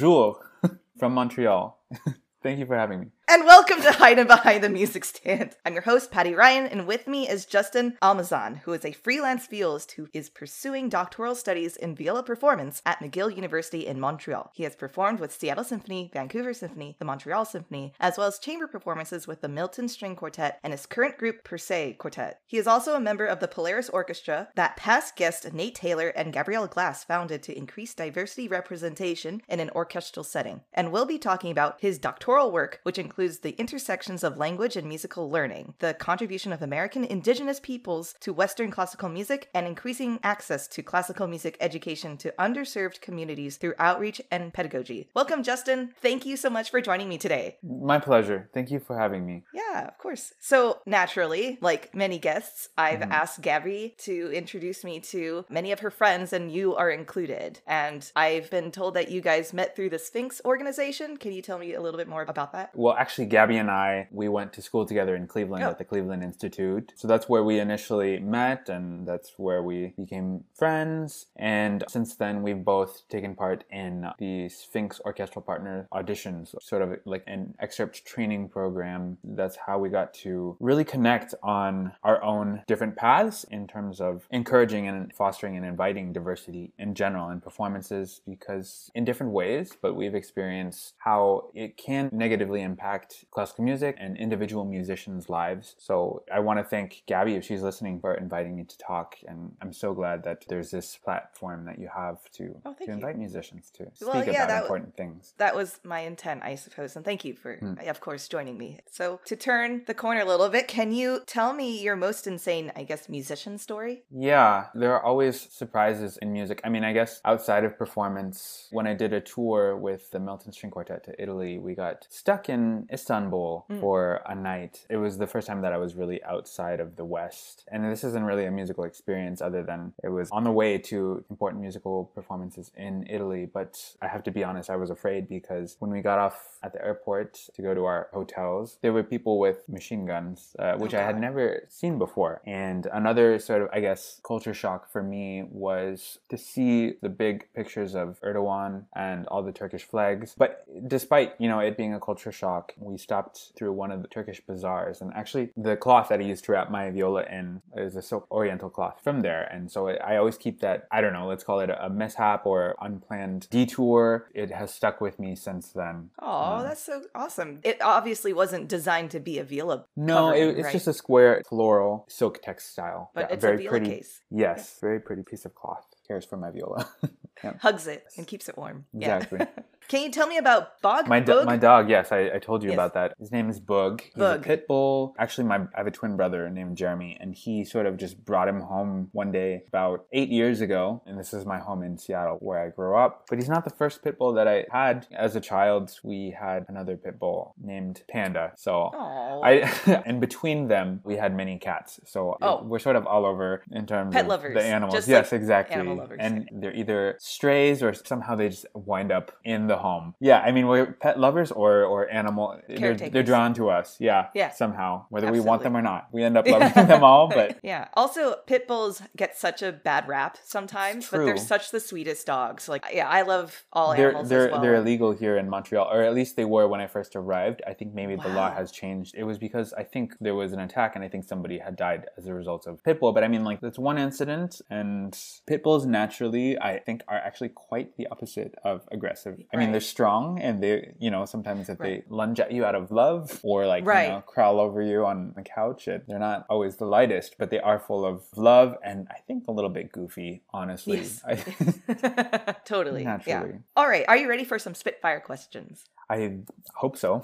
Bonjour 0.00 0.40
from 0.98 1.12
Montreal. 1.12 1.78
Thank 2.42 2.58
you 2.58 2.64
for 2.64 2.74
having 2.74 3.00
me. 3.00 3.06
And 3.32 3.44
welcome 3.44 3.80
to 3.82 3.92
Hiding 3.92 4.26
Behind 4.26 4.60
the 4.60 4.68
Music 4.68 5.04
Stand. 5.04 5.54
I'm 5.64 5.74
your 5.74 5.82
host, 5.82 6.10
Patty 6.10 6.34
Ryan, 6.34 6.66
and 6.66 6.84
with 6.84 7.06
me 7.06 7.28
is 7.28 7.46
Justin 7.46 7.96
Almazan, 8.02 8.58
who 8.62 8.72
is 8.72 8.84
a 8.84 8.90
freelance 8.90 9.46
violist 9.46 9.92
who 9.92 10.08
is 10.12 10.28
pursuing 10.28 10.88
doctoral 10.88 11.36
studies 11.36 11.76
in 11.76 11.94
viola 11.94 12.24
performance 12.24 12.82
at 12.84 12.98
McGill 12.98 13.32
University 13.32 13.86
in 13.86 14.00
Montreal. 14.00 14.50
He 14.52 14.64
has 14.64 14.74
performed 14.74 15.20
with 15.20 15.32
Seattle 15.32 15.62
Symphony, 15.62 16.10
Vancouver 16.12 16.52
Symphony, 16.52 16.96
the 16.98 17.04
Montreal 17.04 17.44
Symphony, 17.44 17.94
as 18.00 18.18
well 18.18 18.26
as 18.26 18.40
chamber 18.40 18.66
performances 18.66 19.28
with 19.28 19.42
the 19.42 19.48
Milton 19.48 19.88
String 19.88 20.16
Quartet 20.16 20.58
and 20.64 20.72
his 20.72 20.86
current 20.86 21.16
group, 21.16 21.44
Per 21.44 21.56
Se 21.56 21.94
Quartet. 22.00 22.40
He 22.48 22.58
is 22.58 22.66
also 22.66 22.96
a 22.96 23.00
member 23.00 23.26
of 23.26 23.38
the 23.38 23.46
Polaris 23.46 23.88
Orchestra 23.90 24.48
that 24.56 24.76
past 24.76 25.14
guest 25.14 25.52
Nate 25.52 25.76
Taylor 25.76 26.08
and 26.08 26.32
Gabrielle 26.32 26.66
Glass 26.66 27.04
founded 27.04 27.44
to 27.44 27.56
increase 27.56 27.94
diversity 27.94 28.48
representation 28.48 29.40
in 29.48 29.60
an 29.60 29.70
orchestral 29.70 30.24
setting. 30.24 30.62
And 30.72 30.90
we'll 30.90 31.06
be 31.06 31.18
talking 31.18 31.52
about 31.52 31.80
his 31.80 31.96
doctoral 31.96 32.50
work, 32.50 32.80
which 32.82 32.98
includes 32.98 33.19
includes 33.20 33.40
the 33.40 33.60
intersections 33.60 34.24
of 34.24 34.38
language 34.38 34.76
and 34.76 34.88
musical 34.88 35.30
learning, 35.30 35.74
the 35.78 35.92
contribution 35.92 36.54
of 36.54 36.62
American 36.62 37.04
indigenous 37.04 37.60
peoples 37.60 38.14
to 38.18 38.32
Western 38.32 38.70
classical 38.70 39.10
music, 39.10 39.50
and 39.52 39.66
increasing 39.66 40.18
access 40.22 40.66
to 40.66 40.82
classical 40.82 41.26
music 41.26 41.54
education 41.60 42.16
to 42.16 42.32
underserved 42.38 43.02
communities 43.02 43.58
through 43.58 43.74
outreach 43.78 44.22
and 44.30 44.54
pedagogy. 44.54 45.10
Welcome, 45.12 45.42
Justin. 45.42 45.90
Thank 46.00 46.24
you 46.24 46.38
so 46.38 46.48
much 46.48 46.70
for 46.70 46.80
joining 46.80 47.10
me 47.10 47.18
today. 47.18 47.58
My 47.62 47.98
pleasure. 47.98 48.48
Thank 48.54 48.70
you 48.70 48.80
for 48.80 48.98
having 48.98 49.26
me. 49.26 49.42
Yeah, 49.52 49.86
of 49.86 49.98
course. 49.98 50.32
So, 50.40 50.78
naturally, 50.86 51.58
like 51.60 51.94
many 51.94 52.18
guests, 52.18 52.70
I've 52.78 53.00
Mhm. 53.00 53.10
asked 53.10 53.42
Gabby 53.42 53.96
to 53.98 54.32
introduce 54.32 54.82
me 54.82 54.98
to 55.00 55.44
many 55.50 55.72
of 55.72 55.80
her 55.80 55.90
friends, 55.90 56.32
and 56.32 56.50
you 56.50 56.74
are 56.74 56.88
included. 56.88 57.60
And 57.66 58.10
I've 58.16 58.48
been 58.48 58.70
told 58.70 58.94
that 58.94 59.10
you 59.10 59.20
guys 59.20 59.52
met 59.52 59.76
through 59.76 59.90
the 59.90 59.98
Sphinx 59.98 60.40
organization. 60.42 61.18
Can 61.18 61.32
you 61.32 61.42
tell 61.42 61.58
me 61.58 61.74
a 61.74 61.82
little 61.82 61.98
bit 61.98 62.08
more 62.08 62.22
about 62.22 62.52
that? 62.52 62.70
Well, 62.74 62.94
actually, 62.94 63.09
Gabby 63.18 63.56
and 63.56 63.70
I, 63.70 64.08
we 64.10 64.28
went 64.28 64.52
to 64.54 64.62
school 64.62 64.86
together 64.86 65.14
in 65.16 65.26
Cleveland 65.26 65.64
Oh. 65.64 65.68
at 65.70 65.78
the 65.78 65.84
Cleveland 65.84 66.22
Institute. 66.22 66.92
So 66.96 67.08
that's 67.08 67.28
where 67.28 67.42
we 67.44 67.58
initially 67.58 68.18
met 68.20 68.68
and 68.68 69.06
that's 69.06 69.34
where 69.36 69.62
we 69.62 69.92
became 69.96 70.44
friends. 70.54 71.26
And 71.36 71.84
since 71.88 72.14
then, 72.14 72.42
we've 72.42 72.64
both 72.64 73.02
taken 73.08 73.34
part 73.34 73.64
in 73.70 74.06
the 74.18 74.48
Sphinx 74.48 75.00
Orchestral 75.04 75.42
Partner 75.42 75.88
auditions, 75.92 76.54
sort 76.62 76.82
of 76.82 76.98
like 77.04 77.24
an 77.26 77.54
excerpt 77.60 78.04
training 78.04 78.48
program. 78.48 79.18
That's 79.24 79.56
how 79.56 79.78
we 79.78 79.88
got 79.88 80.14
to 80.14 80.56
really 80.60 80.84
connect 80.84 81.34
on 81.42 81.92
our 82.04 82.22
own 82.22 82.62
different 82.66 82.96
paths 82.96 83.44
in 83.44 83.66
terms 83.66 84.00
of 84.00 84.26
encouraging 84.30 84.86
and 84.88 85.12
fostering 85.14 85.56
and 85.56 85.64
inviting 85.66 86.12
diversity 86.12 86.72
in 86.78 86.94
general 86.94 87.30
in 87.30 87.40
performances 87.40 88.20
because 88.26 88.90
in 88.94 89.04
different 89.04 89.32
ways, 89.32 89.72
but 89.80 89.94
we've 89.94 90.14
experienced 90.14 90.94
how 90.98 91.50
it 91.54 91.76
can 91.76 92.08
negatively 92.12 92.62
impact 92.62 92.99
classical 93.30 93.64
music 93.64 93.96
and 93.98 94.16
individual 94.16 94.64
musicians' 94.64 95.28
lives. 95.28 95.74
So 95.78 96.22
I 96.32 96.40
want 96.40 96.58
to 96.58 96.64
thank 96.64 97.02
Gabby 97.06 97.34
if 97.34 97.44
she's 97.44 97.62
listening 97.62 98.00
for 98.00 98.14
inviting 98.14 98.56
me 98.56 98.64
to 98.64 98.78
talk. 98.78 99.16
And 99.26 99.52
I'm 99.62 99.72
so 99.72 99.92
glad 99.94 100.22
that 100.24 100.44
there's 100.48 100.70
this 100.70 100.96
platform 100.96 101.64
that 101.66 101.78
you 101.78 101.88
have 101.94 102.18
to, 102.32 102.60
Oh, 102.64 102.74
to 102.74 102.86
you. 102.86 102.92
invite 102.92 103.16
musicians 103.18 103.70
to 103.70 103.90
speak 103.94 104.08
Well, 104.08 104.24
yeah, 104.26 104.44
about 104.44 104.62
important 104.62 104.96
things. 104.96 105.34
that 105.38 105.54
was 105.54 105.80
my 105.84 106.00
intent, 106.00 106.42
I 106.42 106.54
suppose. 106.54 106.96
And 106.96 107.04
thank 107.04 107.24
you 107.24 107.34
for, 107.34 107.56
Hmm. 107.56 107.74
of 107.86 108.00
course, 108.00 108.28
joining 108.28 108.56
me. 108.58 108.78
So, 108.90 109.20
to 109.26 109.36
turn 109.36 109.82
the 109.86 109.94
corner 109.94 110.20
a 110.20 110.24
little 110.24 110.48
bit, 110.48 110.68
can 110.68 110.92
you 110.92 111.20
tell 111.26 111.52
me 111.52 111.80
your 111.82 111.96
most 111.96 112.26
insane, 112.26 112.72
I 112.76 112.84
guess, 112.84 113.08
musician 113.08 113.58
story? 113.58 114.04
Yeah, 114.10 114.66
there 114.74 114.92
are 114.94 115.02
always 115.02 115.40
surprises 115.40 116.16
in 116.18 116.32
music. 116.32 116.60
I 116.64 116.68
mean, 116.68 116.84
I 116.84 116.92
guess 116.92 117.20
outside 117.24 117.64
of 117.64 117.76
performance, 117.78 118.68
when 118.70 118.86
I 118.86 118.94
did 118.94 119.12
a 119.12 119.20
tour 119.20 119.76
with 119.76 120.10
the 120.10 120.18
Milton 120.20 120.52
String 120.52 120.70
Quartet 120.70 121.04
to 121.04 121.22
Italy, 121.22 121.58
we 121.58 121.74
got 121.74 122.06
stuck 122.10 122.48
in 122.48 122.79
Istanbul 122.92 123.66
Mm. 123.70 123.80
for 123.80 124.20
a 124.26 124.34
night. 124.34 124.86
It 124.88 124.96
was 124.96 125.18
the 125.18 125.26
first 125.26 125.46
time 125.46 125.60
that 125.62 125.72
I 125.72 125.76
was 125.78 125.94
really 125.94 126.22
outside 126.24 126.80
of 126.80 126.96
the 126.96 127.04
West. 127.04 127.64
And 127.70 127.84
this 127.84 128.04
isn't 128.04 128.24
really 128.24 128.46
a 128.46 128.50
musical 128.50 128.84
experience 128.84 129.40
other 129.42 129.62
than 129.62 129.92
it 130.02 130.08
was 130.08 130.30
on 130.30 130.44
the 130.44 130.52
way 130.52 130.78
to 130.78 131.24
important 131.30 131.60
musical 131.62 132.10
performances 132.14 132.70
in 132.76 133.06
Italy. 133.08 133.46
But 133.52 133.94
I 134.02 134.08
have 134.08 134.22
to 134.24 134.30
be 134.30 134.42
honest, 134.44 134.70
I 134.70 134.76
was 134.76 134.90
afraid 134.90 135.28
because 135.28 135.76
when 135.78 135.90
we 135.90 136.00
got 136.00 136.18
off 136.18 136.58
at 136.62 136.72
the 136.72 136.84
airport 136.84 137.34
to 137.54 137.62
go 137.62 137.74
to 137.74 137.84
our 137.84 138.08
hotels, 138.12 138.78
there 138.82 138.92
were 138.92 139.02
people 139.02 139.38
with 139.38 139.68
machine 139.68 140.06
guns, 140.06 140.54
uh, 140.58 140.74
which 140.76 140.94
Oh, 140.94 140.98
I 140.98 141.02
had 141.02 141.20
never 141.20 141.62
seen 141.68 141.98
before. 141.98 142.40
And 142.46 142.86
another 142.92 143.38
sort 143.38 143.62
of, 143.62 143.68
I 143.72 143.80
guess, 143.80 144.20
culture 144.24 144.54
shock 144.54 144.90
for 144.90 145.02
me 145.02 145.44
was 145.50 146.18
to 146.28 146.36
see 146.38 146.94
the 147.00 147.08
big 147.08 147.46
pictures 147.54 147.94
of 147.94 148.20
Erdogan 148.22 148.84
and 148.94 149.26
all 149.28 149.42
the 149.42 149.52
Turkish 149.52 149.84
flags. 149.84 150.34
But 150.36 150.66
despite, 150.88 151.34
you 151.38 151.48
know, 151.48 151.60
it 151.60 151.76
being 151.76 151.94
a 151.94 152.00
culture 152.00 152.32
shock, 152.32 152.69
we 152.78 152.96
stopped 152.98 153.52
through 153.56 153.72
one 153.72 153.90
of 153.90 154.02
the 154.02 154.08
Turkish 154.08 154.40
bazaars. 154.46 155.00
And 155.00 155.12
actually, 155.14 155.50
the 155.56 155.76
cloth 155.76 156.08
that 156.08 156.20
I 156.20 156.22
used 156.22 156.44
to 156.44 156.52
wrap 156.52 156.70
my 156.70 156.90
viola 156.90 157.24
in 157.24 157.62
is 157.76 157.96
a 157.96 158.02
silk 158.02 158.26
oriental 158.30 158.70
cloth 158.70 159.00
from 159.02 159.22
there. 159.22 159.42
And 159.44 159.70
so 159.70 159.88
I 159.88 160.16
always 160.16 160.36
keep 160.36 160.60
that, 160.60 160.86
I 160.90 161.00
don't 161.00 161.12
know, 161.12 161.26
let's 161.26 161.44
call 161.44 161.60
it 161.60 161.70
a 161.70 161.88
mishap 161.90 162.46
or 162.46 162.74
unplanned 162.80 163.48
detour. 163.50 164.28
It 164.34 164.50
has 164.50 164.72
stuck 164.74 165.00
with 165.00 165.18
me 165.18 165.34
since 165.36 165.70
then. 165.70 166.10
Oh, 166.20 166.56
Um, 166.56 166.62
that's 166.64 166.82
so 166.84 167.02
awesome. 167.14 167.60
It 167.62 167.78
obviously 167.82 168.32
wasn't 168.32 168.68
designed 168.68 169.10
to 169.12 169.20
be 169.20 169.38
a 169.38 169.44
viola. 169.44 169.86
No, 169.96 170.30
it, 170.30 170.48
it's 170.58 170.64
right? 170.64 170.72
just 170.72 170.86
a 170.86 170.92
square 170.92 171.42
floral 171.48 172.06
silk 172.08 172.42
textile. 172.42 173.10
But 173.14 173.28
Yeah, 173.28 173.34
it's 173.34 173.44
a 173.44 173.46
very 173.46 173.56
viola 173.58 173.70
pretty. 173.70 173.86
case. 173.90 174.20
Yes, 174.30 174.78
very 174.80 175.00
pretty 175.00 175.22
piece 175.22 175.44
of 175.44 175.54
cloth. 175.54 175.86
Cares 176.06 176.24
for 176.24 176.36
my 176.36 176.50
viola. 176.50 176.88
yeah, 177.44 177.54
Hugs 177.60 177.86
it 177.86 178.04
and 178.16 178.26
keeps 178.26 178.48
it 178.48 178.56
warm. 178.58 178.84
Yeah. 178.92 179.16
exactly. 179.16 179.46
Can 179.88 180.02
you 180.02 180.10
tell 180.10 180.26
me 180.28 180.36
about 180.38 180.80
Bog? 180.82 181.08
My 181.08 181.18
do- 181.18 181.44
my 181.44 181.56
dog. 181.56 181.90
Yes, 181.90 182.12
I, 182.12 182.30
I 182.34 182.38
told 182.38 182.62
you 182.62 182.68
Yes. 182.70 182.76
about 182.76 182.94
that. 182.94 183.14
His 183.18 183.32
name 183.32 183.50
is 183.50 183.58
Boog. 183.60 184.02
He's 184.02 184.14
Boog. 184.14 184.36
a 184.36 184.38
pit 184.38 184.68
bull. 184.68 185.14
Actually, 185.18 185.48
my 185.48 185.56
I 185.56 185.78
have 185.78 185.86
a 185.88 185.90
twin 185.90 186.16
brother 186.16 186.48
named 186.48 186.76
Jeremy, 186.76 187.16
and 187.20 187.34
he 187.34 187.64
sort 187.64 187.86
of 187.86 187.96
just 187.96 188.24
brought 188.24 188.46
him 188.46 188.60
home 188.60 189.08
one 189.12 189.32
day 189.32 189.64
about 189.66 190.06
eight 190.12 190.28
years 190.28 190.60
ago. 190.60 191.02
And 191.06 191.18
this 191.18 191.34
is 191.34 191.44
my 191.44 191.58
home 191.58 191.82
in 191.82 191.98
Seattle 191.98 192.36
where 192.40 192.60
I 192.64 192.68
grew 192.68 192.94
up. 192.96 193.24
But 193.28 193.38
he's 193.40 193.48
not 193.48 193.64
the 193.64 193.70
first 193.70 194.04
pit 194.04 194.16
bull 194.16 194.32
that 194.34 194.46
I 194.46 194.64
had. 194.70 195.08
As 195.12 195.34
a 195.34 195.40
child, 195.40 195.98
we 196.04 196.36
had 196.38 196.66
another 196.68 196.96
pit 196.96 197.18
bull 197.18 197.54
named 197.60 198.02
Panda. 198.08 198.52
So 198.56 198.90
Aw. 198.94 199.40
I 199.42 200.02
and 200.06 200.20
between 200.20 200.68
them 200.68 201.00
we 201.04 201.16
had 201.16 201.34
many 201.36 201.58
cats. 201.58 201.98
So 202.04 202.36
Oh. 202.40 202.62
we're 202.62 202.78
sort 202.78 202.94
of 202.96 203.06
all 203.08 203.26
over 203.26 203.64
in 203.72 203.86
terms 203.86 204.12
Pet 204.14 204.22
of 204.26 204.28
lovers, 204.28 204.54
the 204.54 204.62
animals. 204.62 204.94
just 204.94 205.08
yes, 205.08 205.32
like 205.32 205.40
exactly. 205.40 205.74
animal 205.74 205.96
lovers. 205.96 206.18
And 206.20 206.48
they're 206.52 206.74
either 206.74 207.16
strays 207.18 207.82
or 207.82 207.92
somehow 207.92 208.36
they 208.36 208.50
just 208.50 208.66
wind 208.74 209.10
up 209.10 209.32
in 209.44 209.66
the 209.66 209.79
home. 209.80 210.14
Yeah, 210.20 210.40
I 210.40 210.52
mean 210.52 210.66
we're 210.66 210.92
pet 210.92 211.18
lovers 211.18 211.50
or 211.50 211.84
or 211.84 212.08
animal. 212.10 212.60
They're, 212.68 212.94
they're 212.94 213.22
drawn 213.22 213.54
to 213.54 213.70
us. 213.70 213.96
Yeah. 213.98 214.28
Yeah. 214.34 214.50
Somehow, 214.50 215.06
whether 215.08 215.30
we 215.30 215.40
want 215.40 215.62
them 215.62 215.76
or 215.76 215.82
not, 215.82 216.08
we 216.12 216.22
end 216.22 216.36
up 216.36 216.46
loving 216.48 216.86
them 216.86 217.02
all. 217.02 217.28
But 217.28 217.58
yeah. 217.62 217.88
Also, 217.94 218.36
pit 218.46 218.66
bulls 218.66 219.02
get 219.16 219.36
such 219.36 219.62
a 219.62 219.72
bad 219.72 220.08
rap 220.08 220.38
sometimes, 220.44 221.08
but 221.10 221.24
they're 221.24 221.36
such 221.36 221.70
the 221.70 221.80
sweetest 221.80 222.26
dogs. 222.26 222.68
Like, 222.68 222.84
yeah, 222.92 223.08
I 223.08 223.22
love 223.22 223.64
all 223.72 223.94
they're 223.94 224.08
animals 224.10 224.28
they're 224.28 224.46
as 224.46 224.52
well. 224.52 224.60
they're 224.60 224.74
illegal 224.76 225.12
here 225.12 225.36
in 225.36 225.48
Montreal, 225.48 225.88
or 225.90 226.02
at 226.02 226.14
least 226.14 226.36
they 226.36 226.44
were 226.44 226.68
when 226.68 226.80
I 226.80 226.86
first 226.86 227.16
arrived. 227.16 227.62
I 227.66 227.74
think 227.74 227.94
maybe 227.94 228.16
the 228.16 228.28
law 228.28 228.52
has 228.52 228.70
changed. 228.70 229.14
It 229.16 229.24
was 229.24 229.38
because 229.38 229.72
I 229.72 229.84
think 229.84 230.14
there 230.20 230.34
was 230.34 230.52
an 230.52 230.60
attack, 230.60 230.94
and 230.94 231.04
I 231.04 231.08
think 231.08 231.24
somebody 231.24 231.58
had 231.58 231.76
died 231.76 232.06
as 232.16 232.26
a 232.26 232.34
result 232.34 232.66
of 232.66 232.82
pit 232.84 233.00
bull. 233.00 233.12
But 233.12 233.24
I 233.24 233.28
mean, 233.28 233.44
like 233.44 233.60
that's 233.60 233.78
one 233.78 233.98
incident, 233.98 234.60
and 234.70 235.16
pit 235.46 235.62
bulls 235.62 235.86
naturally, 235.86 236.58
I 236.58 236.78
think, 236.78 237.02
are 237.08 237.18
actually 237.18 237.50
quite 237.50 237.96
the 237.96 238.06
opposite 238.08 238.54
of 238.64 238.82
aggressive. 238.92 239.40
I 239.52 239.56
mean, 239.60 239.72
they're 239.72 239.80
strong, 239.80 240.40
and 240.40 240.62
they, 240.62 240.94
you 240.98 241.10
know, 241.10 241.24
sometimes 241.26 241.68
if 241.68 241.78
Right. 241.80 242.04
they 242.08 242.14
lunge 242.14 242.40
at 242.40 242.50
you 242.52 242.64
out 242.64 242.74
of 242.74 242.90
love 242.90 243.38
or 243.42 243.66
like 243.66 243.84
Right. 243.86 244.04
you 244.08 244.14
know 244.14 244.20
crawl 244.22 244.58
over 244.60 244.82
you 244.82 245.06
on 245.06 245.32
the 245.36 245.42
couch, 245.42 245.86
it, 245.88 246.04
they're 246.08 246.18
not 246.18 246.46
always 246.50 246.76
the 246.76 246.84
lightest, 246.86 247.36
but 247.38 247.50
they 247.50 247.60
are 247.60 247.78
full 247.78 248.04
of 248.04 248.24
love, 248.36 248.76
and 248.82 249.06
I 249.10 249.18
think 249.26 249.46
a 249.48 249.52
little 249.52 249.70
bit 249.70 249.92
goofy, 249.92 250.42
honestly. 250.52 250.98
Yes. 250.98 251.22
I, 251.24 251.34
totally. 252.64 253.02
Yeah. 253.26 253.46
All 253.76 253.88
right. 253.88 254.04
Are 254.08 254.16
you 254.16 254.28
ready 254.28 254.44
for 254.44 254.58
some 254.58 254.74
Spitfire 254.74 255.20
questions? 255.20 255.84
I 256.08 256.38
hope 256.74 256.96
so. 256.96 257.22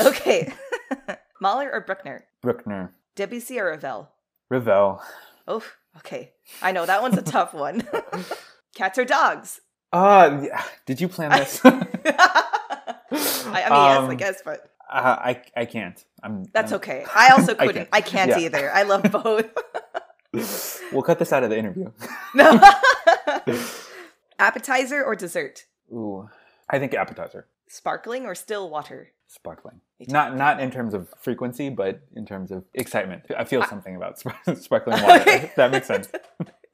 Okay. 0.00 0.52
Mahler 1.40 1.70
or 1.72 1.80
Bruckner? 1.80 2.24
Bruckner. 2.40 2.92
Debussy 3.14 3.58
or 3.60 3.66
Ravel? 3.66 4.08
Ravel. 4.50 5.02
Oh, 5.48 5.62
okay. 5.98 6.32
I 6.62 6.72
know 6.72 6.86
that 6.86 7.02
one's 7.02 7.18
a 7.18 7.22
tough 7.22 7.52
one. 7.52 7.86
Cats 8.74 8.98
or 8.98 9.04
dogs? 9.04 9.60
Uh, 9.92 10.40
yeah. 10.44 10.62
did 10.86 11.00
you 11.00 11.08
plan 11.08 11.30
this? 11.30 11.60
I, 11.64 11.74
I 13.10 13.48
mean, 13.48 13.54
yes, 13.54 13.70
I 13.70 13.96
Um, 13.96 14.16
guess, 14.16 14.42
but 14.44 14.70
Uh, 14.90 15.16
I 15.18 15.42
I 15.56 15.64
can't. 15.66 16.02
I'm. 16.22 16.44
that's 16.52 16.72
I'm- 16.72 16.76
okay. 16.80 17.04
I 17.14 17.28
also 17.30 17.54
couldn't. 17.66 17.74
can't. 17.74 17.88
I 17.92 18.00
can't 18.00 18.30
Yeah. 18.30 18.38
either. 18.38 18.72
I 18.72 18.82
love 18.84 19.02
both. 19.02 19.46
We'll 20.92 21.02
cut 21.02 21.18
this 21.18 21.32
out 21.32 21.42
of 21.44 21.50
the 21.50 21.58
interview. 21.58 21.90
no. 22.34 22.58
Appetizer 24.38 25.04
or 25.04 25.14
dessert? 25.14 25.66
Ooh, 25.92 26.28
I 26.68 26.78
think 26.78 26.94
appetizer, 26.94 27.46
Sparkling 27.68 28.24
or 28.26 28.34
still 28.34 28.68
water? 28.70 29.12
sparkling. 29.28 29.80
Not 30.08 30.36
not 30.36 30.60
in 30.60 30.70
terms 30.70 30.92
of 30.94 31.08
frequency, 31.18 31.70
but 31.70 32.00
in 32.16 32.26
terms 32.26 32.50
of 32.50 32.64
excitement. 32.74 33.24
I 33.36 33.44
feel 33.44 33.62
something 33.64 33.96
about 33.96 34.18
spar- 34.18 34.40
sparkling 34.56 35.02
water. 35.02 35.20
Okay. 35.20 35.52
that 35.56 35.70
makes 35.70 35.86
sense. 35.86 36.08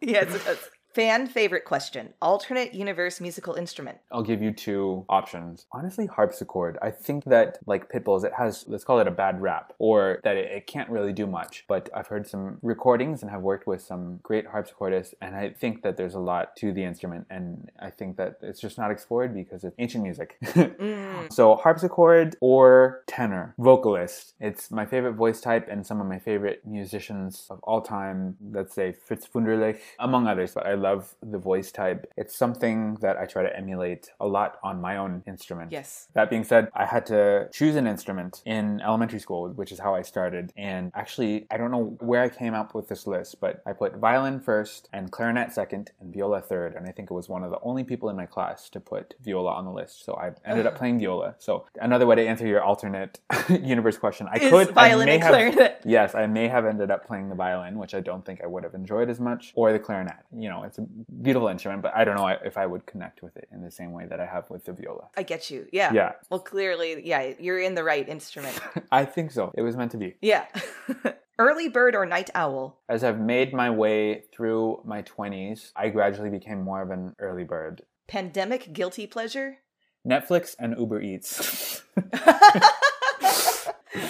yes, 0.01 0.35
it 0.35 0.45
does. 0.45 0.59
Fan 0.99 1.29
favorite 1.29 1.65
question 1.65 2.13
alternate 2.21 2.75
universe 2.75 3.21
musical 3.21 3.55
instrument. 3.55 3.99
I'll 4.11 4.25
give 4.25 4.43
you 4.43 4.51
two 4.51 5.07
options. 5.09 5.67
Honestly, 5.71 6.07
harpsichord. 6.07 6.77
I 6.83 6.91
think 6.91 7.23
that, 7.27 7.61
like 7.67 7.89
Pitbull's, 7.89 8.25
it 8.25 8.33
has, 8.33 8.65
let's 8.67 8.83
call 8.83 8.99
it 8.99 9.07
a 9.07 9.13
bad 9.13 9.41
rap, 9.41 9.75
or 9.79 10.19
that 10.25 10.37
it, 10.37 10.51
it 10.51 10.67
can't 10.67 10.91
really 10.91 11.13
do 11.13 11.29
much. 11.29 11.65
But 11.69 11.89
I've 11.95 12.09
heard 12.09 12.27
some 12.27 12.59
recordings 12.63 13.23
and 13.23 13.31
have 13.31 13.43
worked 13.43 13.69
with 13.69 13.81
some 13.81 14.19
great 14.25 14.49
harpsichordists, 14.49 15.15
and 15.23 15.37
I 15.37 15.51
think 15.51 15.83
that 15.83 15.97
there's 15.97 16.15
a 16.15 16.19
lot 16.19 16.57
to 16.57 16.73
the 16.73 16.83
instrument, 16.83 17.29
and 17.31 17.71
I 17.79 17.91
think 17.91 18.17
that 18.17 18.41
it's 18.43 18.61
just 18.61 18.77
not 18.77 18.91
explored 18.91 19.33
because 19.33 19.63
it's 19.63 19.77
ancient 19.79 20.03
music. 20.03 20.37
Mm. 20.79 21.33
So 21.33 21.57
harpsichord 21.57 22.37
or 22.41 23.03
tenor, 23.07 23.55
vocalist. 23.59 24.35
It's 24.41 24.71
my 24.71 24.87
favorite 24.87 25.15
voice 25.15 25.41
type 25.41 25.67
and 25.69 25.85
some 25.85 26.01
of 26.01 26.07
my 26.07 26.19
favorite 26.19 26.65
musicians 26.65 27.47
of 27.51 27.59
all 27.63 27.81
time. 27.81 28.37
Let's 28.53 28.75
say 28.75 28.93
Fritz 28.93 29.27
Wunderlich, 29.29 29.79
among 29.99 30.27
others. 30.27 30.55
But 30.55 30.67
I 30.67 30.75
love 30.75 30.88
the 31.23 31.39
voice 31.39 31.71
type. 31.73 32.11
It's 32.17 32.37
something 32.37 32.97
that 33.01 33.17
I 33.17 33.27
try 33.27 33.43
to 33.43 33.57
emulate 33.57 34.11
a 34.21 34.27
lot 34.27 34.59
on 34.63 34.81
my 34.81 34.97
own 34.97 35.23
instrument. 35.27 35.73
Yes. 35.73 36.09
That 36.15 36.31
being 36.31 36.45
said, 36.45 36.69
I 36.75 36.85
had 36.87 37.07
to 37.07 37.49
choose 37.53 37.77
an 37.77 37.87
instrument 37.87 38.43
in 38.45 38.81
elementary 38.81 39.19
school, 39.19 39.49
which 39.51 39.73
is 39.73 39.79
how 39.79 39.95
I 39.95 40.03
started. 40.03 40.53
And 40.57 40.93
actually, 40.95 41.47
I 41.51 41.57
don't 41.57 41.71
know 41.71 41.97
where 42.01 42.23
I 42.23 42.29
came 42.29 42.55
up 42.55 42.75
with 42.75 42.89
this 42.89 43.07
list, 43.07 43.41
but 43.41 43.63
I 43.67 43.73
put 43.73 43.97
violin 43.97 44.41
first 44.41 44.89
and 44.93 45.11
clarinet 45.11 45.53
second 45.53 45.93
and 46.01 46.13
viola 46.13 46.41
third. 46.41 46.75
And 46.75 46.87
I 46.87 46.93
think 46.93 47.11
it 47.11 47.15
was 47.15 47.29
one 47.29 47.45
of 47.45 47.51
the 47.51 47.59
only 47.63 47.85
people 47.85 48.09
in 48.09 48.17
my 48.17 48.27
class 48.27 48.69
to 48.71 48.81
put 48.81 49.15
viola 49.21 49.53
on 49.53 49.65
the 49.65 49.73
list. 49.73 50.05
So 50.05 50.15
I 50.15 50.33
ended 50.45 50.67
up 50.67 50.77
playing 50.77 50.99
viola. 50.99 51.35
So 51.39 51.67
another 51.81 52.07
way 52.07 52.17
to 52.17 52.27
answer 52.27 52.47
your 52.47 52.63
alternate 52.63 53.21
universe 53.49 53.97
question, 53.99 54.29
I 54.31 54.39
Is 54.39 54.51
could 54.51 54.71
violin 54.71 55.09
I 55.09 55.13
and 55.13 55.23
have, 55.23 55.33
clarinet. 55.33 55.83
Yes, 55.85 56.15
I 56.15 56.27
may 56.27 56.49
have 56.49 56.67
ended 56.67 56.91
up 56.91 57.07
playing 57.07 57.29
the 57.29 57.35
violin, 57.35 57.79
which 57.79 57.95
I 57.95 58.01
don't 58.01 58.25
think 58.25 58.41
I 58.43 58.47
would 58.47 58.65
have 58.65 58.75
enjoyed 58.75 59.09
as 59.09 59.21
much, 59.21 59.53
or 59.55 59.73
the 59.73 59.79
clarinet. 59.79 60.17
You 60.37 60.49
know, 60.49 60.63
it's 60.63 60.78
a 60.79 60.83
beautiful 61.23 61.49
instrument, 61.49 61.83
but 61.83 61.93
I 61.95 62.05
don't 62.05 62.17
know 62.17 62.29
if 62.29 62.57
I 62.57 62.67
would 62.67 62.87
connect 62.87 63.23
with 63.23 63.37
it 63.37 63.49
in 63.53 63.63
the 63.63 63.71
same 63.71 63.93
way 63.93 64.07
that 64.07 64.21
I 64.21 64.27
have 64.27 64.49
with 64.51 64.65
the 64.65 64.73
viola. 64.73 65.09
I 65.17 65.23
get 65.23 65.51
you. 65.51 65.67
Yeah. 65.73 65.93
Yeah, 65.93 66.13
Well, 66.31 66.41
clearly, 66.41 67.07
yeah, 67.07 67.33
you're 67.39 67.61
in 67.61 67.75
the 67.75 67.85
right 67.85 68.09
instrument. 68.09 68.59
I 68.93 69.05
think 69.05 69.31
so. 69.33 69.53
It 69.57 69.63
was 69.63 69.77
meant 69.77 69.91
to 69.93 69.97
be. 69.99 70.15
Yeah. 70.23 70.47
Early 71.39 71.69
bird 71.69 71.95
or 71.95 72.05
night 72.05 72.31
owl? 72.35 72.81
As 72.89 73.05
I've 73.05 73.21
made 73.21 73.53
my 73.55 73.71
way 73.71 74.25
through 74.33 74.83
my 74.85 75.03
20s, 75.03 75.71
I 75.77 75.89
gradually 75.89 76.31
became 76.31 76.63
more 76.63 76.83
of 76.83 76.91
an 76.91 77.15
early 77.21 77.45
bird. 77.45 77.83
Pandemic 78.09 78.73
guilty 78.73 79.07
pleasure? 79.07 79.59
Netflix 80.07 80.57
and 80.59 80.75
Uber 80.77 81.01
Eats. 81.01 81.83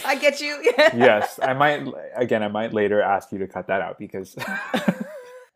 I 0.05 0.17
get 0.21 0.41
you. 0.41 0.63
yes, 0.79 1.39
I 1.43 1.53
might 1.55 1.87
again 2.17 2.43
I 2.43 2.49
might 2.49 2.73
later 2.73 3.01
ask 3.01 3.31
you 3.33 3.39
to 3.39 3.47
cut 3.47 3.67
that 3.69 3.81
out 3.81 3.99
because 3.99 4.37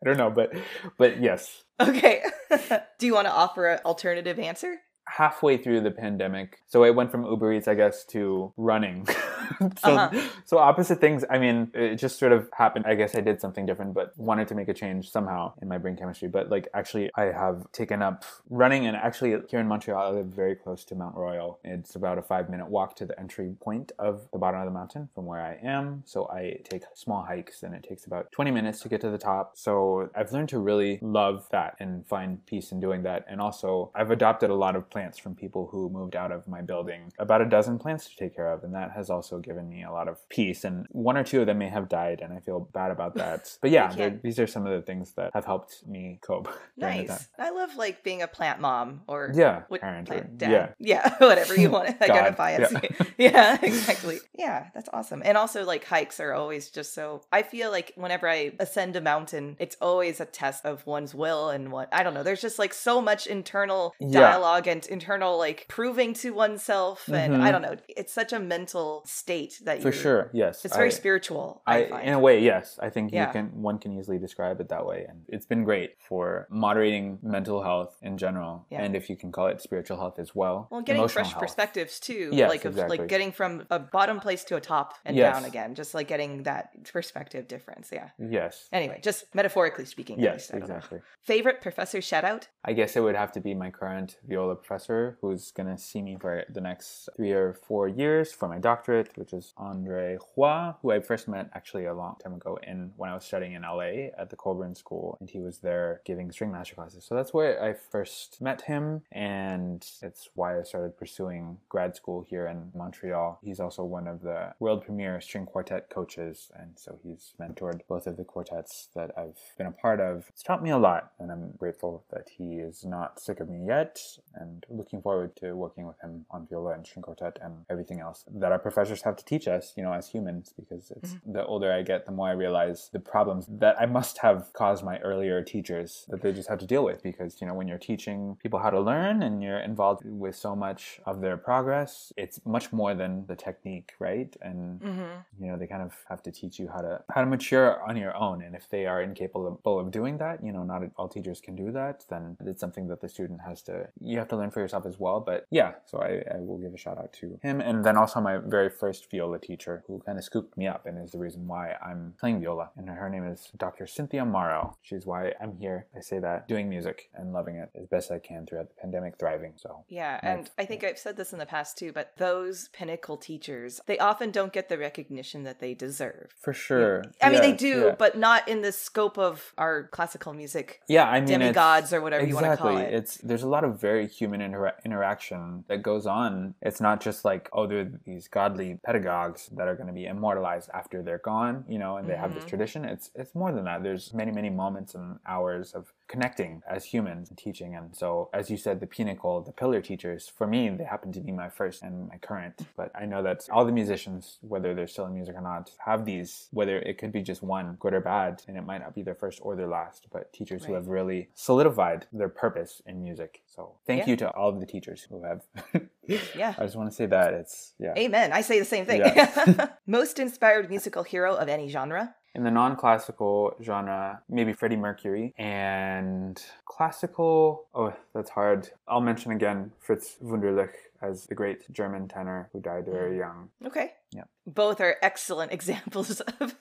I 0.03 0.09
don't 0.09 0.17
know, 0.17 0.29
but 0.29 0.53
but 0.97 1.21
yes. 1.21 1.63
Okay. 1.79 2.23
Do 2.99 3.05
you 3.05 3.13
want 3.13 3.27
to 3.27 3.33
offer 3.33 3.67
an 3.67 3.79
alternative 3.85 4.37
answer? 4.37 4.79
Halfway 5.05 5.57
through 5.57 5.81
the 5.81 5.91
pandemic. 5.91 6.61
So 6.67 6.83
I 6.83 6.89
went 6.89 7.11
from 7.11 7.25
Uber 7.25 7.53
Eats, 7.53 7.67
I 7.67 7.75
guess, 7.75 8.03
to 8.05 8.51
running. 8.57 9.05
so, 9.07 9.95
Uh-huh. 9.95 10.21
so 10.45 10.57
opposite 10.57 10.99
things. 11.01 11.25
I 11.29 11.37
mean, 11.37 11.69
it 11.73 11.95
just 11.95 12.17
sort 12.17 12.31
of 12.31 12.49
happened. 12.53 12.85
I 12.87 12.95
guess 12.95 13.15
I 13.15 13.21
did 13.21 13.41
something 13.41 13.65
different, 13.65 13.93
but 13.93 14.17
wanted 14.17 14.47
to 14.49 14.55
make 14.55 14.69
a 14.69 14.73
change 14.73 15.09
somehow 15.11 15.53
in 15.61 15.67
my 15.67 15.77
brain 15.77 15.95
chemistry. 15.97 16.27
But 16.29 16.49
like, 16.49 16.67
actually, 16.73 17.11
I 17.15 17.25
have 17.25 17.71
taken 17.73 18.01
up 18.01 18.23
running, 18.49 18.87
and 18.87 18.95
actually, 18.95 19.35
here 19.49 19.59
in 19.59 19.67
Montreal, 19.67 20.01
I 20.01 20.09
live 20.15 20.27
very 20.27 20.55
close 20.55 20.83
to 20.85 20.95
Mount 20.95 21.15
Royal. 21.15 21.59
It's 21.63 21.95
about 21.95 22.17
a 22.17 22.21
five 22.21 22.49
minute 22.49 22.67
walk 22.69 22.95
to 22.97 23.05
the 23.05 23.19
entry 23.19 23.53
point 23.61 23.91
of 23.99 24.27
the 24.31 24.37
bottom 24.39 24.61
of 24.61 24.65
the 24.65 24.71
mountain 24.71 25.09
from 25.13 25.25
where 25.25 25.41
I 25.41 25.59
am. 25.65 26.03
So 26.05 26.27
I 26.29 26.59
take 26.63 26.83
small 26.93 27.23
hikes, 27.23 27.61
and 27.63 27.75
it 27.75 27.83
takes 27.87 28.05
about 28.05 28.31
20 28.31 28.51
minutes 28.51 28.79
to 28.81 28.89
get 28.89 29.01
to 29.01 29.09
the 29.09 29.17
top. 29.17 29.51
So 29.55 30.09
I've 30.15 30.31
learned 30.31 30.49
to 30.49 30.59
really 30.59 30.99
love 31.01 31.47
that 31.51 31.75
and 31.79 32.07
find 32.07 32.43
peace 32.45 32.71
in 32.71 32.79
doing 32.79 33.03
that. 33.03 33.25
And 33.29 33.41
also, 33.41 33.91
I've 33.93 34.11
adopted 34.11 34.49
a 34.49 34.55
lot 34.55 34.75
of 34.75 34.89
plants 34.93 35.17
from 35.17 35.35
people 35.35 35.67
who 35.71 35.89
moved 35.89 36.15
out 36.15 36.31
of 36.31 36.47
my 36.47 36.61
building, 36.61 37.11
about 37.19 37.41
a 37.41 37.45
dozen 37.45 37.77
plants 37.79 38.07
to 38.09 38.15
take 38.15 38.35
care 38.35 38.51
of. 38.53 38.63
And 38.63 38.73
that 38.75 38.91
has 38.91 39.09
also 39.09 39.39
given 39.39 39.67
me 39.67 39.83
a 39.83 39.91
lot 39.91 40.07
of 40.07 40.17
peace. 40.29 40.63
And 40.63 40.85
one 40.91 41.17
or 41.17 41.23
two 41.23 41.41
of 41.41 41.47
them 41.47 41.57
may 41.57 41.69
have 41.69 41.89
died, 41.89 42.21
and 42.21 42.31
I 42.31 42.39
feel 42.39 42.59
bad 42.79 42.91
about 42.91 43.15
that. 43.15 43.41
But 43.61 43.71
yeah, 43.71 43.89
You 43.91 43.97
they're- 43.97 44.09
can't- 44.11 44.23
these 44.23 44.39
are 44.39 44.47
some 44.47 44.65
of 44.67 44.73
the 44.73 44.81
things 44.89 45.13
that 45.17 45.31
have 45.33 45.45
helped 45.45 45.85
me 45.87 46.19
cope. 46.21 46.47
during 46.79 47.01
the 47.01 47.07
time. 47.07 47.17
Nice. 47.17 47.27
I 47.39 47.49
love 47.49 47.75
like 47.75 48.03
being 48.03 48.21
a 48.21 48.27
plant 48.27 48.59
mom 48.61 49.01
or 49.07 49.31
Yeah, 49.33 49.63
what 49.67 49.81
parent 49.81 50.09
or- 50.11 50.21
dad. 50.21 50.51
yeah. 50.51 50.69
Yeah, 50.93 51.15
whatever 51.19 51.55
you 51.59 51.69
want 51.71 51.87
to 51.87 52.03
identify 52.03 52.51
as. 52.51 52.71
yeah. 52.71 52.79
Yeah. 53.17 53.57
exactly. 53.61 54.17
Yeah, 54.37 54.67
that's 54.75 54.89
awesome. 54.93 55.21
And 55.25 55.37
also 55.37 55.63
like 55.65 55.83
hikes 55.85 56.19
are 56.19 56.33
always 56.33 56.69
just 56.69 56.93
so 56.93 57.21
I 57.31 57.41
feel 57.43 57.71
like 57.71 57.93
whenever 57.95 58.27
I 58.29 58.51
ascend 58.59 58.95
a 58.95 59.01
mountain, 59.01 59.55
it's 59.59 59.77
always 59.81 60.19
a 60.19 60.25
test 60.25 60.65
of 60.65 60.85
one's 60.85 61.13
will 61.15 61.49
and 61.49 61.71
what 61.71 61.89
I 61.93 62.03
don't 62.03 62.13
know. 62.13 62.23
There's 62.23 62.41
just 62.41 62.59
like 62.59 62.73
so 62.73 63.01
much 63.01 63.25
internal 63.27 63.93
Yeah. 63.99 64.19
dialogue 64.19 64.67
and 64.87 64.93
internal 65.03 65.37
like 65.37 65.65
proving 65.67 66.13
to 66.13 66.33
oneself 66.33 67.07
and 67.09 67.35
I 67.43 67.49
Mhm. 67.49 67.51
don't 67.51 67.61
know. 67.61 67.75
It's 67.87 68.13
such 68.13 68.31
a 68.33 68.39
mental 68.39 69.03
state 69.05 69.59
that 69.65 69.77
you 69.77 69.83
For 69.83 69.91
sure, 69.91 70.29
yes. 70.33 70.63
It's 70.65 70.75
very 70.75 70.87
I- 70.87 70.91
spiritual, 70.91 71.61
I, 71.65 71.77
I, 71.85 71.89
find. 71.89 72.07
in 72.07 72.13
a 72.13 72.19
way, 72.19 72.39
yes. 72.39 72.79
I 72.81 72.89
think 72.89 73.11
Yeah. 73.11 73.27
you 73.27 73.33
can 73.33 73.61
one 73.61 73.79
can 73.79 73.91
easily 73.97 74.17
describe 74.19 74.59
it 74.61 74.69
that 74.69 74.85
way, 74.85 75.05
and 75.09 75.23
it's 75.27 75.45
been 75.45 75.63
great 75.63 75.95
for 75.99 76.47
moderating 76.49 77.19
mental 77.21 77.61
health 77.63 77.97
in 78.01 78.17
general, 78.17 78.65
Yeah. 78.69 78.81
and 78.83 78.95
if 78.95 79.09
you 79.09 79.15
can 79.17 79.31
call 79.31 79.47
it 79.47 79.61
spiritual 79.61 79.97
health 79.97 80.19
as 80.19 80.33
well. 80.35 80.67
Well, 80.71 80.81
getting 80.81 81.07
fresh 81.07 81.31
health. 81.31 81.41
perspectives 81.41 81.99
too, 81.99 82.29
Yes, 82.31 82.49
like 82.49 82.65
of 82.65 82.73
exactly. 82.73 82.97
like 82.97 83.07
getting 83.07 83.31
from 83.31 83.65
a 83.69 83.79
bottom 83.79 84.19
place 84.19 84.43
to 84.45 84.55
a 84.55 84.61
top 84.61 84.93
and 85.05 85.15
Yes. 85.15 85.33
down 85.35 85.45
again, 85.45 85.75
just 85.75 85.93
like 85.93 86.07
getting 86.07 86.43
that 86.43 86.69
perspective 86.91 87.47
difference. 87.47 87.89
Yeah. 87.91 88.09
Yes. 88.17 88.67
Anyway, 88.71 88.99
just 89.01 89.33
metaphorically 89.35 89.85
speaking. 89.85 90.19
Yes, 90.19 90.33
least, 90.33 90.53
I 90.53 90.57
exactly. 90.57 91.01
Favorite 91.21 91.61
professor 91.61 92.01
shout 92.01 92.23
out? 92.23 92.47
I 92.65 92.73
guess 92.73 92.95
it 92.95 93.01
would 93.01 93.15
have 93.15 93.31
to 93.33 93.39
be 93.41 93.53
my 93.53 93.69
current 93.69 94.17
viola 94.23 94.55
professor 94.55 94.72
who's 95.21 95.51
going 95.51 95.69
to 95.69 95.77
see 95.77 96.01
me 96.01 96.17
for 96.19 96.43
the 96.49 96.61
next 96.61 97.09
three 97.15 97.31
or 97.31 97.53
four 97.53 97.87
years 97.87 98.33
for 98.33 98.47
my 98.47 98.59
doctorate, 98.59 99.11
which 99.15 99.33
is 99.33 99.53
Andre 99.57 100.17
Roy, 100.35 100.73
who 100.81 100.91
I 100.91 100.99
first 100.99 101.27
met 101.27 101.49
actually 101.53 101.85
a 101.85 101.93
long 101.93 102.15
time 102.21 102.33
ago 102.33 102.57
in 102.63 102.91
when 102.97 103.09
I 103.09 103.13
was 103.13 103.25
studying 103.25 103.53
in 103.53 103.61
LA 103.61 104.09
at 104.17 104.29
the 104.29 104.35
Colburn 104.35 104.75
School, 104.75 105.17
and 105.19 105.29
he 105.29 105.39
was 105.39 105.59
there 105.59 106.01
giving 106.05 106.31
string 106.31 106.51
master 106.51 106.75
classes. 106.75 107.05
So 107.05 107.15
that's 107.15 107.33
where 107.33 107.61
I 107.63 107.73
first 107.73 108.41
met 108.41 108.61
him, 108.61 109.01
and 109.11 109.85
it's 110.01 110.29
why 110.35 110.59
I 110.59 110.63
started 110.63 110.97
pursuing 110.97 111.57
grad 111.69 111.95
school 111.95 112.25
here 112.27 112.47
in 112.47 112.71
Montreal. 112.75 113.39
He's 113.43 113.59
also 113.59 113.83
one 113.83 114.07
of 114.07 114.21
the 114.21 114.53
world 114.59 114.83
premier 114.83 115.21
string 115.21 115.45
quartet 115.45 115.89
coaches, 115.89 116.51
and 116.55 116.71
so 116.75 116.97
he's 117.03 117.33
mentored 117.39 117.81
both 117.87 118.07
of 118.07 118.17
the 118.17 118.23
quartets 118.23 118.89
that 118.95 119.11
I've 119.17 119.39
been 119.57 119.67
a 119.67 119.71
part 119.71 119.99
of. 119.99 120.25
It's 120.29 120.43
taught 120.43 120.63
me 120.63 120.69
a 120.69 120.77
lot, 120.77 121.11
and 121.19 121.31
I'm 121.31 121.51
grateful 121.57 122.03
that 122.11 122.29
he 122.37 122.55
is 122.55 122.83
not 122.83 123.19
sick 123.19 123.39
of 123.39 123.49
me 123.49 123.65
yet, 123.65 123.99
and 124.33 124.62
looking 124.69 125.01
forward 125.01 125.35
to 125.37 125.53
working 125.53 125.85
with 125.87 125.99
him 126.01 126.25
on 126.31 126.47
viola 126.47 126.73
and 126.73 126.85
string 126.85 127.03
quartet 127.03 127.37
and 127.41 127.65
everything 127.69 127.99
else 127.99 128.25
that 128.33 128.51
our 128.51 128.59
professors 128.59 129.01
have 129.03 129.15
to 129.17 129.25
teach 129.25 129.47
us, 129.47 129.73
you 129.75 129.83
know, 129.83 129.93
as 129.93 130.09
humans, 130.09 130.53
because 130.57 130.91
it's 130.91 131.15
the 131.25 131.45
older 131.45 131.71
I 131.71 131.81
get, 131.81 132.05
the 132.05 132.11
more 132.11 132.29
I 132.29 132.33
realize 132.33 132.89
the 132.91 132.99
problems 132.99 133.45
that 133.49 133.75
I 133.79 133.85
must 133.85 134.19
have 134.19 134.51
caused 134.53 134.83
my 134.83 134.97
earlier 134.99 135.41
teachers 135.41 136.05
that 136.09 136.21
they 136.21 136.31
just 136.31 136.49
have 136.49 136.59
to 136.59 136.65
deal 136.65 136.83
with, 136.83 137.03
because, 137.03 137.41
you 137.41 137.47
know, 137.47 137.53
when 137.53 137.67
you're 137.67 137.77
teaching 137.77 138.37
people 138.41 138.59
how 138.59 138.69
to 138.69 138.79
learn 138.79 139.23
and 139.23 139.43
you're 139.43 139.59
involved 139.59 140.01
with 140.05 140.35
so 140.35 140.55
much 140.55 140.99
of 141.05 141.21
their 141.21 141.37
progress, 141.37 142.13
it's 142.17 142.39
much 142.45 142.71
more 142.71 142.93
than 142.93 143.25
the 143.27 143.35
technique, 143.35 143.93
right? 143.99 144.35
And 144.41 144.81
Mm-hmm. 144.83 145.43
you 145.43 145.51
know 145.51 145.57
they 145.57 145.67
kind 145.67 145.81
of 145.81 145.93
have 146.09 146.21
to 146.23 146.31
teach 146.31 146.59
you 146.59 146.67
how 146.73 146.81
to 146.81 147.01
how 147.13 147.21
to 147.21 147.27
mature 147.27 147.81
on 147.87 147.95
your 147.95 148.15
own 148.15 148.41
and 148.41 148.55
if 148.55 148.69
they 148.69 148.85
are 148.85 149.01
incapable 149.01 149.59
of 149.79 149.91
doing 149.91 150.17
that 150.17 150.43
you 150.43 150.51
know 150.51 150.63
not 150.63 150.81
all 150.97 151.07
teachers 151.07 151.39
can 151.41 151.55
do 151.55 151.71
that 151.71 152.03
then 152.09 152.37
it's 152.45 152.59
something 152.59 152.87
that 152.87 153.01
the 153.01 153.09
student 153.09 153.39
has 153.41 153.61
to 153.61 153.87
you 154.01 154.17
have 154.17 154.27
to 154.27 154.37
learn 154.37 154.51
for 154.53 154.59
yourself 154.59 154.85
as 154.85 154.99
well 154.99 155.19
but 155.19 155.45
yeah 155.49 155.73
so 155.85 155.99
i, 155.99 156.23
I 156.33 156.39
will 156.39 156.57
give 156.57 156.73
a 156.73 156.77
shout 156.77 156.97
out 156.97 157.13
to 157.13 157.39
him 157.41 157.61
and 157.61 157.83
then 157.83 157.97
also 157.97 158.21
my 158.21 158.37
very 158.37 158.69
first 158.69 159.09
viola 159.09 159.39
teacher 159.39 159.83
who 159.87 160.01
kind 160.05 160.17
of 160.17 160.23
scooped 160.23 160.57
me 160.57 160.67
up 160.67 160.85
and 160.85 161.03
is 161.03 161.11
the 161.11 161.19
reason 161.19 161.47
why 161.47 161.75
i'm 161.85 162.13
playing 162.19 162.39
viola 162.39 162.69
and 162.77 162.89
her 162.89 163.09
name 163.09 163.25
is 163.25 163.49
dr 163.57 163.87
cynthia 163.87 164.25
morrow 164.25 164.77
she's 164.81 165.05
why 165.05 165.33
i'm 165.41 165.57
here 165.57 165.87
i 165.97 165.99
say 165.99 166.19
that 166.19 166.47
doing 166.47 166.69
music 166.69 167.09
and 167.15 167.33
loving 167.33 167.55
it 167.55 167.69
as 167.79 167.87
best 167.87 168.11
i 168.11 168.19
can 168.19 168.45
throughout 168.45 168.67
the 168.69 168.75
pandemic 168.81 169.17
thriving 169.19 169.53
so 169.55 169.83
Yeah, 169.89 170.19
and 170.21 170.49
I 170.57 170.65
think 170.65 170.83
I've 170.83 170.97
said 170.97 171.17
this 171.17 171.33
in 171.33 171.39
the 171.39 171.45
past 171.45 171.77
too, 171.77 171.91
but 171.91 172.13
those 172.17 172.69
pinnacle 172.69 173.17
teachers, 173.17 173.79
they 173.85 173.97
often 173.97 174.31
don't 174.31 174.53
get 174.53 174.69
the 174.69 174.77
recognition 174.77 175.43
that 175.43 175.59
they 175.59 175.73
deserve. 175.73 176.33
for 176.39 176.53
sure 176.53 177.03
I 177.21 177.29
mean, 177.29 177.41
they 177.41 177.53
do, 177.53 177.85
yeah. 177.85 177.95
but 177.97 178.17
not 178.17 178.47
in 178.47 178.61
the 178.61 178.71
scope 178.71 179.17
of 179.17 179.53
our 179.57 179.83
classical 179.83 180.33
music 180.33 180.81
yeah 180.87 181.07
i 181.09 181.19
mean 181.19 181.27
demigods 181.27 181.93
or 181.93 182.01
whatever 182.01 182.25
you 182.25 182.35
want 182.35 182.45
to 182.45 182.57
call 182.57 182.77
it. 182.77 182.93
it's 182.93 183.17
there's 183.17 183.43
a 183.43 183.47
lot 183.47 183.63
of 183.63 183.79
very 183.79 184.07
human 184.07 184.41
inter- 184.43 184.73
interaction 184.85 185.63
that 185.67 185.81
goes 185.83 186.05
on. 186.05 186.55
It's 186.61 186.81
not 186.81 187.01
just 187.01 187.25
like, 187.25 187.49
oh, 187.53 187.65
they're 187.67 187.91
these 188.05 188.27
godly 188.27 188.79
pedagogues 188.85 189.47
that 189.57 189.67
are 189.67 189.75
going 189.75 189.87
to 189.87 189.93
be 189.93 190.05
immortalized 190.05 190.69
after 190.73 191.01
they're 191.01 191.17
gone, 191.19 191.65
you 191.67 191.79
know, 191.79 191.97
and 191.97 192.07
they 192.07 192.15
have 192.15 192.33
this 192.35 192.43
Mhm. 192.43 192.47
tradition. 192.49 192.85
It's 192.85 193.11
it's 193.15 193.33
more 193.35 193.51
than 193.51 193.65
that. 193.65 193.83
There's 193.83 194.13
many 194.13 194.31
many 194.31 194.49
moments 194.49 194.95
and 194.95 195.19
hours 195.25 195.73
of 195.73 195.93
connecting 196.07 196.61
as 196.69 196.85
humans 196.85 197.29
and 197.29 197.37
teaching. 197.37 197.75
And 197.75 197.95
so, 197.95 198.29
as 198.33 198.49
you 198.51 198.57
said, 198.57 198.79
the 198.79 198.87
pinnacle, 198.87 199.41
the 199.41 199.51
pillar 199.51 199.81
teachers, 199.81 200.27
for 200.27 200.45
me, 200.45 200.69
they 200.69 200.83
happen 200.83 201.11
to 201.13 201.19
be 201.21 201.31
my 201.31 201.49
first 201.49 201.81
and 201.81 202.07
my 202.07 202.17
current. 202.17 202.67
But 202.75 202.91
I 202.93 203.05
know 203.05 203.23
that 203.23 203.47
all 203.51 203.65
the 203.65 203.71
musicians, 203.71 204.37
whether 204.41 204.73
they're 204.75 204.87
still 204.87 205.05
in 205.07 205.13
music 205.13 205.35
or 205.35 205.41
not, 205.41 205.71
have 205.85 206.05
these, 206.05 206.49
whether 206.51 206.77
it 206.79 206.97
could 206.99 207.11
be 207.11 207.21
just 207.21 207.41
one, 207.41 207.77
good 207.79 207.93
or 207.93 208.01
bad, 208.01 208.43
and 208.47 208.57
it 208.57 208.65
might 208.65 208.79
not 208.81 208.93
be 208.93 209.01
their 209.01 209.15
first 209.15 209.39
or 209.41 209.55
their 209.55 209.67
last, 209.67 210.07
but 210.11 210.31
teachers 210.33 210.65
who 210.65 210.73
have 210.73 210.87
really 210.87 211.29
solidified 211.33 212.05
their 212.11 212.29
purpose 212.29 212.81
in 212.85 213.01
music. 213.01 213.41
So, 213.55 213.75
thank 213.85 213.99
Yeah. 214.01 214.09
you 214.09 214.15
to 214.17 214.31
all 214.31 214.49
of 214.49 214.59
the 214.59 214.65
teachers 214.65 215.05
who 215.09 215.23
have. 215.23 215.41
Yeah. 216.35 216.53
I 216.59 216.63
just 216.65 216.75
want 216.75 216.89
to 216.89 216.95
say 216.95 217.05
that 217.05 217.33
it's, 217.33 217.75
yeah. 217.79 217.93
Amen. 217.97 218.33
I 218.33 218.41
say 218.41 218.59
the 218.59 218.65
same 218.65 218.85
thing. 218.85 218.99
Yeah. 218.99 219.67
Most 219.87 220.19
inspired 220.19 220.69
musical 220.69 221.03
hero 221.03 221.33
of 221.35 221.47
any 221.47 221.69
genre? 221.69 222.13
In 222.35 222.43
the 222.43 222.51
non-classical 222.51 223.55
genre, 223.61 224.21
maybe 224.27 224.51
Freddie 224.53 224.75
Mercury 224.75 225.33
and 225.37 226.43
classical. 226.65 227.67
Oh, 227.73 227.93
that's 228.13 228.31
hard. 228.31 228.69
I'll 228.87 229.01
mention 229.01 229.31
again 229.31 229.71
Fritz 229.79 230.17
Wunderlich 230.21 230.73
as 231.03 231.25
the 231.25 231.35
great 231.35 231.69
German 231.71 232.07
tenor 232.07 232.49
who 232.53 232.59
died 232.59 232.85
very 232.85 233.15
mm. 233.15 233.19
young. 233.19 233.49
Okay. 233.65 233.91
Yeah. 234.11 234.23
Both 234.47 234.81
are 234.81 234.95
excellent 235.01 235.51
examples 235.57 236.21
of 236.21 236.55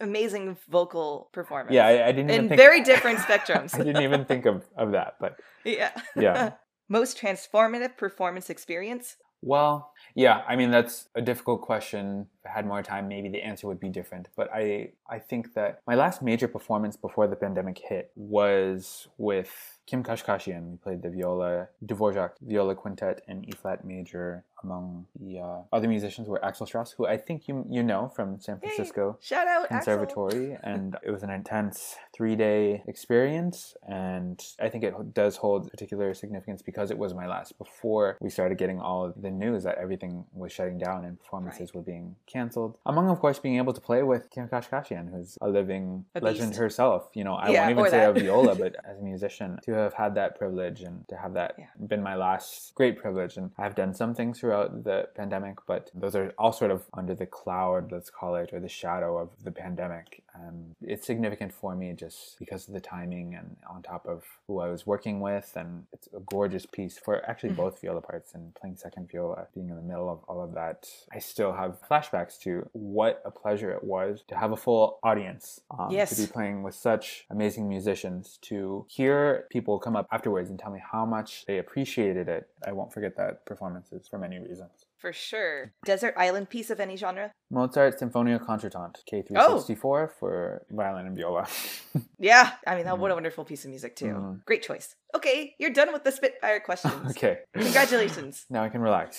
amazing 0.00 0.56
vocal 0.70 1.30
performance. 1.32 1.74
Yeah, 1.74 1.86
I, 1.86 2.08
I 2.08 2.12
didn't 2.12 2.30
even 2.30 2.44
in 2.44 2.48
think, 2.48 2.60
very 2.60 2.82
different 2.82 3.18
spectrums. 3.18 3.74
I 3.78 3.78
didn't 3.78 4.02
even 4.02 4.24
think 4.24 4.46
of, 4.46 4.64
of 4.76 4.92
that, 4.92 5.14
but 5.20 5.40
yeah. 5.64 5.92
Yeah. 6.16 6.52
Most 6.88 7.18
transformative 7.18 7.96
performance 7.96 8.50
experience? 8.50 9.16
well, 9.44 9.92
yeah. 10.14 10.42
I 10.46 10.54
mean, 10.54 10.70
that's 10.70 11.08
a 11.16 11.20
difficult 11.20 11.62
question. 11.62 12.28
If 12.44 12.50
I 12.50 12.54
had 12.54 12.66
more 12.66 12.82
time, 12.82 13.08
maybe 13.08 13.28
the 13.28 13.42
answer 13.42 13.66
would 13.66 13.80
be 13.80 13.88
different. 13.88 14.28
But 14.36 14.48
I, 14.54 14.92
I 15.10 15.18
think 15.18 15.54
that 15.54 15.80
my 15.86 15.96
last 15.96 16.22
major 16.22 16.46
performance 16.46 16.96
before 16.96 17.26
the 17.26 17.34
pandemic 17.34 17.78
hit 17.78 18.12
was 18.14 19.08
with 19.18 19.80
Kim 19.92 20.02
Kashkashian. 20.02 20.70
We 20.70 20.76
played 20.78 21.02
the 21.02 21.10
viola, 21.10 21.68
Dvorak 21.84 22.30
viola 22.40 22.74
quintet 22.74 23.20
in 23.28 23.44
E 23.46 23.52
flat 23.52 23.84
major. 23.84 24.42
Among 24.64 25.06
the 25.18 25.40
uh, 25.40 25.62
other 25.72 25.88
musicians 25.88 26.28
were 26.28 26.42
Axel 26.44 26.66
Strauss, 26.66 26.92
who 26.92 27.04
I 27.04 27.16
think 27.16 27.48
you 27.48 27.66
you 27.68 27.82
know 27.82 28.10
from 28.16 28.40
San. 28.40 28.58
Francisco. 28.60 29.18
Shout 29.20 29.48
out 29.48 29.64
Axel. 29.64 29.76
conservatory 29.76 30.56
and 30.62 30.96
it 31.02 31.10
was 31.10 31.22
an 31.24 31.30
intense 31.30 31.96
three 32.14 32.36
day 32.36 32.82
experience 32.86 33.74
and 33.88 34.40
i 34.60 34.68
think 34.68 34.84
it 34.84 34.94
does 35.14 35.36
hold 35.36 35.68
particular 35.70 36.14
significance 36.14 36.62
because 36.62 36.90
it 36.90 36.98
was 36.98 37.12
my 37.14 37.26
last 37.26 37.58
before 37.58 38.16
we 38.20 38.30
started 38.30 38.56
getting 38.58 38.78
all 38.78 39.04
of 39.04 39.20
the 39.20 39.30
news 39.30 39.64
that 39.64 39.76
everything 39.78 40.24
was 40.32 40.52
shutting 40.52 40.78
down 40.78 41.04
and 41.04 41.18
performances 41.18 41.74
were 41.74 41.82
being 41.82 42.14
canceled 42.26 42.76
among 42.86 43.08
of 43.10 43.18
course 43.18 43.38
being 43.38 43.56
able 43.56 43.72
to 43.72 43.80
play 43.80 44.02
with 44.02 44.30
kim 44.30 44.46
kashkashian 44.48 45.10
who's 45.12 45.36
a 45.40 45.48
living 45.48 46.04
A 46.14 46.20
legend 46.20 46.54
herself 46.54 47.08
you 47.14 47.24
know 47.24 47.34
i 47.34 47.48
Yeah, 47.50 47.66
won't 47.66 47.78
even 47.78 47.90
say 47.90 48.04
a 48.04 48.12
viola 48.12 48.54
but 48.62 48.76
as 48.84 48.98
a 49.00 49.02
musician 49.02 49.58
to 49.64 49.72
have 49.82 49.94
had 49.94 50.14
that 50.14 50.38
privilege 50.38 50.82
and 50.82 51.06
to 51.08 51.16
have 51.16 51.32
that 51.34 51.54
Yeah. 51.58 51.66
been 51.86 52.02
my 52.02 52.14
last 52.16 52.74
great 52.74 52.96
privilege 52.98 53.36
and 53.36 53.50
i've 53.58 53.74
done 53.74 53.92
some 53.94 54.14
things 54.14 54.40
throughout 54.40 54.84
the 54.84 55.08
pandemic 55.14 55.56
but 55.66 55.90
those 55.94 56.14
are 56.16 56.32
all 56.38 56.52
sort 56.52 56.70
of 56.70 56.80
under 56.94 57.14
the 57.14 57.26
cloud 57.26 57.92
let's 57.92 58.10
call 58.10 58.34
it 58.36 58.48
or 58.52 58.60
the 58.60 58.68
shadow 58.82 59.10
of 59.18 59.28
the 59.44 59.50
pandemic 59.50 60.22
and 60.34 60.74
it's 60.80 61.06
significant 61.06 61.52
for 61.52 61.74
me 61.76 61.92
just 62.04 62.38
because 62.38 62.66
of 62.66 62.72
the 62.74 62.80
timing 62.94 63.34
and 63.38 63.48
on 63.72 63.82
top 63.82 64.04
of 64.06 64.18
who 64.46 64.54
i 64.60 64.68
was 64.74 64.86
working 64.86 65.20
with 65.28 65.48
and 65.60 65.70
it's 65.92 66.08
a 66.16 66.20
gorgeous 66.20 66.64
piece 66.76 66.96
for 67.04 67.14
actually 67.30 67.50
Mhm. 67.52 67.56
both 67.62 67.80
viola 67.82 68.00
parts 68.00 68.34
and 68.34 68.54
playing 68.54 68.76
second 68.76 69.10
viola 69.10 69.46
being 69.54 69.68
in 69.68 69.76
the 69.76 69.82
middle 69.92 70.08
of 70.14 70.20
all 70.28 70.40
of 70.46 70.52
that 70.60 70.78
i 71.12 71.18
still 71.18 71.52
have 71.60 71.72
flashbacks 71.88 72.34
to 72.44 72.68
what 72.72 73.20
a 73.24 73.30
pleasure 73.42 73.70
it 73.78 73.84
was 73.84 74.22
to 74.28 74.34
have 74.42 74.52
a 74.52 74.56
full 74.66 74.84
audience 75.02 75.60
um, 75.78 75.90
Yes. 75.90 76.08
to 76.16 76.22
be 76.22 76.26
playing 76.38 76.62
with 76.62 76.74
such 76.74 77.26
amazing 77.36 77.68
musicians 77.76 78.38
to 78.50 78.86
hear 78.88 79.46
people 79.50 79.61
come 79.78 79.96
up 79.96 80.06
afterwards 80.12 80.50
and 80.50 80.58
tell 80.58 80.70
me 80.72 80.80
how 80.92 81.04
much 81.06 81.44
they 81.46 81.58
appreciated 81.58 82.28
it 82.28 82.48
i 82.66 82.72
won't 82.72 82.92
forget 82.92 83.16
that 83.16 83.44
performances 83.46 84.06
for 84.08 84.18
many 84.18 84.38
reasons 84.38 84.86
For 84.98 85.12
sure. 85.12 85.72
Desert 85.84 86.14
island 86.16 86.48
piece 86.50 86.70
of 86.70 86.78
any 86.80 86.96
genre? 86.96 87.32
mozart 87.50 87.98
sinfonia 88.00 88.38
concertante 88.38 89.00
Oh. 89.02 89.08
k364 89.10 90.10
for 90.18 90.62
violin 90.70 91.06
and 91.06 91.16
viola 91.16 91.46
Yeah. 92.18 92.52
I 92.66 92.76
mean, 92.76 92.84
that 92.84 92.98
what 92.98 93.10
a 93.10 93.14
wonderful 93.14 93.44
piece 93.44 93.64
of 93.64 93.70
music, 93.70 93.96
too. 93.96 94.06
Mhm. 94.14 94.44
Great 94.46 94.62
choice. 94.62 94.94
Okay, 95.14 95.54
you're 95.58 95.70
done 95.80 95.92
with 95.92 96.04
the 96.04 96.12
Spitfire 96.12 96.60
questions. 96.60 97.10
okay 97.12 97.34
Congratulations. 97.54 98.46
now 98.50 98.62
i 98.64 98.68
can 98.68 98.80
relax 98.80 99.10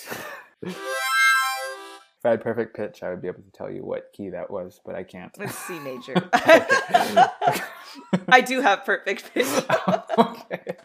if 0.62 2.24
i 2.24 2.30
had 2.30 2.40
perfect 2.40 2.74
pitch 2.74 3.02
i 3.02 3.10
would 3.10 3.20
be 3.20 3.28
able 3.28 3.42
to 3.42 3.50
tell 3.58 3.70
you 3.70 3.82
what 3.84 4.02
key 4.16 4.30
that 4.30 4.48
was 4.50 4.80
but 4.86 4.94
i 4.94 5.02
can't 5.02 5.32
It's 5.38 5.58
C 5.66 5.78
major. 5.80 6.14
I 8.28 8.40
do 8.40 8.60
have 8.60 8.84
perfect 8.84 9.32
pitch. 9.34 9.46
okay 10.18 10.76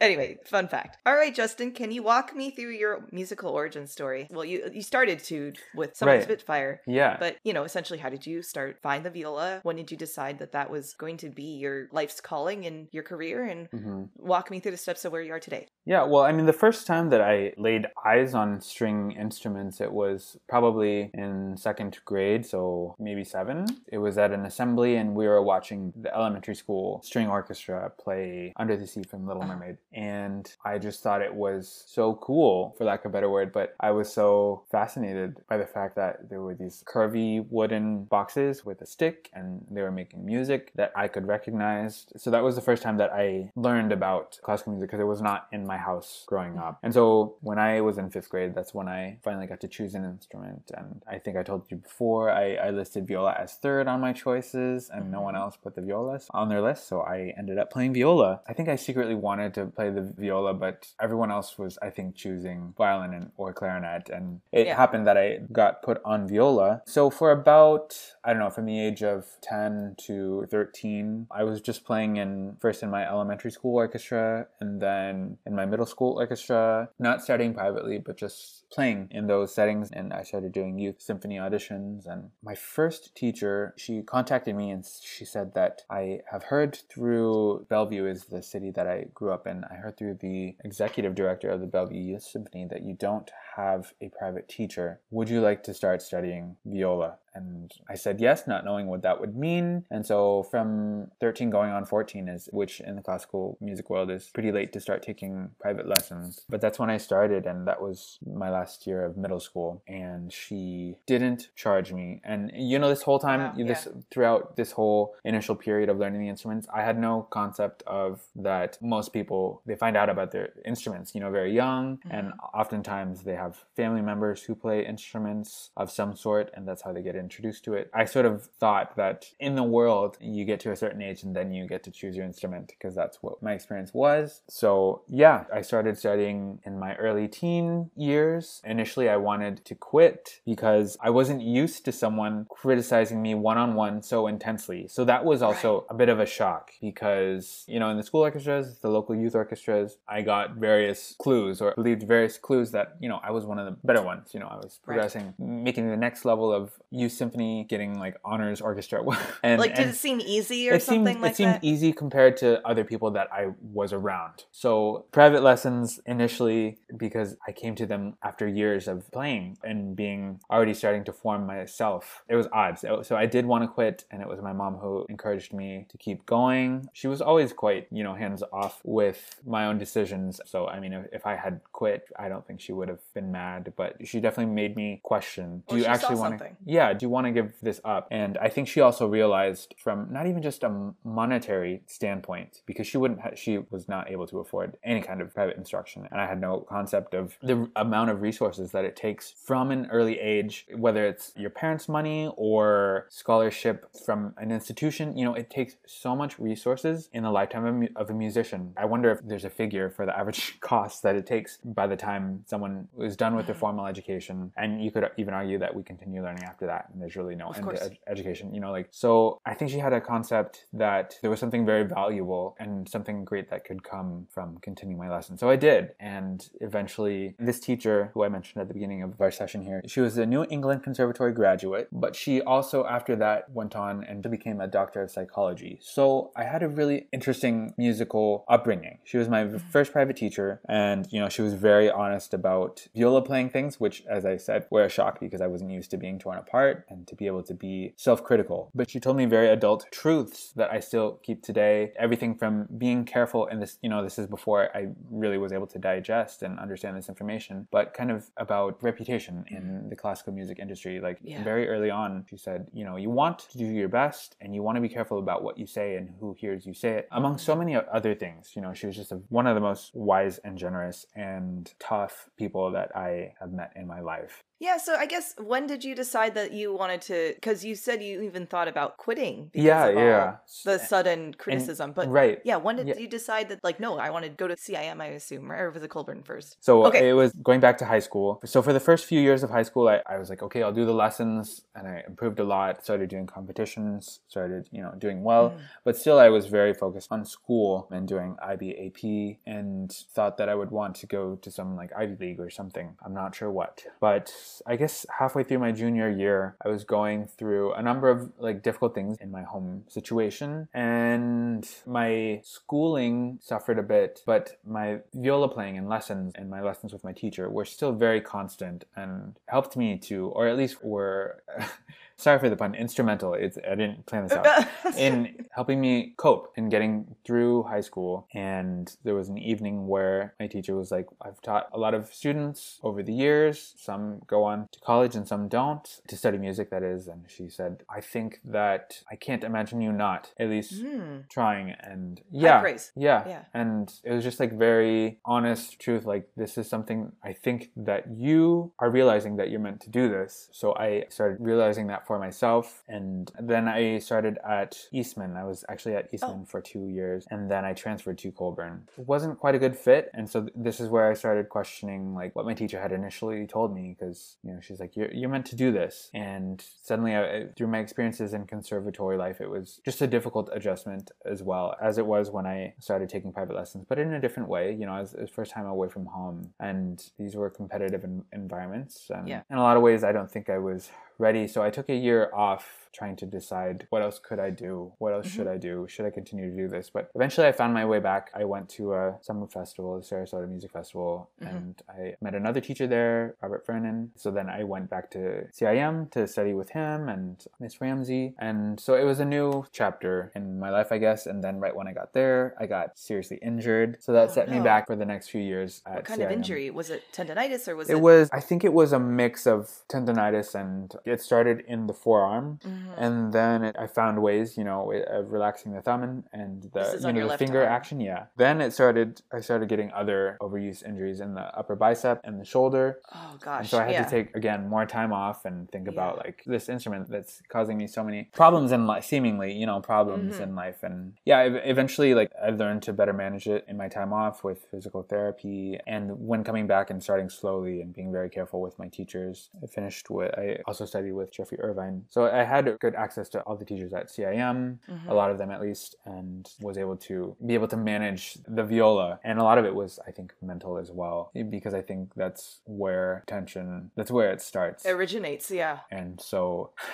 anyway, 0.00 0.38
fun 0.44 0.68
fact. 0.68 0.98
All 1.06 1.14
right, 1.14 1.34
Justin, 1.34 1.72
can 1.72 1.90
you 1.92 2.02
walk 2.02 2.34
me 2.34 2.50
through 2.50 2.70
your 2.72 3.04
musical 3.12 3.50
origin 3.50 3.86
story? 3.86 4.28
Well, 4.30 4.44
you 4.44 4.70
you 4.72 4.82
started 4.82 5.18
to 5.24 5.52
with 5.74 5.96
some 5.96 6.08
Right. 6.08 6.22
Spitfire, 6.22 6.80
yeah 6.86 7.16
but 7.18 7.36
you 7.44 7.52
know, 7.52 7.64
essentially, 7.64 7.98
how 7.98 8.08
did 8.08 8.26
you 8.26 8.42
start 8.42 8.78
find 8.82 9.04
the 9.04 9.10
viola? 9.10 9.60
When 9.62 9.76
did 9.76 9.90
you 9.90 9.96
decide 9.96 10.38
that 10.38 10.52
that 10.52 10.70
was 10.70 10.94
going 10.94 11.16
to 11.18 11.28
be 11.30 11.56
your 11.58 11.88
life's 11.92 12.20
calling 12.20 12.66
and 12.66 12.88
your 12.92 13.02
career? 13.02 13.44
And 13.44 13.70
Mhm. 13.70 14.08
walk 14.16 14.50
me 14.50 14.60
through 14.60 14.72
the 14.72 14.76
steps 14.78 15.04
of 15.04 15.12
where 15.12 15.22
you 15.22 15.32
are 15.32 15.40
today. 15.40 15.66
Yeah, 15.84 16.04
well, 16.04 16.22
I 16.22 16.32
mean, 16.32 16.46
the 16.46 16.52
first 16.52 16.86
time 16.86 17.10
that 17.10 17.20
I 17.20 17.52
laid 17.56 17.86
eyes 18.04 18.34
on 18.34 18.60
string 18.60 19.12
instruments, 19.12 19.80
it 19.80 19.92
was 19.92 20.36
probably 20.48 21.10
in 21.14 21.56
second 21.56 21.98
grade, 22.04 22.46
so 22.46 22.94
maybe 22.98 23.24
seven. 23.24 23.66
It 23.88 23.98
was 23.98 24.16
at 24.18 24.30
an 24.32 24.44
assembly, 24.46 24.96
and 24.96 25.14
we 25.14 25.26
were 25.26 25.42
watching 25.42 25.92
the 25.96 26.14
elementary 26.14 26.54
school 26.54 27.00
string 27.02 27.28
orchestra 27.28 27.90
play 27.98 28.52
Under 28.56 28.76
the 28.76 28.86
Sea 28.86 29.02
from 29.10 29.26
Little 29.26 29.42
Uh-huh. 29.42 29.52
Mermaid. 29.54 29.78
And 29.92 30.50
I 30.64 30.78
just 30.78 31.02
thought 31.02 31.20
it 31.20 31.34
was 31.34 31.84
so 31.86 32.14
cool, 32.14 32.74
for 32.78 32.84
lack 32.84 33.04
of 33.04 33.10
a 33.10 33.12
better 33.12 33.28
word, 33.28 33.52
but 33.52 33.74
I 33.80 33.90
was 33.90 34.12
so 34.12 34.64
fascinated 34.70 35.36
by 35.48 35.58
the 35.58 35.66
fact 35.66 35.96
that 35.96 36.30
there 36.30 36.40
were 36.40 36.54
these 36.54 36.82
curvy 36.86 37.44
wooden 37.50 38.04
boxes 38.04 38.64
with 38.64 38.80
a 38.80 38.86
stick, 38.86 39.28
and 39.34 39.64
they 39.70 39.82
were 39.82 39.90
making 39.90 40.24
music 40.24 40.72
that 40.76 40.92
I 40.96 41.08
could 41.08 41.26
recognize. 41.26 42.06
So 42.16 42.30
that 42.30 42.42
was 42.42 42.54
the 42.54 42.62
first 42.62 42.82
time 42.82 42.96
that 42.98 43.12
I 43.12 43.50
learned 43.54 43.92
about 43.92 44.38
classical 44.42 44.72
music 44.72 44.88
because 44.88 45.02
it 45.02 45.06
was 45.06 45.20
not 45.20 45.48
in 45.52 45.66
my 45.66 45.76
house 45.76 46.24
growing 46.26 46.58
up. 46.58 46.78
And 46.82 46.94
so 46.94 47.36
when 47.40 47.58
I 47.58 47.80
was 47.80 47.98
in 47.98 48.10
fifth 48.10 48.30
grade, 48.30 48.54
that's 48.54 48.72
when 48.72 48.88
I 48.88 49.18
finally 49.22 49.46
got 49.46 49.60
to 49.60 49.68
choose 49.68 49.94
an 49.94 50.04
instrument. 50.04 50.70
And 50.74 51.02
I 51.06 51.18
think 51.18 51.36
I 51.36 51.42
told 51.42 51.70
you 51.70 51.76
before, 51.76 52.30
I, 52.30 52.54
I 52.54 52.70
listed 52.70 53.06
viola 53.06 53.34
as 53.38 53.54
third 53.54 53.88
on 53.88 54.00
my 54.00 54.12
choices, 54.12 54.88
and 54.88 55.10
no 55.10 55.18
mm-hmm. 55.18 55.24
one 55.24 55.36
else 55.36 55.56
put 55.56 55.74
the 55.74 55.82
violas 55.82 56.28
on 56.30 56.48
their 56.48 56.62
list. 56.62 56.88
So 56.88 57.02
I 57.02 57.34
ended 57.36 57.58
up 57.58 57.70
playing 57.70 57.92
viola. 57.92 58.40
I 58.48 58.54
think 58.54 58.68
I 58.68 58.76
secretly 58.76 59.14
wanted 59.14 59.54
to 59.54 59.71
play 59.74 59.90
the 59.90 60.12
viola, 60.16 60.54
but 60.54 60.86
everyone 61.00 61.30
else 61.30 61.58
was, 61.58 61.78
I 61.82 61.90
think, 61.90 62.14
choosing 62.14 62.74
violin 62.76 63.14
and, 63.14 63.30
or 63.36 63.52
clarinet. 63.52 64.08
And 64.08 64.40
it 64.52 64.66
Yeah. 64.66 64.76
happened 64.76 65.06
that 65.06 65.16
I 65.16 65.38
got 65.52 65.82
put 65.82 66.00
on 66.04 66.28
viola. 66.28 66.82
So 66.86 67.10
for 67.10 67.30
about, 67.30 67.98
I 68.24 68.30
don't 68.32 68.40
know, 68.40 68.50
from 68.50 68.66
the 68.66 68.78
age 68.80 69.02
of 69.02 69.26
10 69.42 69.96
to 70.06 70.46
13, 70.50 71.26
I 71.30 71.44
was 71.44 71.60
just 71.60 71.84
playing 71.84 72.16
in 72.16 72.56
first 72.60 72.82
in 72.82 72.90
my 72.90 73.06
elementary 73.08 73.50
school 73.50 73.74
orchestra 73.74 74.46
and 74.60 74.80
then 74.80 75.38
in 75.46 75.54
my 75.54 75.66
middle 75.66 75.86
school 75.86 76.18
orchestra, 76.18 76.88
not 76.98 77.22
studying 77.22 77.54
privately, 77.54 77.98
but 77.98 78.16
just 78.16 78.68
playing 78.70 79.08
in 79.10 79.26
those 79.26 79.54
settings. 79.54 79.90
And 79.90 80.12
I 80.12 80.22
started 80.22 80.52
doing 80.52 80.78
youth 80.78 81.00
symphony 81.00 81.36
auditions. 81.36 82.06
And 82.06 82.30
my 82.42 82.54
first 82.54 83.14
teacher, 83.14 83.74
she 83.76 84.02
contacted 84.02 84.54
me 84.56 84.70
and 84.70 84.84
she 85.02 85.24
said 85.24 85.54
that 85.54 85.82
I 85.90 86.20
have 86.30 86.44
heard 86.44 86.78
through 86.88 87.66
Bellevue 87.68 88.06
is 88.06 88.24
the 88.26 88.42
city 88.42 88.70
that 88.72 88.86
I 88.86 89.06
grew 89.14 89.32
up 89.32 89.46
in. 89.46 89.61
I 89.70 89.74
heard 89.74 89.96
through 89.96 90.18
the 90.20 90.56
executive 90.64 91.14
director 91.14 91.50
of 91.50 91.60
the 91.60 91.66
Bellevue 91.66 92.00
Youth 92.00 92.22
Symphony 92.22 92.66
that 92.70 92.82
you 92.82 92.94
don't 92.94 93.30
have 93.56 93.92
a 94.00 94.08
private 94.10 94.48
teacher. 94.48 95.00
Would 95.10 95.28
you 95.28 95.40
like 95.40 95.62
to 95.64 95.74
start 95.74 96.02
studying 96.02 96.56
viola? 96.64 97.18
And 97.34 97.72
I 97.88 97.94
said 97.94 98.20
yes, 98.20 98.46
not 98.46 98.64
knowing 98.64 98.86
what 98.86 99.02
that 99.02 99.20
would 99.20 99.36
mean. 99.36 99.84
And 99.90 100.04
so 100.04 100.44
from 100.44 101.10
13 101.20 101.50
going 101.50 101.70
on 101.70 101.84
14 101.84 102.28
is, 102.28 102.48
which 102.52 102.80
in 102.80 102.96
the 102.96 103.02
classical 103.02 103.56
music 103.60 103.90
world 103.90 104.10
is 104.10 104.30
pretty 104.32 104.52
late 104.52 104.72
to 104.72 104.80
start 104.80 105.02
taking 105.02 105.50
private 105.60 105.86
lessons. 105.88 106.44
But 106.48 106.60
that's 106.60 106.78
when 106.78 106.90
I 106.90 106.96
started 106.96 107.46
and 107.46 107.66
that 107.66 107.80
was 107.80 108.18
my 108.26 108.50
last 108.50 108.86
year 108.86 109.04
of 109.04 109.16
middle 109.16 109.40
school. 109.40 109.82
And 109.88 110.32
she 110.32 110.96
didn't 111.06 111.48
charge 111.56 111.92
me. 111.92 112.20
And 112.24 112.50
you 112.54 112.78
know, 112.78 112.88
this 112.88 113.02
whole 113.02 113.18
time, 113.18 113.40
Wow, 113.42 113.54
this 113.56 113.88
throughout 114.10 114.56
this 114.56 114.72
whole 114.72 115.14
initial 115.24 115.54
period 115.54 115.88
of 115.88 115.98
learning 115.98 116.20
the 116.20 116.28
instruments, 116.28 116.66
I 116.72 116.82
had 116.82 116.98
no 116.98 117.26
concept 117.30 117.82
of 117.86 118.22
that 118.36 118.78
most 118.80 119.12
people, 119.12 119.62
they 119.66 119.74
find 119.74 119.96
out 119.96 120.08
about 120.08 120.32
their 120.32 120.50
instruments, 120.64 121.14
you 121.14 121.20
know, 121.20 121.30
very 121.30 121.52
young. 121.52 121.98
And 122.10 122.28
mm-hmm. 122.28 122.58
oftentimes 122.60 123.22
they 123.22 123.34
have 123.34 123.64
family 123.76 124.02
members 124.02 124.42
who 124.42 124.54
play 124.54 124.86
instruments 124.86 125.70
of 125.76 125.90
some 125.90 126.14
sort 126.16 126.50
and 126.54 126.66
that's 126.66 126.82
how 126.82 126.92
they 126.92 127.02
get 127.02 127.16
introduced 127.22 127.64
to 127.64 127.74
it. 127.74 127.90
I 127.94 128.04
sort 128.04 128.26
of 128.26 128.46
thought 128.60 128.96
that 128.96 129.26
in 129.40 129.54
the 129.54 129.62
world, 129.62 130.18
you 130.20 130.44
get 130.44 130.60
to 130.60 130.72
a 130.72 130.76
certain 130.76 131.00
age 131.00 131.22
and 131.22 131.34
then 131.34 131.52
you 131.52 131.66
get 131.66 131.82
to 131.84 131.90
choose 131.90 132.16
your 132.16 132.26
instrument 132.26 132.68
because 132.68 132.94
that's 132.94 133.22
what 133.22 133.42
my 133.42 133.52
experience 133.52 133.94
was. 133.94 134.42
So, 134.48 135.02
yeah, 135.08 135.44
I 135.52 135.62
started 135.62 135.96
studying 135.98 136.60
in 136.64 136.78
my 136.78 136.94
early 136.96 137.28
teen 137.28 137.90
years. 137.96 138.60
Initially, 138.64 139.08
I 139.08 139.16
wanted 139.16 139.64
to 139.64 139.74
quit 139.74 140.40
because 140.44 140.96
I 141.00 141.10
wasn't 141.10 141.42
used 141.42 141.84
to 141.86 141.92
someone 141.92 142.46
criticizing 142.50 143.22
me 143.22 143.34
one 143.34 143.58
on 143.58 143.74
one 143.74 144.02
so 144.02 144.26
intensely. 144.26 144.88
So, 144.88 145.04
that 145.04 145.24
was 145.24 145.42
also 145.42 145.80
right. 145.80 145.86
a 145.90 145.94
bit 145.94 146.08
of 146.08 146.20
a 146.20 146.26
shock 146.26 146.72
because, 146.80 147.64
you 147.66 147.78
know, 147.80 147.90
in 147.90 147.96
the 147.96 148.02
school 148.02 148.22
orchestras, 148.22 148.78
the 148.78 148.90
local 148.90 149.14
youth 149.14 149.34
orchestras, 149.34 149.98
I 150.08 150.22
got 150.22 150.56
various 150.56 151.14
clues 151.18 151.60
or 151.60 151.74
believed 151.74 152.02
various 152.02 152.38
clues 152.38 152.72
that, 152.72 152.96
you 153.00 153.08
know, 153.08 153.20
I 153.22 153.30
was 153.30 153.44
one 153.44 153.58
of 153.58 153.66
the 153.66 153.76
better 153.84 154.02
ones. 154.02 154.34
You 154.34 154.40
know, 154.40 154.48
I 154.48 154.56
was 154.56 154.80
progressing, 154.82 155.34
right. 155.38 155.48
making 155.48 155.88
the 155.88 155.96
next 155.96 156.24
level 156.24 156.52
of 156.52 156.72
youth 156.90 157.11
symphony, 157.16 157.66
getting 157.68 157.98
like 157.98 158.16
honors 158.24 158.60
orchestra. 158.60 159.02
and 159.42 159.60
like, 159.60 159.74
did 159.74 159.86
and 159.86 159.90
it 159.90 159.96
seem 159.96 160.20
easy 160.20 160.68
or 160.68 160.78
something 160.78 161.14
seemed, 161.14 161.22
like 161.22 161.32
It 161.32 161.36
seemed 161.36 161.54
that? 161.54 161.64
easy 161.64 161.92
compared 161.92 162.36
to 162.38 162.66
other 162.66 162.84
people 162.84 163.10
that 163.12 163.28
I 163.32 163.48
was 163.60 163.92
around. 163.92 164.44
So 164.50 165.06
private 165.12 165.42
lessons 165.42 166.00
initially 166.06 166.78
because 166.96 167.36
I 167.46 167.52
came 167.52 167.74
to 167.76 167.86
them 167.86 168.16
after 168.22 168.46
years 168.46 168.88
of 168.88 169.10
playing 169.10 169.58
and 169.62 169.96
being 169.96 170.40
already 170.50 170.74
starting 170.74 171.04
to 171.04 171.12
form 171.12 171.46
myself. 171.46 172.22
It 172.28 172.36
was 172.36 172.48
odd. 172.52 172.78
So, 172.78 173.02
so 173.02 173.16
I 173.16 173.26
did 173.26 173.46
want 173.46 173.64
to 173.64 173.68
quit 173.68 174.04
and 174.10 174.22
it 174.22 174.28
was 174.28 174.40
my 174.40 174.52
mom 174.52 174.76
who 174.76 175.06
encouraged 175.08 175.52
me 175.52 175.86
to 175.88 175.98
keep 175.98 176.26
going. 176.26 176.88
She 176.92 177.08
was 177.08 177.20
always 177.20 177.52
quite, 177.52 177.86
you 177.90 178.02
know, 178.02 178.14
hands 178.14 178.42
off 178.52 178.80
with 178.84 179.40
my 179.46 179.66
own 179.66 179.78
decisions. 179.78 180.40
So 180.46 180.66
I 180.68 180.80
mean 180.80 180.92
if, 180.92 181.06
if 181.12 181.26
I 181.26 181.36
had 181.36 181.60
quit, 181.72 182.08
I 182.18 182.28
don't 182.28 182.46
think 182.46 182.60
she 182.60 182.72
would 182.72 182.88
have 182.88 183.00
been 183.14 183.32
mad, 183.32 183.72
but 183.76 183.96
she 184.06 184.20
definitely 184.20 184.52
made 184.54 184.76
me 184.76 185.00
question, 185.02 185.62
do 185.68 185.74
well, 185.74 185.78
you 185.78 185.84
actually 185.86 186.16
want 186.16 186.38
to 186.38 186.50
Yeah, 186.64 186.92
do 187.02 187.06
you 187.06 187.10
want 187.10 187.26
to 187.26 187.32
give 187.32 187.54
this 187.60 187.80
up? 187.84 188.06
And 188.12 188.38
I 188.38 188.48
think 188.48 188.68
she 188.68 188.80
also 188.80 189.08
realized 189.08 189.74
from 189.76 190.06
not 190.12 190.28
even 190.28 190.40
just 190.40 190.62
a 190.62 190.92
monetary 191.02 191.82
standpoint 191.88 192.62
because 192.64 192.86
she 192.86 192.96
wouldn't 192.96 193.20
ha- 193.20 193.34
she 193.34 193.58
was 193.70 193.88
not 193.88 194.08
able 194.08 194.24
to 194.28 194.38
afford 194.38 194.76
any 194.84 195.00
kind 195.00 195.20
of 195.20 195.34
private 195.34 195.56
instruction 195.56 196.06
and 196.12 196.20
I 196.20 196.28
had 196.28 196.40
no 196.40 196.60
concept 196.60 197.14
of 197.14 197.36
the 197.42 197.68
amount 197.74 198.10
of 198.10 198.22
resources 198.22 198.70
that 198.70 198.84
it 198.84 198.94
takes 198.94 199.32
from 199.32 199.72
an 199.72 199.88
early 199.90 200.20
age 200.20 200.64
whether 200.76 201.04
it's 201.04 201.32
your 201.36 201.50
parents' 201.50 201.88
money 201.88 202.30
or 202.36 203.08
scholarship 203.08 203.88
from 204.06 204.32
an 204.36 204.52
institution, 204.52 205.16
you 205.16 205.24
know, 205.24 205.34
it 205.34 205.50
takes 205.50 205.74
so 205.84 206.14
much 206.14 206.38
resources 206.38 207.08
in 207.12 207.24
the 207.24 207.32
lifetime 207.32 207.66
of, 207.66 207.88
of 207.96 208.10
a 208.10 208.14
musician. 208.14 208.74
I 208.76 208.84
wonder 208.84 209.10
if 209.10 209.18
there's 209.24 209.44
a 209.44 209.50
figure 209.50 209.90
for 209.90 210.06
the 210.06 210.16
average 210.20 210.60
cost 210.60 211.02
that 211.02 211.16
it 211.16 211.26
takes 211.26 211.58
by 211.64 211.88
the 211.88 211.96
time 211.96 212.44
someone 212.46 212.86
is 213.00 213.16
done 213.16 213.34
with 213.34 213.46
their 213.46 213.56
formal 213.64 213.86
education 213.86 214.52
and 214.56 214.84
you 214.84 214.92
could 214.92 215.10
even 215.16 215.34
argue 215.34 215.58
that 215.58 215.74
we 215.74 215.82
continue 215.82 216.22
learning 216.22 216.44
after 216.44 216.66
that 216.66 216.91
and 216.92 217.00
there's 217.00 217.16
really 217.16 217.34
no 217.34 217.48
of 217.48 217.58
end 217.58 217.68
to 217.70 217.84
ed- 217.84 217.98
education 218.08 218.54
you 218.54 218.60
know 218.60 218.70
like 218.70 218.88
so 218.90 219.40
i 219.46 219.54
think 219.54 219.70
she 219.70 219.78
had 219.78 219.92
a 219.92 220.00
concept 220.00 220.66
that 220.72 221.14
there 221.22 221.30
was 221.30 221.40
something 221.40 221.64
very 221.64 221.84
valuable 221.84 222.56
and 222.58 222.88
something 222.88 223.24
great 223.24 223.50
that 223.50 223.64
could 223.64 223.82
come 223.82 224.26
from 224.30 224.58
continuing 224.58 224.98
my 224.98 225.08
lesson. 225.08 225.36
So 225.36 225.48
i 225.48 225.56
did 225.56 225.90
and 226.00 226.48
eventually 226.60 227.34
this 227.38 227.60
teacher 227.60 228.10
who 228.14 228.24
i 228.24 228.28
mentioned 228.28 228.60
at 228.62 228.68
the 228.68 228.74
beginning 228.74 229.02
of 229.02 229.20
our 229.20 229.30
session 229.30 229.62
here 229.62 229.82
she 229.86 230.00
was 230.00 230.16
a 230.18 230.26
new 230.26 230.44
england 230.50 230.82
conservatory 230.82 231.32
graduate 231.32 231.88
but 231.92 232.14
she 232.16 232.40
also 232.42 232.84
after 232.84 233.16
that 233.16 233.50
went 233.50 233.74
on 233.76 234.04
and 234.04 234.22
became 234.30 234.60
a 234.60 234.66
doctor 234.66 235.02
of 235.02 235.10
psychology. 235.10 235.78
So 235.80 236.32
i 236.36 236.44
had 236.44 236.62
a 236.62 236.68
really 236.68 237.08
interesting 237.12 237.74
musical 237.76 238.44
upbringing. 238.48 238.98
She 239.04 239.18
was 239.18 239.28
my 239.28 239.44
mm-hmm. 239.44 239.58
first 239.70 239.92
private 239.92 240.16
teacher 240.16 240.60
and 240.68 241.06
you 241.10 241.20
know 241.20 241.28
she 241.28 241.42
was 241.42 241.54
very 241.54 241.90
honest 241.90 242.34
about 242.34 242.86
viola 242.94 243.22
playing 243.22 243.50
things 243.50 243.78
which 243.78 244.02
as 244.08 244.24
i 244.24 244.36
said 244.36 244.66
were 244.70 244.84
a 244.84 244.88
shock 244.88 245.20
because 245.20 245.40
i 245.40 245.46
wasn't 245.46 245.70
used 245.70 245.90
to 245.90 245.96
being 245.96 246.18
torn 246.18 246.38
apart 246.38 246.81
and 246.88 247.06
to 247.08 247.14
be 247.14 247.26
able 247.26 247.42
to 247.42 247.54
be 247.54 247.94
self-critical. 247.96 248.70
But 248.74 248.90
she 248.90 249.00
told 249.00 249.16
me 249.16 249.26
very 249.26 249.48
adult 249.48 249.86
truths 249.90 250.52
that 250.56 250.70
i 250.70 250.80
still 250.80 251.20
keep 251.22 251.42
today. 251.42 251.92
Everything 251.98 252.34
from 252.34 252.66
being 252.78 253.04
careful 253.04 253.46
and 253.46 253.60
this 253.62 253.78
you 253.82 253.88
know 253.88 254.02
this 254.02 254.18
is 254.18 254.26
before 254.26 254.68
i 254.76 254.88
really 255.10 255.38
was 255.38 255.52
able 255.52 255.66
to 255.66 255.78
digest 255.78 256.42
and 256.42 256.58
understand 256.58 256.96
this 256.96 257.08
information 257.08 257.66
but 257.70 257.94
kind 257.94 258.10
of 258.10 258.30
about 258.36 258.82
reputation 258.82 259.44
in 259.48 259.62
mm-hmm. 259.62 259.88
the 259.88 259.96
classical 259.96 260.32
music 260.32 260.58
industry. 260.58 261.00
Like 261.00 261.18
yeah. 261.22 261.42
very 261.44 261.68
early 261.68 261.90
on 261.90 262.24
she 262.28 262.36
said 262.36 262.66
you 262.72 262.84
know 262.84 262.96
you 262.96 263.10
want 263.10 263.38
to 263.50 263.58
do 263.58 263.64
your 263.64 263.88
best 263.88 264.36
and 264.40 264.54
you 264.54 264.62
want 264.62 264.76
to 264.76 264.82
be 264.82 264.88
careful 264.88 265.18
about 265.18 265.42
what 265.42 265.58
you 265.58 265.66
say 265.66 265.96
and 265.96 266.10
who 266.20 266.34
hears 266.38 266.66
you 266.66 266.74
say 266.74 266.90
it. 266.98 267.08
Among 267.12 267.38
so 267.38 267.54
many 267.54 267.76
other 267.76 268.14
things 268.14 268.52
you 268.54 268.62
know 268.62 268.72
she 268.74 268.86
was 268.86 268.96
just 268.96 269.12
a, 269.12 269.16
one 269.28 269.46
of 269.46 269.54
the 269.54 269.60
most 269.60 269.90
wise 269.94 270.38
and 270.44 270.58
generous 270.58 271.06
and 271.14 271.72
tough 271.78 272.28
people 272.36 272.70
that 272.70 272.94
i 272.96 273.32
have 273.40 273.52
met 273.52 273.72
in 273.76 273.86
my 273.86 274.00
life 274.00 274.42
yeah, 274.62 274.76
so 274.76 274.94
I 274.94 275.06
guess 275.06 275.34
when 275.38 275.66
did 275.66 275.82
you 275.82 275.96
decide 275.96 276.36
that 276.36 276.52
you 276.52 276.72
wanted 276.72 277.00
to? 277.02 277.32
Because 277.34 277.64
you 277.64 277.74
said 277.74 278.00
you 278.00 278.22
even 278.22 278.46
thought 278.46 278.68
about 278.68 278.96
quitting. 278.96 279.50
yeah, 279.54 279.90
yeah. 279.90 280.36
The 280.64 280.78
sudden 280.78 281.34
criticism, 281.34 281.86
and, 281.86 281.94
but 281.96 282.08
right. 282.08 282.40
Yeah, 282.44 282.58
when 282.58 282.76
did 282.76 282.86
yeah. 282.86 282.96
you 282.96 283.08
decide 283.08 283.48
that? 283.48 283.58
Like, 283.64 283.80
no, 283.80 283.98
I 283.98 284.10
want 284.10 284.24
to 284.24 284.30
go 284.30 284.46
to 284.46 284.54
CIM. 284.54 285.00
I 285.00 285.06
assume, 285.06 285.50
or 285.50 285.68
was 285.72 285.82
it 285.82 285.90
Colburn 285.90 286.22
first? 286.22 286.58
So 286.60 286.86
okay. 286.86 287.08
it 287.08 287.14
was 287.14 287.32
going 287.32 287.58
back 287.58 287.76
to 287.78 287.84
high 287.84 287.98
school. 287.98 288.40
So 288.44 288.62
for 288.62 288.72
the 288.72 288.78
first 288.78 289.04
few 289.04 289.20
years 289.20 289.42
of 289.42 289.50
high 289.50 289.64
school, 289.64 289.88
I, 289.88 290.00
I 290.06 290.16
was 290.18 290.30
like, 290.30 290.44
okay, 290.44 290.62
I'll 290.62 290.72
do 290.72 290.84
the 290.84 290.94
lessons, 290.94 291.62
and 291.74 291.88
I 291.88 292.04
improved 292.06 292.38
a 292.38 292.44
lot. 292.44 292.84
Started 292.84 293.10
doing 293.10 293.26
competitions. 293.26 294.20
Started, 294.28 294.68
you 294.70 294.80
know, 294.80 294.94
doing 294.96 295.24
well. 295.24 295.50
Mm. 295.50 295.58
But 295.82 295.96
still, 295.96 296.20
I 296.20 296.28
was 296.28 296.46
very 296.46 296.72
focused 296.72 297.10
on 297.10 297.24
school 297.24 297.88
and 297.90 298.06
doing 298.06 298.36
IB 298.40 298.64
AP, 298.86 299.38
and 299.44 299.90
thought 300.14 300.36
that 300.36 300.48
I 300.48 300.54
would 300.54 300.70
want 300.70 300.94
to 300.96 301.06
go 301.06 301.34
to 301.34 301.50
some 301.50 301.74
like 301.74 301.90
Ivy 301.96 302.14
League 302.20 302.38
or 302.38 302.48
something. 302.48 302.94
I'm 303.04 303.14
not 303.14 303.34
sure 303.34 303.50
what, 303.50 303.84
but 303.98 304.32
I 304.66 304.76
guess 304.76 305.06
halfway 305.18 305.44
through 305.44 305.60
my 305.60 305.72
junior 305.72 306.10
year, 306.10 306.56
I 306.64 306.68
was 306.68 306.84
going 306.84 307.26
through 307.26 307.72
a 307.74 307.82
number 307.82 308.10
of 308.10 308.32
like 308.38 308.62
difficult 308.62 308.94
things 308.94 309.16
in 309.20 309.30
my 309.30 309.42
home 309.42 309.84
situation. 309.88 310.68
And 310.74 311.68
my 311.86 312.40
schooling 312.44 313.38
suffered 313.40 313.78
a 313.78 313.82
bit, 313.82 314.20
but 314.26 314.58
my 314.66 314.98
viola 315.14 315.48
playing 315.48 315.78
and 315.78 315.88
lessons 315.88 316.32
and 316.34 316.50
my 316.50 316.60
lessons 316.60 316.92
with 316.92 317.04
my 317.04 317.12
teacher 317.12 317.48
were 317.48 317.64
still 317.64 317.92
very 317.92 318.20
constant 318.20 318.84
and 318.96 319.38
helped 319.46 319.76
me 319.76 319.98
to, 319.98 320.26
or 320.28 320.46
at 320.48 320.56
least 320.56 320.84
were 320.84 321.42
sorry 322.16 322.38
for 322.38 322.48
the 322.48 322.56
pun, 322.56 322.74
instrumental. 322.74 323.34
It's 323.34 323.58
I 323.58 323.74
didn't 323.74 324.06
plan 324.06 324.24
this 324.24 324.32
out 324.32 324.66
in 324.96 325.46
helping 325.52 325.80
me 325.80 326.14
cope 326.16 326.52
in 326.56 326.68
getting 326.68 327.14
through 327.24 327.64
high 327.64 327.80
school. 327.80 328.26
And 328.34 328.94
there 329.04 329.14
was 329.14 329.28
an 329.28 329.38
evening 329.38 329.86
where 329.86 330.34
my 330.38 330.46
teacher 330.46 330.74
was 330.74 330.90
like, 330.90 331.06
"I've 331.20 331.40
taught 331.42 331.68
a 331.72 331.78
lot 331.78 331.94
of 331.94 332.12
students 332.12 332.78
over 332.82 333.02
the 333.02 333.12
years. 333.12 333.74
Some 333.76 334.22
go 334.26 334.44
on 334.44 334.68
to 334.72 334.80
college 334.80 335.14
and 335.14 335.26
some 335.26 335.48
don't 335.48 336.00
to 336.08 336.16
study 336.16 336.38
music. 336.38 336.70
That 336.70 336.82
is." 336.82 337.08
And 337.08 337.24
she 337.28 337.48
said, 337.48 337.84
"I 337.88 338.00
think 338.00 338.40
that 338.44 339.02
I 339.10 339.16
can't 339.16 339.44
imagine 339.44 339.80
you 339.80 339.92
not 339.92 340.32
at 340.38 340.48
least 340.48 340.82
mm. 340.82 341.28
trying." 341.28 341.74
And 341.80 342.20
yeah, 342.30 342.62
yeah, 342.96 343.28
yeah. 343.28 343.42
And 343.54 343.92
it 344.04 344.12
was 344.12 344.24
just 344.24 344.40
like 344.40 344.52
very 344.52 345.18
honest 345.24 345.78
truth. 345.78 346.04
Like 346.04 346.28
this 346.36 346.58
is 346.58 346.68
something 346.68 347.12
I 347.22 347.32
think 347.32 347.70
that 347.76 348.04
you 348.16 348.72
are 348.78 348.90
realizing 348.90 349.36
that 349.36 349.50
you're 349.50 349.60
meant 349.60 349.80
to 349.82 349.90
do 349.90 350.08
this. 350.08 350.48
So 350.52 350.74
I 350.76 351.04
started 351.08 351.38
realizing 351.40 351.86
that 351.88 352.06
for 352.12 352.18
myself. 352.18 352.82
And 352.88 353.32
then 353.40 353.66
I 353.68 353.98
started 353.98 354.36
at 354.46 354.76
Eastman. 354.92 355.34
I 355.34 355.44
was 355.44 355.64
actually 355.70 355.94
at 355.94 356.12
Eastman 356.12 356.40
oh. 356.42 356.44
for 356.44 356.60
two 356.60 356.86
years. 356.88 357.24
And 357.30 357.50
then 357.50 357.64
I 357.64 357.72
transferred 357.72 358.18
to 358.18 358.30
Colburn. 358.30 358.86
It 358.98 359.06
wasn't 359.06 359.38
quite 359.38 359.54
a 359.54 359.58
good 359.58 359.74
fit. 359.74 360.10
And 360.12 360.28
so 360.28 360.46
this 360.54 360.78
is 360.78 360.90
where 360.90 361.10
I 361.10 361.14
started 361.14 361.48
questioning 361.48 362.14
like 362.14 362.36
what 362.36 362.44
my 362.44 362.52
teacher 362.52 362.78
had 362.78 362.92
initially 362.92 363.46
told 363.46 363.74
me 363.74 363.96
because, 363.98 364.36
you 364.44 364.52
know, 364.52 364.60
she's 364.60 364.78
like, 364.78 364.94
you're, 364.94 365.10
you're 365.10 365.30
meant 365.30 365.46
to 365.46 365.56
do 365.56 365.72
this. 365.72 366.10
And 366.12 366.62
suddenly 366.82 367.16
I, 367.16 367.46
through 367.56 367.68
my 367.68 367.78
experiences 367.78 368.34
in 368.34 368.46
conservatory 368.46 369.16
life, 369.16 369.40
it 369.40 369.48
was 369.48 369.80
just 369.82 370.02
a 370.02 370.06
difficult 370.06 370.50
adjustment 370.52 371.12
as 371.24 371.42
well 371.42 371.76
as 371.80 371.96
it 371.96 372.04
was 372.04 372.30
when 372.30 372.44
I 372.44 372.74
started 372.78 373.08
taking 373.08 373.32
private 373.32 373.56
lessons, 373.56 373.86
but 373.88 373.98
in 373.98 374.12
a 374.12 374.20
different 374.20 374.50
way. 374.50 374.76
You 374.78 374.84
know, 374.84 374.94
it 374.96 375.00
was 375.00 375.12
the 375.12 375.26
first 375.26 375.52
time 375.52 375.64
away 375.64 375.88
from 375.88 376.04
home 376.04 376.52
and 376.60 377.02
these 377.18 377.36
were 377.36 377.48
competitive 377.48 378.04
environments. 378.34 379.08
And 379.08 379.26
yeah. 379.26 379.40
in 379.50 379.56
a 379.56 379.62
lot 379.62 379.78
of 379.78 379.82
ways, 379.82 380.04
I 380.04 380.12
don't 380.12 380.30
think 380.30 380.50
I 380.50 380.58
was 380.58 380.90
ready. 381.22 381.46
So 381.46 381.62
I 381.62 381.70
took 381.70 381.88
a 381.88 381.94
year 381.94 382.30
off 382.34 382.82
trying 382.92 383.16
to 383.16 383.26
decide 383.26 383.86
what 383.90 384.02
else 384.02 384.18
could 384.18 384.38
I 384.38 384.50
do? 384.50 384.92
What 384.98 385.12
else 385.14 385.26
mm-hmm. 385.26 385.36
should 385.36 385.46
I 385.46 385.56
do? 385.56 385.86
Should 385.88 386.04
I 386.04 386.10
continue 386.10 386.50
to 386.50 386.56
do 386.56 386.68
this? 386.68 386.90
But 386.90 387.10
eventually 387.14 387.46
I 387.46 387.52
found 387.52 387.72
my 387.72 387.84
way 387.84 388.00
back. 388.00 388.30
I 388.34 388.44
went 388.44 388.68
to 388.70 388.92
a 388.92 389.16
summer 389.22 389.46
festival, 389.46 389.98
the 389.98 390.04
Sarasota 390.04 390.48
Music 390.48 390.70
Festival, 390.70 391.30
mm-hmm. 391.40 391.56
and 391.56 391.82
I 391.88 392.14
met 392.20 392.34
another 392.34 392.60
teacher 392.60 392.86
there, 392.86 393.36
Robert 393.42 393.64
Vernon. 393.66 394.12
So 394.16 394.30
then 394.30 394.48
I 394.50 394.64
went 394.64 394.90
back 394.90 395.10
to 395.12 395.46
CIM 395.52 396.10
to 396.10 396.26
study 396.26 396.52
with 396.52 396.70
him 396.70 397.08
and 397.08 397.42
Miss 397.58 397.80
Ramsey. 397.80 398.34
And 398.38 398.78
so 398.78 398.94
it 398.94 399.04
was 399.04 399.20
a 399.20 399.24
new 399.24 399.64
chapter 399.72 400.30
in 400.34 400.58
my 400.58 400.70
life, 400.70 400.92
I 400.92 400.98
guess. 400.98 401.26
And 401.26 401.42
then 401.42 401.60
right 401.60 401.74
when 401.74 401.88
I 401.88 401.92
got 401.92 402.12
there, 402.12 402.54
I 402.60 402.66
got 402.66 402.98
seriously 402.98 403.38
injured. 403.42 403.96
So 404.00 404.12
that 404.12 404.30
oh, 404.30 404.32
set 404.32 404.48
no. 404.50 404.58
me 404.58 404.60
back 404.60 404.86
for 404.86 404.96
the 404.96 405.06
next 405.06 405.28
few 405.28 405.40
years 405.40 405.82
What 405.86 406.04
kind 406.04 406.20
CIM. 406.20 406.26
of 406.26 406.32
injury? 406.32 406.70
Was 406.70 406.90
it 406.90 407.04
tendonitis 407.12 407.68
or 407.68 407.76
was 407.76 407.88
it? 407.88 407.94
It 407.94 408.00
was, 408.00 408.28
I 408.32 408.40
think 408.40 408.64
it 408.64 408.72
was 408.74 408.92
a 408.92 409.00
mix 409.00 409.46
of 409.46 409.70
tendonitis 409.88 410.54
and 410.54 410.94
it 411.12 411.20
started 411.20 411.58
in 411.74 411.80
the 411.90 411.92
forearm, 412.04 412.46
Mhm. 412.64 412.94
and 413.04 413.14
then 413.32 413.58
it, 413.68 413.74
I 413.78 413.86
found 414.00 414.14
ways, 414.28 414.56
you 414.58 414.64
know, 414.64 414.80
of 415.18 415.24
relaxing 415.32 415.70
the 415.76 415.82
thumb 415.86 416.02
and, 416.02 416.24
and 416.32 416.52
the 416.76 416.84
you 417.06 417.12
know 417.12 417.28
the 417.28 417.38
finger 417.38 417.62
arm. 417.62 417.72
action. 417.78 417.96
Yeah. 418.00 418.22
Then 418.36 418.60
it 418.66 418.70
started. 418.72 419.08
I 419.32 419.40
started 419.40 419.68
getting 419.68 419.90
other 419.92 420.36
overuse 420.40 420.78
injuries 420.90 421.20
in 421.20 421.30
the 421.34 421.46
upper 421.60 421.76
bicep 421.76 422.16
and 422.24 422.34
the 422.40 422.44
shoulder. 422.54 422.86
Oh 423.14 423.30
And 423.32 423.40
gosh. 423.40 423.70
so 423.70 423.78
I 423.78 423.84
had 423.88 423.92
yeah. 423.92 424.04
to 424.04 424.10
take 424.16 424.28
again 424.40 424.60
more 424.74 424.86
time 424.86 425.12
off 425.12 425.38
and 425.48 425.56
think 425.70 425.86
about 425.94 426.12
like 426.24 426.38
this 426.54 426.68
instrument 426.68 427.08
that's 427.14 427.34
causing 427.54 427.76
me 427.76 427.86
so 427.86 428.02
many 428.08 428.20
problems 428.42 428.72
in 428.72 428.86
life, 428.86 429.04
seemingly, 429.04 429.50
you 429.60 429.66
know, 429.66 429.78
problems 429.80 430.36
Mhm. 430.38 430.42
in 430.44 430.50
life. 430.64 430.82
And 430.82 431.14
yeah, 431.30 431.38
ev- 431.48 431.60
eventually, 431.74 432.14
like 432.20 432.30
I 432.42 432.50
learned 432.50 432.82
to 432.84 432.92
better 432.92 433.12
manage 433.12 433.46
it 433.46 433.64
in 433.68 433.76
my 433.76 433.88
time 433.88 434.12
off 434.12 434.36
with 434.48 434.64
physical 434.70 435.02
therapy. 435.02 435.78
And 435.86 436.26
when 436.30 436.44
coming 436.44 436.66
back 436.66 436.90
and 436.90 437.02
starting 437.02 437.28
slowly 437.28 437.80
and 437.82 437.92
being 437.92 438.10
very 438.12 438.30
careful 438.30 438.60
with 438.60 438.78
my 438.78 438.88
teachers, 438.88 439.50
I 439.62 439.66
finished 439.66 440.10
with, 440.10 440.32
I 440.38 440.58
also 440.66 440.84
studied 440.92 441.12
with 441.12 441.32
Jeffrey 441.32 441.58
Irvine. 441.60 442.04
So 442.10 442.18
I 442.40 442.44
had 442.44 442.64
good 442.78 442.94
access 442.94 443.28
to 443.30 443.40
all 443.46 443.56
the 443.56 443.64
teachers 443.64 443.92
at 443.94 444.10
CIM, 444.10 444.78
Mhm. 444.90 445.08
a 445.08 445.14
lot 445.14 445.30
of 445.30 445.38
them 445.38 445.50
at 445.50 445.60
least, 445.66 445.96
and 446.04 446.46
was 446.60 446.76
able 446.76 446.96
to 447.08 447.34
be 447.48 447.54
able 447.54 447.68
to 447.68 447.78
manage 447.78 448.34
the 448.56 448.62
viola. 448.62 449.18
And 449.24 449.38
a 449.38 449.44
lot 449.50 449.56
of 449.60 449.64
it 449.64 449.74
was, 449.74 449.98
I 450.06 450.10
think, 450.16 450.34
mental 450.42 450.76
as 450.76 450.90
well, 451.00 451.30
because 451.56 451.72
I 451.72 451.82
think 451.88 452.12
that's 452.14 452.60
where 452.66 453.24
tension, 453.26 453.90
that's 453.96 454.10
where 454.10 454.30
it 454.34 454.40
starts. 454.42 454.84
originates. 454.86 455.50
Yeah. 455.50 455.78
And 455.90 456.20
so 456.20 456.42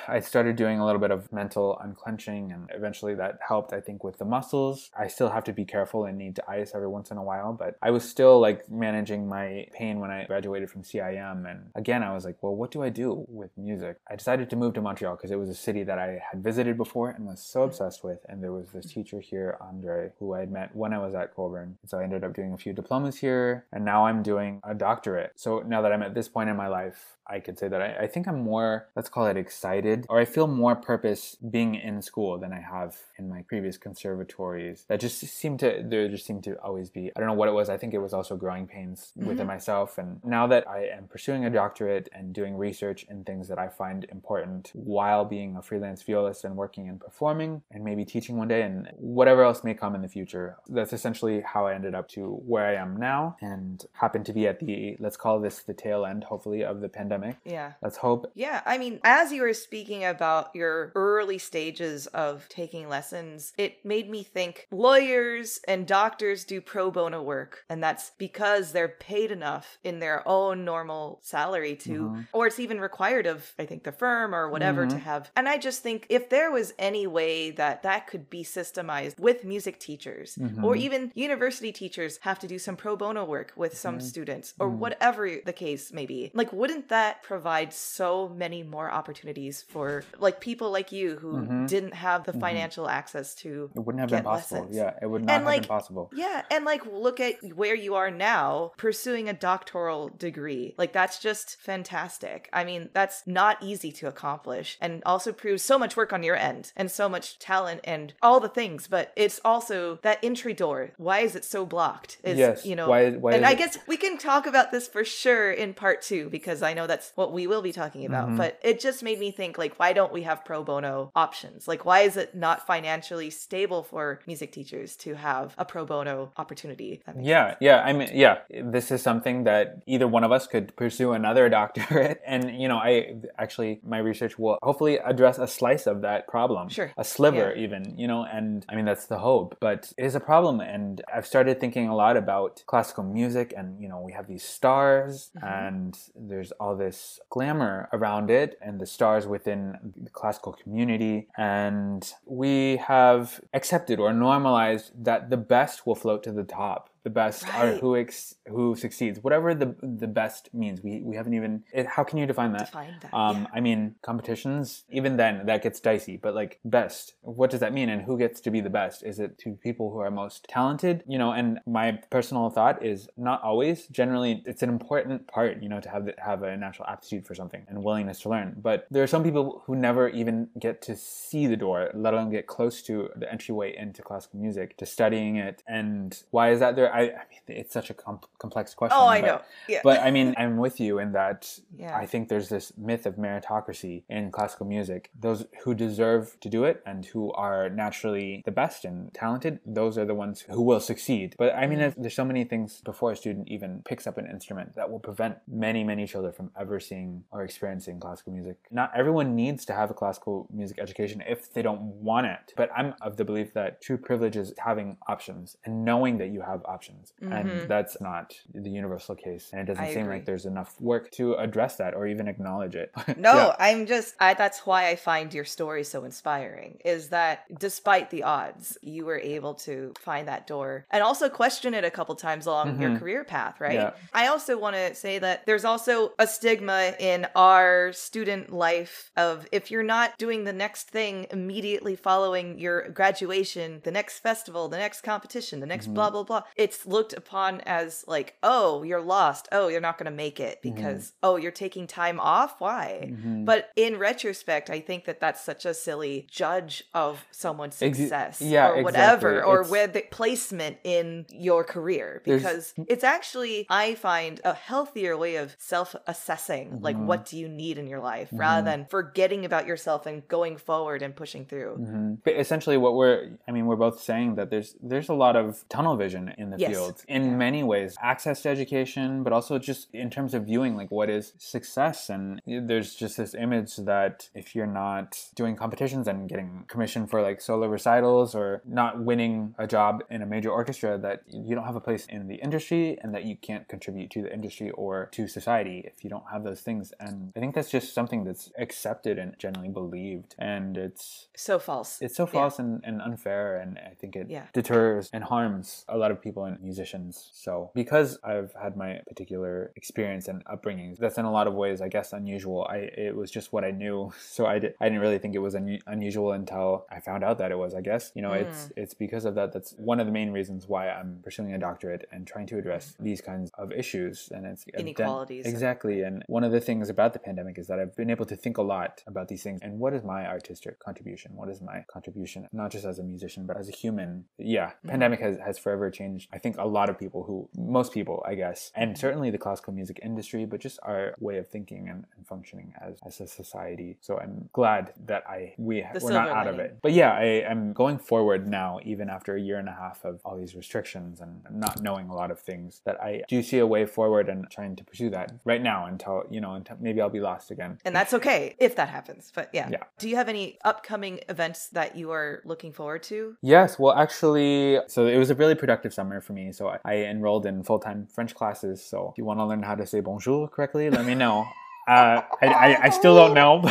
I 0.07 0.21
started 0.21 0.55
doing 0.57 0.79
a 0.79 0.87
little 0.87 1.01
bit 1.01 1.11
of 1.11 1.33
mental 1.33 1.77
unclenching, 1.79 2.53
and 2.53 2.71
eventually 2.79 3.15
that 3.17 3.39
helped, 3.53 3.73
I 3.73 3.81
think, 3.81 4.05
with 4.05 4.19
the 4.19 4.25
muscles. 4.37 4.91
I 4.97 5.07
still 5.09 5.31
have 5.31 5.45
to 5.45 5.53
be 5.53 5.65
careful 5.65 6.05
and 6.05 6.17
need 6.17 6.37
to 6.37 6.45
ice 6.49 6.71
every 6.77 6.87
once 6.99 7.11
in 7.11 7.17
a 7.19 7.23
while, 7.31 7.53
but 7.53 7.77
I 7.83 7.91
was 7.91 8.05
still 8.09 8.39
like 8.39 8.61
managing 8.71 9.27
my 9.29 9.67
pain 9.73 9.99
when 10.01 10.11
I 10.11 10.25
graduated 10.33 10.71
from 10.71 10.83
CIM. 10.83 11.39
And 11.51 11.61
again, 11.75 12.03
I 12.09 12.13
was 12.15 12.25
like, 12.25 12.37
well, 12.43 12.55
what 12.55 12.71
do 12.71 12.83
I 12.83 12.91
do 12.91 13.09
with 13.41 13.51
music? 13.57 13.88
I 14.11 14.17
decided 14.17 14.51
to 14.51 14.57
move 14.57 14.75
to 14.75 14.81
Montreal 14.81 15.17
because 15.17 15.31
it 15.31 15.39
was 15.39 15.49
a 15.49 15.55
city 15.55 15.83
that 15.85 15.99
I 15.99 16.21
had 16.31 16.43
visited 16.43 16.77
before 16.77 17.11
and 17.11 17.27
was 17.27 17.41
so 17.41 17.63
obsessed 17.63 18.05
with. 18.05 18.19
And 18.29 18.43
there 18.43 18.53
was 18.53 18.71
this 18.71 18.87
teacher 18.93 19.21
here, 19.21 19.57
Andre, 19.61 20.11
who 20.19 20.35
I 20.35 20.41
had 20.41 20.51
met 20.53 20.75
when 20.75 20.93
I 20.93 20.99
was 20.99 21.15
at 21.15 21.35
Colburn. 21.35 21.79
So 21.87 21.99
I 21.99 22.05
ended 22.05 22.25
up 22.25 22.35
doing 22.35 22.53
a 22.53 22.59
few 22.59 22.73
diplomas 22.73 23.19
here, 23.19 23.65
and 23.73 23.85
now 23.85 24.07
I'm 24.07 24.23
doing 24.23 24.61
a 24.65 24.75
doctorate. 24.75 25.33
So 25.37 25.61
now 25.67 25.83
that 25.83 25.93
I'm 25.93 26.03
at 26.03 26.15
this 26.15 26.29
point 26.29 26.51
in 26.51 26.57
my 26.57 26.69
life, 26.69 27.17
I 27.31 27.41
could 27.41 27.59
say 27.59 27.69
that 27.69 27.83
I, 27.83 28.05
I 28.05 28.07
think 28.07 28.27
I'm 28.27 28.41
more, 28.43 28.89
let's 28.97 29.11
call 29.11 29.27
it 29.27 29.37
excited, 29.37 30.07
or 30.09 30.19
I 30.19 30.25
feel 30.25 30.47
more 30.47 30.75
purpose 30.75 31.37
being 31.51 31.75
in 31.75 32.01
school 32.01 32.39
than 32.39 32.55
I 32.55 32.61
have 32.61 32.97
in 33.19 33.29
my 33.29 33.43
previous 33.43 33.77
conservatories. 33.77 34.85
That 34.89 35.01
just 35.01 35.21
seemed 35.21 35.61
to, 35.61 35.85
there 35.85 36.09
just 36.09 36.25
seemed 36.25 36.45
to 36.45 36.55
always 36.63 36.89
be, 36.89 37.11
I 37.15 37.21
don't 37.21 37.29
know 37.29 37.35
what 37.35 37.49
it 37.49 37.53
was. 37.53 37.69
I 37.69 37.77
think 37.77 37.93
it 37.93 37.99
was 37.99 38.15
also 38.15 38.35
growing 38.37 38.67
pains 38.67 39.13
within 39.15 39.45
Mhm. 39.47 39.49
myself. 39.49 39.99
And 39.99 40.25
now 40.25 40.47
that 40.47 40.67
I 40.69 40.87
am 40.87 41.07
pursuing 41.07 41.45
a 41.45 41.51
doctorate 41.51 42.09
and 42.13 42.33
doing 42.33 42.57
research 42.57 43.05
in 43.11 43.25
things 43.25 43.49
that 43.49 43.59
I 43.59 43.69
find 43.79 44.05
important 44.11 44.71
while 44.75 45.25
being 45.25 45.57
a 45.57 45.63
freelance 45.63 46.03
violist 46.03 46.45
and 46.45 46.57
working 46.57 46.89
and 46.89 46.99
performing 47.01 47.63
and 47.71 47.85
maybe 47.85 48.05
teaching 48.05 48.37
one 48.37 48.49
day 48.49 48.63
and 48.63 48.89
whatever 48.97 49.45
else 49.45 49.63
may 49.63 49.73
come 49.73 49.95
in 49.95 50.03
the 50.03 50.09
future, 50.09 50.57
that's 50.69 50.93
essentially 50.93 51.41
how 51.43 51.67
I 51.69 51.75
ended 51.75 51.95
up 51.95 52.09
to 52.11 52.23
where 52.45 52.67
I 52.67 52.75
am 52.75 52.97
now 52.97 53.37
and 53.41 53.85
happen 53.93 54.25
to 54.25 54.33
be 54.33 54.49
at 54.49 54.59
the, 54.59 54.97
let's 54.99 55.17
call 55.17 55.41
this 55.41 55.63
the 55.63 55.75
tail 55.75 56.05
end, 56.05 56.25
hopefully, 56.25 56.65
of 56.65 56.81
the 56.81 56.89
pandemic. 56.89 57.37
Yeah. 57.45 57.73
Let's 57.81 57.99
hope. 57.99 58.31
Yeah, 58.35 58.61
I 58.67 58.77
mean, 58.79 58.99
as 59.05 59.33
you 59.33 59.43
were 59.43 59.55
speaking 59.55 60.05
about 60.05 60.51
your 60.55 60.93
early 60.97 61.39
stages 61.39 62.09
of 62.09 62.49
taking 62.49 62.89
lessons, 62.89 63.53
it 63.57 63.85
made 63.85 64.11
me 64.11 64.25
think 64.25 64.67
lawyers 64.71 65.61
and 65.69 65.87
doctors 65.87 66.45
do 66.45 66.61
pro 66.61 66.91
bono 66.91 67.23
work, 67.23 67.65
and 67.69 67.83
that's 67.83 68.11
because 68.19 68.73
they're 68.73 68.89
paid 68.89 69.31
enough 69.31 69.79
in 69.85 70.01
their 70.01 70.27
own 70.27 70.65
normal 70.65 71.21
salary 71.23 71.77
to, 71.77 71.91
Mhm. 71.91 72.27
or 72.33 72.47
it's 72.49 72.59
even 72.59 72.81
required 72.81 73.27
of, 73.27 73.55
I 73.59 73.67
think, 73.69 73.85
the 73.85 73.93
firm 73.93 74.35
or 74.35 74.49
whatever 74.51 74.87
to 74.87 74.97
Mhm. 74.97 75.01
have. 75.01 75.31
And 75.37 75.49
I 75.49 75.59
just 75.59 75.83
think 75.83 76.07
if 76.09 76.29
there 76.29 76.51
was 76.51 76.75
any 76.79 77.07
way 77.07 77.51
that 77.53 77.83
that 77.83 78.07
could 78.07 78.29
be 78.31 78.43
systemized 78.43 79.19
with 79.19 79.45
music 79.45 79.79
teachers, 79.79 80.39
or 80.63 80.75
Mhm. 80.75 80.79
even 80.79 81.13
university 81.15 81.73
teachers 81.73 82.19
have 82.23 82.39
to 82.41 82.47
do 82.49 82.59
some 82.59 82.77
pro 82.77 82.97
bono 82.97 83.25
work 83.25 83.53
with 83.57 83.77
some 83.77 83.99
Mhm. 83.99 84.03
students, 84.03 84.55
or 84.59 84.69
Mhm. 84.69 84.79
whatever 84.79 85.29
the 85.45 85.53
case 85.53 85.93
may 85.93 86.07
be, 86.07 86.31
like, 86.35 86.53
wouldn't 86.53 86.89
that 86.89 87.23
provide 87.23 87.73
so 87.73 88.29
many 88.29 88.63
more 88.63 88.91
opportunities 88.91 89.63
for 89.63 90.03
like 90.19 90.41
people 90.41 90.71
like 90.71 90.91
you 90.93 91.17
who 91.17 91.33
Mhm. 91.43 91.69
didn't 91.69 91.95
have 91.95 92.25
the 92.25 92.33
Mhm. 92.33 92.41
financial 92.41 92.89
access 92.89 93.35
to 93.35 93.71
It 93.75 93.81
wouldn't 93.81 94.01
have 94.01 94.09
get 94.11 94.17
been 94.19 94.25
possible. 94.25 94.63
lessons. 94.63 94.77
Yeah, 94.77 94.95
it 95.03 95.07
would 95.07 95.23
not 95.25 95.33
And, 95.35 95.41
have 95.45 95.47
like, 95.53 95.63
been 95.63 95.69
possible. 95.69 96.11
yeah, 96.15 96.43
and 96.51 96.65
like 96.65 96.85
look 96.87 97.21
at 97.21 97.35
where 97.55 97.75
you 97.75 97.95
are 97.95 98.11
now 98.11 98.73
pursuing 98.77 99.29
a 99.29 99.33
doctoral 99.33 100.09
degree. 100.09 100.75
Like 100.79 100.93
that's 100.93 101.19
just 101.19 101.61
fantastic. 101.61 102.49
I 102.53 102.65
mean, 102.65 102.91
that's 102.93 103.27
not 103.27 103.58
easy 103.63 103.93
to 103.93 104.07
accomplish 104.09 104.77
and 104.81 105.03
also 105.07 105.33
proves 105.33 105.63
so 105.63 105.79
much 105.79 105.97
work 105.97 106.13
on 106.13 106.23
your 106.23 106.37
end 106.37 106.73
and 106.77 106.91
so 106.91 107.09
much 107.09 107.39
talent 107.39 107.81
and 107.85 108.15
all 108.23 108.41
the 108.41 108.49
things, 108.49 108.87
but 108.87 109.13
it's 109.17 109.41
also 109.45 109.99
that 110.03 110.19
entry 110.23 110.55
door. 110.55 110.91
Why 110.97 111.21
is 111.21 111.35
it 111.37 111.45
so 111.45 111.65
blocked? 111.67 112.19
Is 112.23 112.39
yes. 112.39 112.65
you 112.67 112.77
know 112.77 112.89
why, 112.89 113.11
why 113.13 113.35
and 113.35 113.45
I 113.47 113.53
it- 113.53 113.59
guess 113.59 113.79
we 113.87 113.97
can 113.97 114.19
talk 114.19 114.47
about 114.47 114.71
this 114.71 114.89
for 114.89 115.05
sure 115.05 115.51
in 115.51 115.75
part 115.75 116.03
two 116.03 116.29
because 116.31 116.63
I 116.63 116.75
know 116.75 116.87
that's 116.87 117.13
what 117.15 117.33
we 117.33 117.47
will 117.47 117.63
be 117.63 117.73
talking 117.73 118.05
about. 118.07 118.29
Mhm. 118.31 118.37
But 118.37 118.59
it 118.63 118.81
just 118.81 119.03
made 119.03 119.19
me 119.19 119.31
think, 119.31 119.59
like, 119.59 119.79
why 119.79 119.93
don't 119.93 120.13
we 120.13 120.23
have 120.23 120.45
pro 120.45 120.63
bono 120.63 121.11
options? 121.15 121.67
Like, 121.69 121.85
why 121.85 122.01
is 122.01 122.17
it 122.17 122.35
not 122.35 122.67
financially 122.67 123.31
stable 123.31 123.83
for 123.83 124.21
music 124.27 124.53
teachers 124.53 124.97
to 124.97 125.15
have 125.15 125.55
a 125.59 125.65
pro 125.65 125.85
bono 125.85 126.33
opportunity? 126.37 126.93
if 126.95 127.05
that 127.05 127.17
makes 127.17 127.27
Yeah, 127.29 127.49
sense? 127.51 127.59
yeah. 127.61 127.83
I 127.85 127.93
mean, 127.93 128.11
yeah. 128.13 128.39
This 128.51 128.91
is 128.91 129.03
something 129.03 129.45
that 129.45 129.83
either 129.87 130.07
one 130.09 130.25
of 130.25 130.33
us 130.33 130.47
could 130.47 130.75
pursue 130.77 131.13
another 131.13 131.49
doctorate, 131.59 132.21
and 132.27 132.61
you 132.61 132.69
know, 132.69 132.77
I 132.79 133.15
actually 133.49 133.81
my 133.95 134.01
research 134.11 134.35
will 134.43 134.59
hopefully 134.69 134.97
address 135.13 135.37
a 135.39 135.49
slice 135.59 135.85
of 135.93 135.97
that 136.09 136.21
problem, 136.35 136.65
Sure. 136.69 136.91
a 136.99 137.05
sliver 137.15 137.49
even, 137.65 137.83
you 138.03 138.07
know. 138.13 138.23
And 138.37 138.49
I 138.69 138.73
mean, 138.77 138.85
that's 138.91 139.07
the 139.15 139.21
hope, 139.31 139.51
but 139.69 139.81
it 139.97 140.05
is 140.11 140.15
a 140.21 140.25
problem, 140.31 140.57
and 140.75 140.93
I've 141.15 141.27
started 141.35 141.55
thinking 141.63 141.87
a 141.89 141.97
lot 142.05 142.17
about 142.25 142.53
classical 142.73 143.05
music, 143.21 143.49
and 143.59 143.67
you 143.83 143.89
know, 143.93 144.01
we 144.09 144.13
have 144.19 144.27
these 144.33 144.45
stars, 144.57 145.13
Mhm. 145.37 145.43
and 145.57 145.91
there's 146.31 146.53
all 146.61 146.75
this 146.87 146.99
glamour 147.35 147.75
around 147.97 148.27
it, 148.41 148.51
and 148.65 148.75
the 148.83 148.91
stars 148.97 149.25
within 149.35 149.61
the 150.07 150.11
classical 150.21 150.53
community, 150.63 151.17
and 151.39 152.01
we 152.43 152.77
have 152.93 153.41
accepted 153.59 153.97
or 154.05 154.11
normalized 154.29 154.87
that 155.09 155.21
the 155.33 155.41
best 155.57 155.87
will 155.87 155.99
float 156.03 156.21
to 156.25 156.33
the 156.41 156.45
top. 156.63 156.83
The 157.09 157.15
best 157.25 157.43
are 157.59 157.69
Right. 157.71 157.81
who 157.83 157.91
ex- 158.05 158.35
who 158.55 158.65
succeeds, 158.85 159.17
whatever 159.27 159.49
the 159.63 159.69
the 160.05 160.11
best 160.23 160.43
means. 160.63 160.77
We 160.87 160.93
we 161.11 161.15
haven't 161.21 161.35
even. 161.41 161.53
It, 161.79 161.87
how 161.97 162.05
can 162.09 162.17
you 162.21 162.27
define 162.33 162.53
that? 162.57 162.67
Define 162.67 162.95
that. 163.03 163.13
Um, 163.21 163.37
yeah. 163.43 163.57
I 163.57 163.61
mean, 163.67 163.81
competitions, 164.11 164.85
even 164.99 165.13
then, 165.23 165.35
that 165.47 165.63
gets 165.63 165.79
dicey. 165.81 166.17
But 166.25 166.33
like, 166.41 166.53
best, 166.77 167.05
what 167.23 167.49
does 167.53 167.61
that 167.65 167.73
mean? 167.79 167.89
And 167.89 168.01
who 168.03 168.15
gets 168.25 168.41
to 168.43 168.51
be 168.57 168.61
the 168.61 168.75
best? 168.81 169.03
Is 169.11 169.17
it 169.25 169.31
to 169.43 169.49
people 169.69 169.87
who 169.93 170.01
are 170.07 170.11
most 170.11 170.39
talented? 170.57 170.97
You 171.13 171.19
know, 171.23 171.31
and 171.33 171.49
my 171.67 171.93
personal 172.17 172.51
thought 172.51 172.85
is 172.93 173.09
not 173.17 173.39
always. 173.43 173.87
Generally, 174.01 174.33
it's 174.51 174.63
an 174.63 174.69
important 174.69 175.27
part, 175.29 175.63
you 175.63 175.71
know, 175.73 175.81
to 175.81 175.89
have 175.95 176.05
the, 176.07 176.15
have 176.31 176.43
a 176.43 176.57
natural 176.67 176.87
aptitude 176.95 177.25
for 177.27 177.35
something 177.35 177.63
and 177.69 177.77
willingness 177.83 178.21
to 178.25 178.29
learn. 178.35 178.49
But 178.69 178.87
there 178.91 179.03
are 179.03 179.13
some 179.15 179.25
people 179.29 179.63
who 179.65 179.75
never 179.89 180.05
even 180.21 180.49
get 180.59 180.83
to 180.89 180.95
see 180.95 181.47
the 181.47 181.57
door, 181.57 181.79
let 181.95 182.13
alone 182.15 182.31
get 182.39 182.47
close 182.47 182.83
to 182.89 183.09
the 183.21 183.27
entryway 183.33 183.69
into 183.85 184.03
classical 184.03 184.39
music, 184.45 184.77
to 184.81 184.85
studying 184.85 185.37
it. 185.37 185.63
And 185.67 186.09
why 186.37 186.51
is 186.51 186.61
that 186.61 186.77
there? 186.77 186.93
I, 186.99 187.03
I 187.03 187.25
mean, 187.31 187.59
it's 187.61 187.73
such 187.73 187.89
a 187.91 187.95
com- 187.95 188.21
complex 188.39 188.75
question. 188.75 188.99
oh, 189.01 189.07
I 189.07 189.21
but- 189.21 189.27
know. 189.27 189.41
Yeah. 189.69 189.81
but 189.85 190.01
I 190.01 190.11
mean, 190.11 190.35
I'm 190.37 190.57
with 190.57 190.77
you 190.81 190.99
in 190.99 191.13
that 191.13 191.41
Yeah. 191.79 191.97
I 191.97 192.07
think 192.07 192.29
there's 192.29 192.49
this 192.49 192.73
myth 192.77 193.05
of 193.07 193.15
meritocracy 193.17 194.03
in 194.09 194.31
classical 194.33 194.67
music. 194.67 195.11
Those 195.19 195.47
who 195.63 195.75
deserve 195.75 196.37
to 196.41 196.49
do 196.49 196.65
it 196.65 196.83
and 196.85 197.05
who 197.07 197.33
are 197.33 197.69
naturally 197.71 198.43
the 198.45 198.51
best 198.51 198.85
and 198.85 199.13
talented, 199.15 199.61
those 199.65 199.97
are 199.99 200.05
the 200.05 200.15
ones 200.15 200.41
who 200.43 200.61
will 200.63 200.81
succeed. 200.81 201.35
But 201.39 201.55
I 201.55 201.67
mean, 201.67 201.79
Mhm. 201.79 201.95
there's 201.97 202.15
so 202.15 202.25
many 202.25 202.45
things 202.45 202.81
before 202.83 203.13
a 203.13 203.17
student 203.17 203.49
even 203.49 203.83
picks 203.85 204.07
up 204.09 204.19
an 204.19 204.27
instrument 204.29 204.75
that 204.77 204.91
will 204.91 204.99
prevent 205.01 205.37
many, 205.47 205.85
many 205.85 206.07
children 206.07 206.33
from 206.33 206.51
ever 206.59 206.81
seeing 206.81 207.25
or 207.31 207.43
experiencing 207.45 208.01
classical 208.01 208.33
music. 208.33 208.57
Not 208.71 208.91
everyone 209.01 209.35
needs 209.37 209.65
to 209.67 209.73
have 209.73 209.91
a 209.91 209.95
classical 209.95 210.49
music 210.53 210.79
education 210.81 211.23
if 211.35 211.53
they 211.53 211.63
don't 211.63 211.83
want 212.09 212.27
it. 212.27 212.53
But 212.57 212.71
I'm 212.77 212.95
of 213.03 213.17
the 213.19 213.25
belief 213.25 213.53
that 213.55 213.81
true 213.81 213.99
privilege 213.99 214.37
is 214.37 214.53
having 214.59 214.97
options 215.07 215.57
and 215.65 215.85
knowing 215.85 216.19
that 216.19 216.29
you 216.29 216.41
have 216.41 216.61
options. 216.65 216.78
Mhm. 217.23 217.33
And 217.33 217.69
that's 217.69 218.01
not 218.01 218.35
the 218.55 218.71
universal 218.71 219.15
case. 219.15 219.51
And 219.53 219.61
it 219.61 219.65
doesn't 219.67 219.85
I 219.85 219.93
seem 219.93 220.03
agree. 220.03 220.15
like 220.17 220.25
there's 220.27 220.47
enough 220.47 220.75
work 220.81 221.11
to 221.13 221.35
address 221.35 221.77
that 221.77 221.95
or 221.95 222.07
even 222.07 222.29
acknowledge 222.29 222.75
it. 222.77 222.91
No, 223.17 223.35
Yeah. 223.35 223.57
I'm 223.59 223.87
just 223.87 224.15
I, 224.21 224.35
that's 224.35 224.67
why 224.67 224.89
I 224.89 224.97
find 224.97 225.33
your 225.35 225.45
story 225.45 225.85
so 225.85 226.05
inspiring 226.05 226.79
is 226.85 227.09
that 227.09 227.45
despite 227.59 228.11
the 228.11 228.23
odds, 228.23 228.79
you 228.83 229.05
were 229.05 229.19
able 229.19 229.55
to 229.55 229.93
find 230.01 230.29
that 230.29 230.47
door 230.47 230.87
and 230.91 231.03
also 231.03 231.29
question 231.29 231.75
it 231.75 231.85
a 231.85 231.91
couple 231.91 232.15
times 232.15 232.47
along 232.47 232.81
your 232.81 232.91
Mhm. 232.91 232.99
career 233.01 233.25
path, 233.25 233.61
right? 233.61 233.75
Yeah. 233.75 233.91
I 234.13 234.29
also 234.29 234.59
want 234.59 234.77
to 234.77 234.95
say 234.95 235.19
that 235.19 235.47
there's 235.47 235.65
also 235.65 236.13
a 236.19 236.27
stigma 236.27 236.95
in 236.99 237.27
our 237.35 237.93
student 237.93 238.53
life 238.53 239.11
of 239.17 239.47
if 239.53 239.71
you're 239.71 239.83
not 239.83 240.17
doing 240.19 240.45
the 240.45 240.53
next 240.53 240.91
thing 240.91 241.27
immediately 241.31 241.97
following 241.97 242.59
your 242.59 242.89
graduation, 242.91 243.81
the 243.85 243.91
next 243.91 244.21
festival, 244.21 244.69
the 244.69 244.77
next 244.79 245.03
competition, 245.03 245.61
the 245.61 245.67
next 245.67 245.89
Mhm. 245.89 245.95
blah 245.95 246.11
blah 246.11 246.23
blah, 246.23 246.43
it 246.57 246.68
it's 246.69 246.87
looked 246.87 247.15
upon 247.15 247.61
as 247.63 248.05
like, 248.07 248.37
oh, 248.43 248.83
you're 248.83 249.01
lost. 249.01 249.49
Oh, 249.53 249.69
you're 249.69 249.81
not 249.81 249.97
going 249.99 250.11
to 250.11 250.17
make 250.27 250.39
it 250.39 250.59
Mm-hmm. 250.63 250.75
because, 250.75 251.13
oh, 251.23 251.37
you're 251.37 251.51
taking 251.67 251.87
time 251.87 252.19
off. 252.21 252.57
Why? 252.61 253.11
Mhm. 253.11 253.45
But 253.45 253.71
in 253.77 253.99
retrospect, 253.99 254.69
I 254.71 254.81
think 254.81 255.05
that 255.07 255.19
that's 255.21 255.41
such 255.41 255.65
a 255.65 255.73
silly 255.73 256.27
judge 256.31 256.85
of 256.95 257.25
someone's 257.31 257.81
Ex- 257.81 257.99
success 257.99 258.41
yeah, 258.43 258.69
or 258.69 258.83
whatever, 258.83 259.31
exactly. 259.31 259.51
or 259.51 259.61
It's- 259.61 259.71
where 259.71 259.87
the 259.87 260.03
placement 260.11 260.77
in 260.85 261.27
your 261.31 261.65
career. 261.65 262.23
There's- 262.25 262.43
Because 262.43 262.75
it's 262.89 263.05
actually, 263.05 263.67
I 263.71 263.95
find, 263.95 264.41
a 264.45 264.55
healthier 264.55 265.17
way 265.17 265.37
of 265.37 265.57
self 265.59 265.95
assessing, 266.07 266.81
like, 266.83 266.97
Mhm. 266.97 267.07
what 267.07 267.25
do 267.27 267.39
you 267.39 267.49
need 267.49 267.79
in 267.79 267.87
your 267.87 268.01
life, 268.01 268.29
rather 268.33 268.63
Mhm. 268.63 268.71
than 268.71 268.87
forgetting 268.87 269.45
about 269.45 269.67
yourself 269.67 270.07
and 270.07 270.27
going 270.29 270.57
forward 270.57 271.03
and 271.03 271.15
pushing 271.17 271.45
through. 271.47 271.77
hmm 271.77 272.15
But 272.25 272.35
essentially, 272.35 272.77
what 272.77 272.95
we're, 272.95 273.31
I 273.47 273.53
mean, 273.53 273.67
we're 273.67 273.77
both 273.87 274.01
saying 274.01 274.35
that 274.37 274.51
there's 274.51 274.77
there's 274.83 275.09
a 275.09 275.15
lot 275.15 275.35
of 275.37 275.65
tunnel 275.69 275.97
vision 275.97 276.35
in 276.39 276.51
the 276.51 276.58
Yes. 276.61 276.71
field 276.73 277.05
in 277.09 277.23
Yeah. 277.25 277.37
many 277.37 277.63
ways, 277.63 277.97
access 278.01 278.43
to 278.43 278.49
education, 278.49 279.23
but 279.23 279.33
also 279.33 279.59
just 279.59 279.89
in 279.95 280.11
terms 280.11 280.35
of 280.35 280.45
viewing 280.45 280.77
like 280.77 280.91
what 280.91 281.09
is 281.11 281.33
success. 281.39 282.09
And 282.11 282.41
there's 282.47 282.95
just 282.95 283.17
this 283.17 283.35
image 283.35 283.77
that 283.77 284.29
if 284.35 284.55
you're 284.55 284.67
not 284.67 285.09
doing 285.35 285.57
competitions 285.57 286.07
and 286.09 286.29
getting 286.29 286.65
commission 286.69 287.07
for 287.07 287.23
like 287.23 287.41
solo 287.41 287.67
recitals 287.69 288.35
or 288.35 288.63
not 288.65 289.01
winning 289.03 289.55
a 289.59 289.67
job 289.67 290.03
in 290.11 290.23
a 290.23 290.27
major 290.27 290.51
orchestra, 290.51 290.99
that 290.99 291.23
you 291.27 291.55
don't 291.55 291.65
have 291.65 291.77
a 291.77 291.81
place 291.81 292.07
in 292.07 292.29
the 292.29 292.37
industry 292.37 292.99
and 293.03 293.15
that 293.15 293.25
you 293.25 293.37
can't 293.37 293.69
contribute 293.69 294.11
to 294.11 294.23
the 294.23 294.33
industry 294.33 294.71
or 294.73 295.07
to 295.13 295.27
society 295.29 295.83
if 295.87 296.03
you 296.05 296.11
don't 296.11 296.25
have 296.33 296.45
those 296.45 296.61
things. 296.61 296.93
And 297.01 297.33
I 297.37 297.41
think 297.41 297.55
that's 297.55 297.71
just 297.71 297.95
something 297.95 298.25
that's 298.25 298.51
accepted 298.59 299.19
and 299.19 299.39
generally 299.39 299.69
believed. 299.69 300.35
And 300.39 300.77
it's 300.77 301.29
So 301.37 301.59
false. 301.59 302.01
it's 302.01 302.17
so 302.17 302.25
Yeah. 302.27 302.33
false 302.33 302.59
and, 302.59 302.83
and 302.85 303.01
unfair 303.01 303.57
and 303.57 303.79
i 303.79 303.95
think 304.01 304.17
it 304.17 304.29
Yeah. 304.29 304.47
deters 304.53 305.09
and 305.13 305.25
harms 305.25 305.85
a 305.89 305.97
lot 305.97 306.11
of 306.11 306.21
people 306.21 306.45
musicians. 306.61 307.31
So 307.33 307.71
because 307.75 308.19
i've 308.25 308.53
had 308.63 308.77
my 308.77 309.01
particular 309.07 309.73
experience 309.77 310.29
and 310.29 310.43
upbringing 310.47 310.97
that's 310.99 311.19
in 311.19 311.25
a 311.25 311.33
lot 311.39 311.47
of 311.47 311.55
ways 311.55 311.81
i 311.81 311.89
guess 311.89 312.13
unusual. 312.13 312.67
I 312.77 312.79
it 313.09 313.15
was 313.17 313.31
just 313.31 313.53
what 313.53 313.65
i 313.65 313.71
knew. 313.71 314.13
So 314.39 314.47
i, 314.47 314.59
did, 314.59 314.75
I 314.81 314.85
didn't 314.89 315.01
really 315.07 315.19
think 315.19 315.35
it 315.35 315.43
was 315.49 315.55
un- 315.55 315.81
unusual 315.87 316.33
until 316.33 316.87
i 316.91 316.99
found 317.01 317.23
out 317.25 317.37
that 317.39 317.51
it 317.51 317.59
was 317.65 317.75
i 317.75 317.81
guess. 317.81 318.05
You 318.17 318.23
know 318.23 318.31
Mm. 318.31 318.43
it's 318.45 318.61
it's 318.83 318.95
because 318.95 319.25
of 319.25 319.35
that 319.39 319.49
that's 319.55 319.71
one 319.93 319.99
of 320.01 320.07
the 320.07 320.13
main 320.21 320.31
reasons 320.39 320.61
why 320.73 320.83
i'm 320.99 321.11
pursuing 321.27 321.53
a 321.55 321.59
doctorate 321.69 322.03
and 322.13 322.21
trying 322.33 322.47
to 322.53 322.57
address 322.59 322.85
these 323.09 323.21
kinds 323.31 323.51
of 323.63 323.67
issues. 323.73 324.15
And 324.35 324.43
it's 324.47 324.65
Inequalities. 324.83 325.45
exactly. 325.47 326.03
And 326.03 326.23
one 326.29 326.45
of 326.45 326.53
the 326.53 326.61
things 326.69 326.89
about 326.89 327.13
the 327.13 327.19
pandemic 327.29 327.59
is 327.59 327.67
that 327.69 327.79
i've 327.81 327.95
been 327.97 328.11
able 328.11 328.27
to 328.27 328.37
think 328.37 328.59
a 328.59 328.63
lot 328.63 329.03
about 329.07 329.27
these 329.29 329.43
things. 329.43 329.61
And 329.65 329.73
what 329.83 329.93
is 329.95 330.03
my 330.05 330.27
artistic 330.27 330.79
contribution? 330.79 331.29
What 331.41 331.49
is 331.49 331.61
my 331.61 331.79
contribution 331.95 332.49
not 332.53 332.71
just 332.71 332.85
as 332.85 332.99
a 332.99 333.03
musician 333.03 333.47
but 333.49 333.57
as 333.57 333.69
a 333.69 333.73
human? 333.83 334.25
Yeah 334.39 334.71
Mhm. 334.85 334.91
pandemic 334.91 335.21
has, 335.21 335.35
has 335.47 335.57
forever 335.59 335.91
changed 335.91 336.29
i 336.33 336.38
think 336.39 336.57
a 336.59 336.67
lot 336.67 336.89
of 336.89 336.99
people 336.99 337.23
who 337.25 337.49
most 337.57 337.93
people 337.93 338.23
i 338.27 338.35
guess 338.35 338.71
and 338.75 338.97
certainly 338.97 339.31
the 339.31 339.39
classical 339.39 339.73
music 339.73 340.01
industry 340.03 340.45
but 340.45 340.61
just 340.61 340.79
our 340.83 341.15
way 341.21 341.39
of 341.39 341.49
thinking 341.49 341.89
and, 341.89 342.05
and 342.17 342.27
functioning 342.27 342.73
as, 342.81 342.99
as 343.05 343.21
a 343.21 343.27
society 343.27 343.97
so 344.01 344.19
i'm 344.19 344.49
glad 344.53 344.93
that 345.07 345.25
i 345.29 345.55
we 345.59 345.85
The 345.93 346.01
we're 346.03 346.13
not 346.13 346.29
out 346.29 346.47
of 346.47 346.59
it 346.59 346.79
but 346.83 346.93
yeah 346.93 347.13
I, 347.13 347.45
i'm 347.49 347.73
going 347.73 347.99
forward 347.99 348.47
now 348.47 348.81
even 348.85 349.09
after 349.09 349.37
a 349.37 349.41
year 349.41 349.59
and 349.59 349.69
a 349.69 349.73
half 349.73 350.05
of 350.05 350.21
all 350.25 350.37
these 350.37 350.55
restrictions 350.55 351.21
and 351.21 351.43
not 351.51 351.83
knowing 351.83 352.09
a 352.09 352.15
lot 352.15 352.31
of 352.31 352.39
things 352.41 352.81
that 352.85 353.01
i 353.03 353.23
do 353.29 353.43
see 353.43 353.59
a 353.59 353.67
way 353.67 353.87
forward 353.87 354.29
and 354.29 354.49
trying 354.51 354.77
to 354.77 354.85
pursue 354.85 355.11
that 355.11 355.33
right 355.45 355.63
now 355.63 355.87
until 355.87 356.25
you 356.31 356.41
know 356.41 356.55
until 356.55 356.77
maybe 356.81 357.01
i'll 357.01 357.11
be 357.11 357.21
lost 357.21 357.51
again 357.51 357.79
And 357.85 357.95
that's 357.95 358.15
okay 358.15 358.55
if 358.59 358.77
that 358.77 358.89
happens. 358.89 359.33
But 359.35 359.51
yeah. 359.53 359.69
Yeah. 359.71 359.79
Do 359.99 360.09
you 360.09 360.17
have 360.17 360.29
any 360.29 360.59
upcoming 360.65 361.21
events 361.29 361.69
that 361.71 361.97
you 361.97 362.11
are 362.11 362.43
looking 362.45 362.73
forward 362.73 363.03
to? 363.05 363.37
Yes, 363.43 363.79
well, 363.79 363.95
actually, 363.95 364.79
so 364.87 365.07
it 365.07 365.19
was 365.19 365.31
a 365.31 365.35
really 365.35 365.55
productive 365.55 365.93
summer 365.95 366.21
for 366.29 366.35
me. 366.35 366.53
So 366.53 366.69
I, 366.69 366.79
I 366.85 366.95
enrolled 367.07 367.47
in 367.47 367.65
full 367.65 367.81
time 367.81 368.07
French 368.15 368.37
classes. 368.37 368.85
So 368.85 369.09
if 369.11 369.19
you 369.19 369.25
want 369.25 369.41
to 369.41 369.47
learn 369.47 369.65
how 369.65 369.75
to 369.75 369.87
say 369.87 369.99
bonjour 369.99 370.47
correctly, 370.47 370.91
let 370.91 371.05
me 371.05 371.17
know. 371.17 371.47
Uh, 371.89 372.21
I, 372.43 372.47
I, 372.47 372.83
I 372.85 372.89
still 372.91 373.17
don't 373.17 373.35
know. 373.35 373.63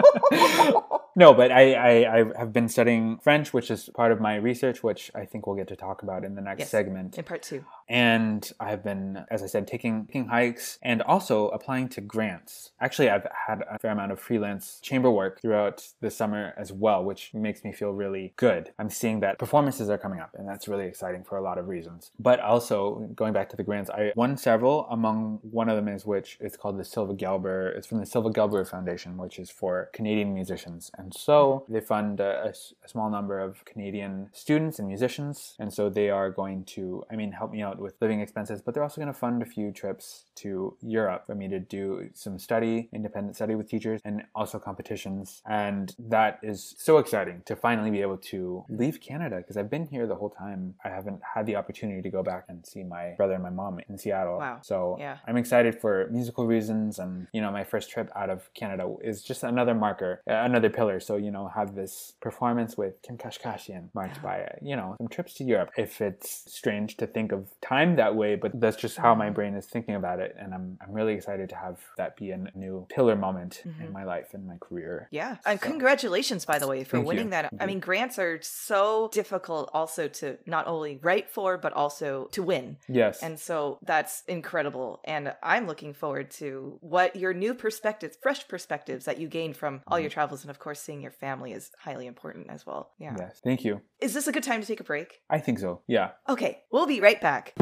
no, 1.17 1.33
but 1.35 1.53
I, 1.53 1.75
I, 1.75 2.19
I 2.21 2.25
have 2.39 2.53
been 2.53 2.69
studying 2.69 3.19
French, 3.19 3.53
which 3.53 3.71
is 3.71 3.89
part 3.95 4.13
of 4.13 4.21
my 4.21 4.37
research, 4.37 4.83
which 4.83 5.11
I 5.15 5.25
think 5.25 5.47
we'll 5.47 5.57
get 5.57 5.69
to 5.69 5.77
talk 5.77 6.03
about 6.03 6.25
in 6.25 6.35
the 6.35 6.41
next 6.43 6.61
Yes. 6.61 6.71
segment. 6.71 7.17
In 7.19 7.25
part 7.25 7.43
two. 7.43 7.65
And 7.89 8.51
I've 8.59 8.83
been, 8.83 9.25
as 9.31 9.43
I 9.43 9.47
said, 9.47 9.67
taking, 9.67 10.07
taking 10.07 10.27
hikes 10.29 10.79
and 10.83 11.03
also 11.03 11.49
applying 11.49 11.89
to 11.91 12.01
grants. 12.01 12.71
Actually, 12.81 13.11
I've 13.11 13.27
had 13.47 13.63
a 13.71 13.79
fair 13.79 13.91
amount 13.91 14.11
of 14.13 14.19
freelance 14.19 14.79
chamber 14.81 15.11
work 15.11 15.43
throughout 15.43 15.87
the 16.01 16.11
summer 16.11 16.55
as 16.57 16.73
well, 16.73 17.05
which 17.05 17.33
makes 17.35 17.63
me 17.63 17.73
feel 17.73 17.91
really 17.91 18.33
good. 18.37 18.73
I'm 18.79 18.89
seeing 18.89 19.21
that 19.21 19.39
performances 19.39 19.91
are 19.91 19.99
coming 19.99 20.21
up, 20.21 20.31
and 20.35 20.49
that's 20.49 20.67
really 20.67 20.87
exciting 20.87 21.25
for 21.25 21.37
a 21.37 21.43
lot 21.43 21.59
of 21.59 21.69
reasons. 21.69 22.11
But 22.19 22.41
also, 22.41 23.11
going 23.15 23.35
back 23.35 23.51
to 23.51 23.57
the 23.57 23.63
grants, 23.65 23.91
I 23.91 24.13
won 24.17 24.37
several. 24.39 24.87
Among 24.91 25.41
one 25.43 25.69
of 25.69 25.77
them 25.77 25.89
is 25.89 26.07
which 26.07 26.39
is 26.41 26.57
called 26.57 26.79
the 26.79 26.85
Sylva 26.85 27.13
Gelber. 27.15 27.77
It's 27.77 27.87
from 27.87 27.99
the 28.01 28.07
Sylva 28.07 28.31
Gelber 28.31 28.67
Foundation, 28.69 29.19
which 29.19 29.39
is 29.39 29.51
for 29.51 29.91
Canadian 29.93 30.24
musicians. 30.33 30.91
And 30.97 31.13
so 31.13 31.65
they 31.69 31.81
fund 31.81 32.21
a 32.21 32.55
small 32.87 33.11
number 33.11 33.39
of 33.41 33.65
Canadian 33.65 34.31
students 34.33 34.79
and 34.79 34.89
musicians. 34.89 35.57
And 35.59 35.73
so 35.73 35.91
they 35.91 36.09
are 36.11 36.31
going 36.31 36.65
to, 36.77 37.05
I 37.11 37.17
mean, 37.17 37.33
help 37.33 37.51
me 37.53 37.63
out 37.63 37.79
with 37.79 37.95
living 38.01 38.21
expenses, 38.21 38.63
but 38.63 38.73
they're 38.73 38.83
also 38.83 39.01
going 39.01 39.13
to 39.13 39.19
fund 39.19 39.43
a 39.43 39.47
few 39.47 39.73
trips 39.73 40.25
to 40.37 40.77
Europe 40.81 41.27
for 41.27 41.35
me 41.35 41.49
to 41.49 41.59
do 41.59 42.09
some 42.15 42.39
study, 42.39 42.89
independent 42.93 43.37
study 43.37 43.55
with 43.55 43.69
teachers, 43.69 44.01
and 44.05 44.23
also 44.35 44.59
competitions. 44.59 45.43
And 45.47 45.95
that 45.99 46.39
is 46.43 46.75
so 46.79 46.99
exciting 46.99 47.43
to 47.47 47.57
finally 47.57 47.91
be 47.91 48.01
able 48.01 48.19
to 48.19 48.65
leave 48.69 49.01
Canada 49.01 49.37
because 49.39 49.57
I've 49.57 49.71
been 49.71 49.87
here 49.87 50.07
the 50.07 50.15
whole 50.15 50.31
time. 50.31 50.75
I 50.85 50.89
haven't 50.89 51.21
had 51.35 51.47
the 51.47 51.57
opportunity 51.57 52.03
to 52.03 52.11
go 52.11 52.23
back 52.23 52.45
and 52.49 52.65
see 52.67 52.83
my 52.85 53.15
brother 53.17 53.35
and 53.35 53.43
my 53.43 53.51
mom 53.51 53.81
in 53.89 53.99
Seattle. 53.99 54.39
Wow. 54.39 54.59
So 54.63 54.97
Yeah. 54.99 55.19
I'm 55.27 55.37
excited 55.37 55.81
for 55.81 56.09
musical 56.11 56.47
reasons. 56.47 56.99
And, 56.99 57.27
you 57.33 57.41
know, 57.41 57.51
my 57.51 57.65
first 57.65 57.91
trip 57.91 58.11
out 58.15 58.31
of 58.31 58.53
Canada 58.55 58.95
is 59.03 59.23
just 59.23 59.43
another 59.43 59.75
marker, 59.75 60.14
uh, 60.29 60.35
another 60.35 60.71
pillar. 60.71 61.01
So, 61.01 61.17
you 61.17 61.31
know, 61.31 61.49
have 61.49 61.75
this 61.75 62.15
performance 62.21 62.77
with 62.77 63.01
Kim 63.03 63.17
Kashkashian 63.19 63.89
marked 63.95 64.23
by, 64.23 64.43
uh, 64.43 64.57
you 64.63 64.77
know, 64.77 64.97
some 64.99 65.09
trips 65.09 65.35
to 65.35 65.45
Europe. 65.45 65.71
If 65.77 66.01
it's 66.01 66.45
strange 66.53 66.97
to 66.99 67.07
think 67.07 67.33
of 67.33 67.49
time 67.61 67.97
that 67.97 68.15
way, 68.15 68.37
but 68.37 68.59
that's 68.61 68.77
just 68.77 68.97
how 68.97 69.15
my 69.15 69.31
brain 69.31 69.55
is 69.55 69.67
thinking 69.67 69.95
about 69.95 70.21
it. 70.21 70.35
And 70.39 70.55
I'm, 70.55 70.79
I'm 70.83 70.93
really 70.93 71.15
excited 71.15 71.49
to 71.51 71.57
have 71.57 71.79
that 71.97 72.17
be 72.17 72.31
a 72.31 72.39
new 72.55 72.87
pillar 72.95 73.17
moment 73.17 73.63
in 73.81 73.93
my 73.93 74.05
life 74.05 74.35
and 74.35 74.47
my 74.47 74.57
career. 74.59 75.09
Yeah. 75.11 75.37
And 75.47 75.61
So- 75.61 75.69
congratulations, 75.69 76.45
by 76.45 76.59
the 76.59 76.67
way, 76.67 76.85
for 76.85 76.97
Thank 76.97 77.05
you. 77.05 77.09
winning 77.09 77.31
that. 77.31 77.51
Thank 77.51 77.63
I 77.63 77.67
mean, 77.67 77.81
grants 77.81 78.19
are 78.19 78.39
so 78.43 79.09
difficult 79.13 79.71
also 79.73 80.09
to 80.09 80.39
not 80.47 80.67
only 80.67 80.99
write 81.03 81.31
for, 81.31 81.59
but 81.59 81.73
also 81.73 82.29
to 82.33 82.43
win. 82.43 82.77
Yes. 82.89 83.23
And 83.23 83.39
so 83.39 83.79
that's 83.83 84.23
incredible. 84.29 85.01
And 85.05 85.35
I'm 85.43 85.67
looking 85.67 85.93
forward 85.95 86.31
to 86.33 86.79
what 86.81 87.17
your 87.17 87.33
new 87.35 87.55
perspectives, 87.55 88.17
fresh 88.21 88.47
perspectives 88.49 89.05
that 89.07 89.19
you 89.19 89.29
gain 89.29 89.53
from 89.55 89.81
all 89.87 89.99
Mm-hmm. 89.99 90.04
Your 90.05 90.11
travels. 90.11 90.43
And 90.43 90.51
of 90.51 90.59
course, 90.59 90.81
seeing 90.81 91.01
your 91.01 91.11
family 91.11 91.53
is 91.53 91.71
highly 91.79 92.07
important 92.07 92.47
as 92.51 92.65
well. 92.65 92.93
Yeah. 92.99 93.17
Yes. 93.19 93.41
Thank 93.43 93.65
you. 93.65 93.81
Is 94.01 94.15
this 94.15 94.29
a 94.29 94.33
good 94.33 94.45
time 94.45 94.61
to 94.61 94.67
take 94.67 94.81
a 94.81 94.85
break? 94.85 95.23
I 95.29 95.39
think 95.41 95.59
so. 95.59 95.81
Yeah. 95.87 96.11
Okay, 96.29 96.63
we'll 96.71 96.87
be 96.87 97.01
right 97.01 97.21
back. 97.21 97.55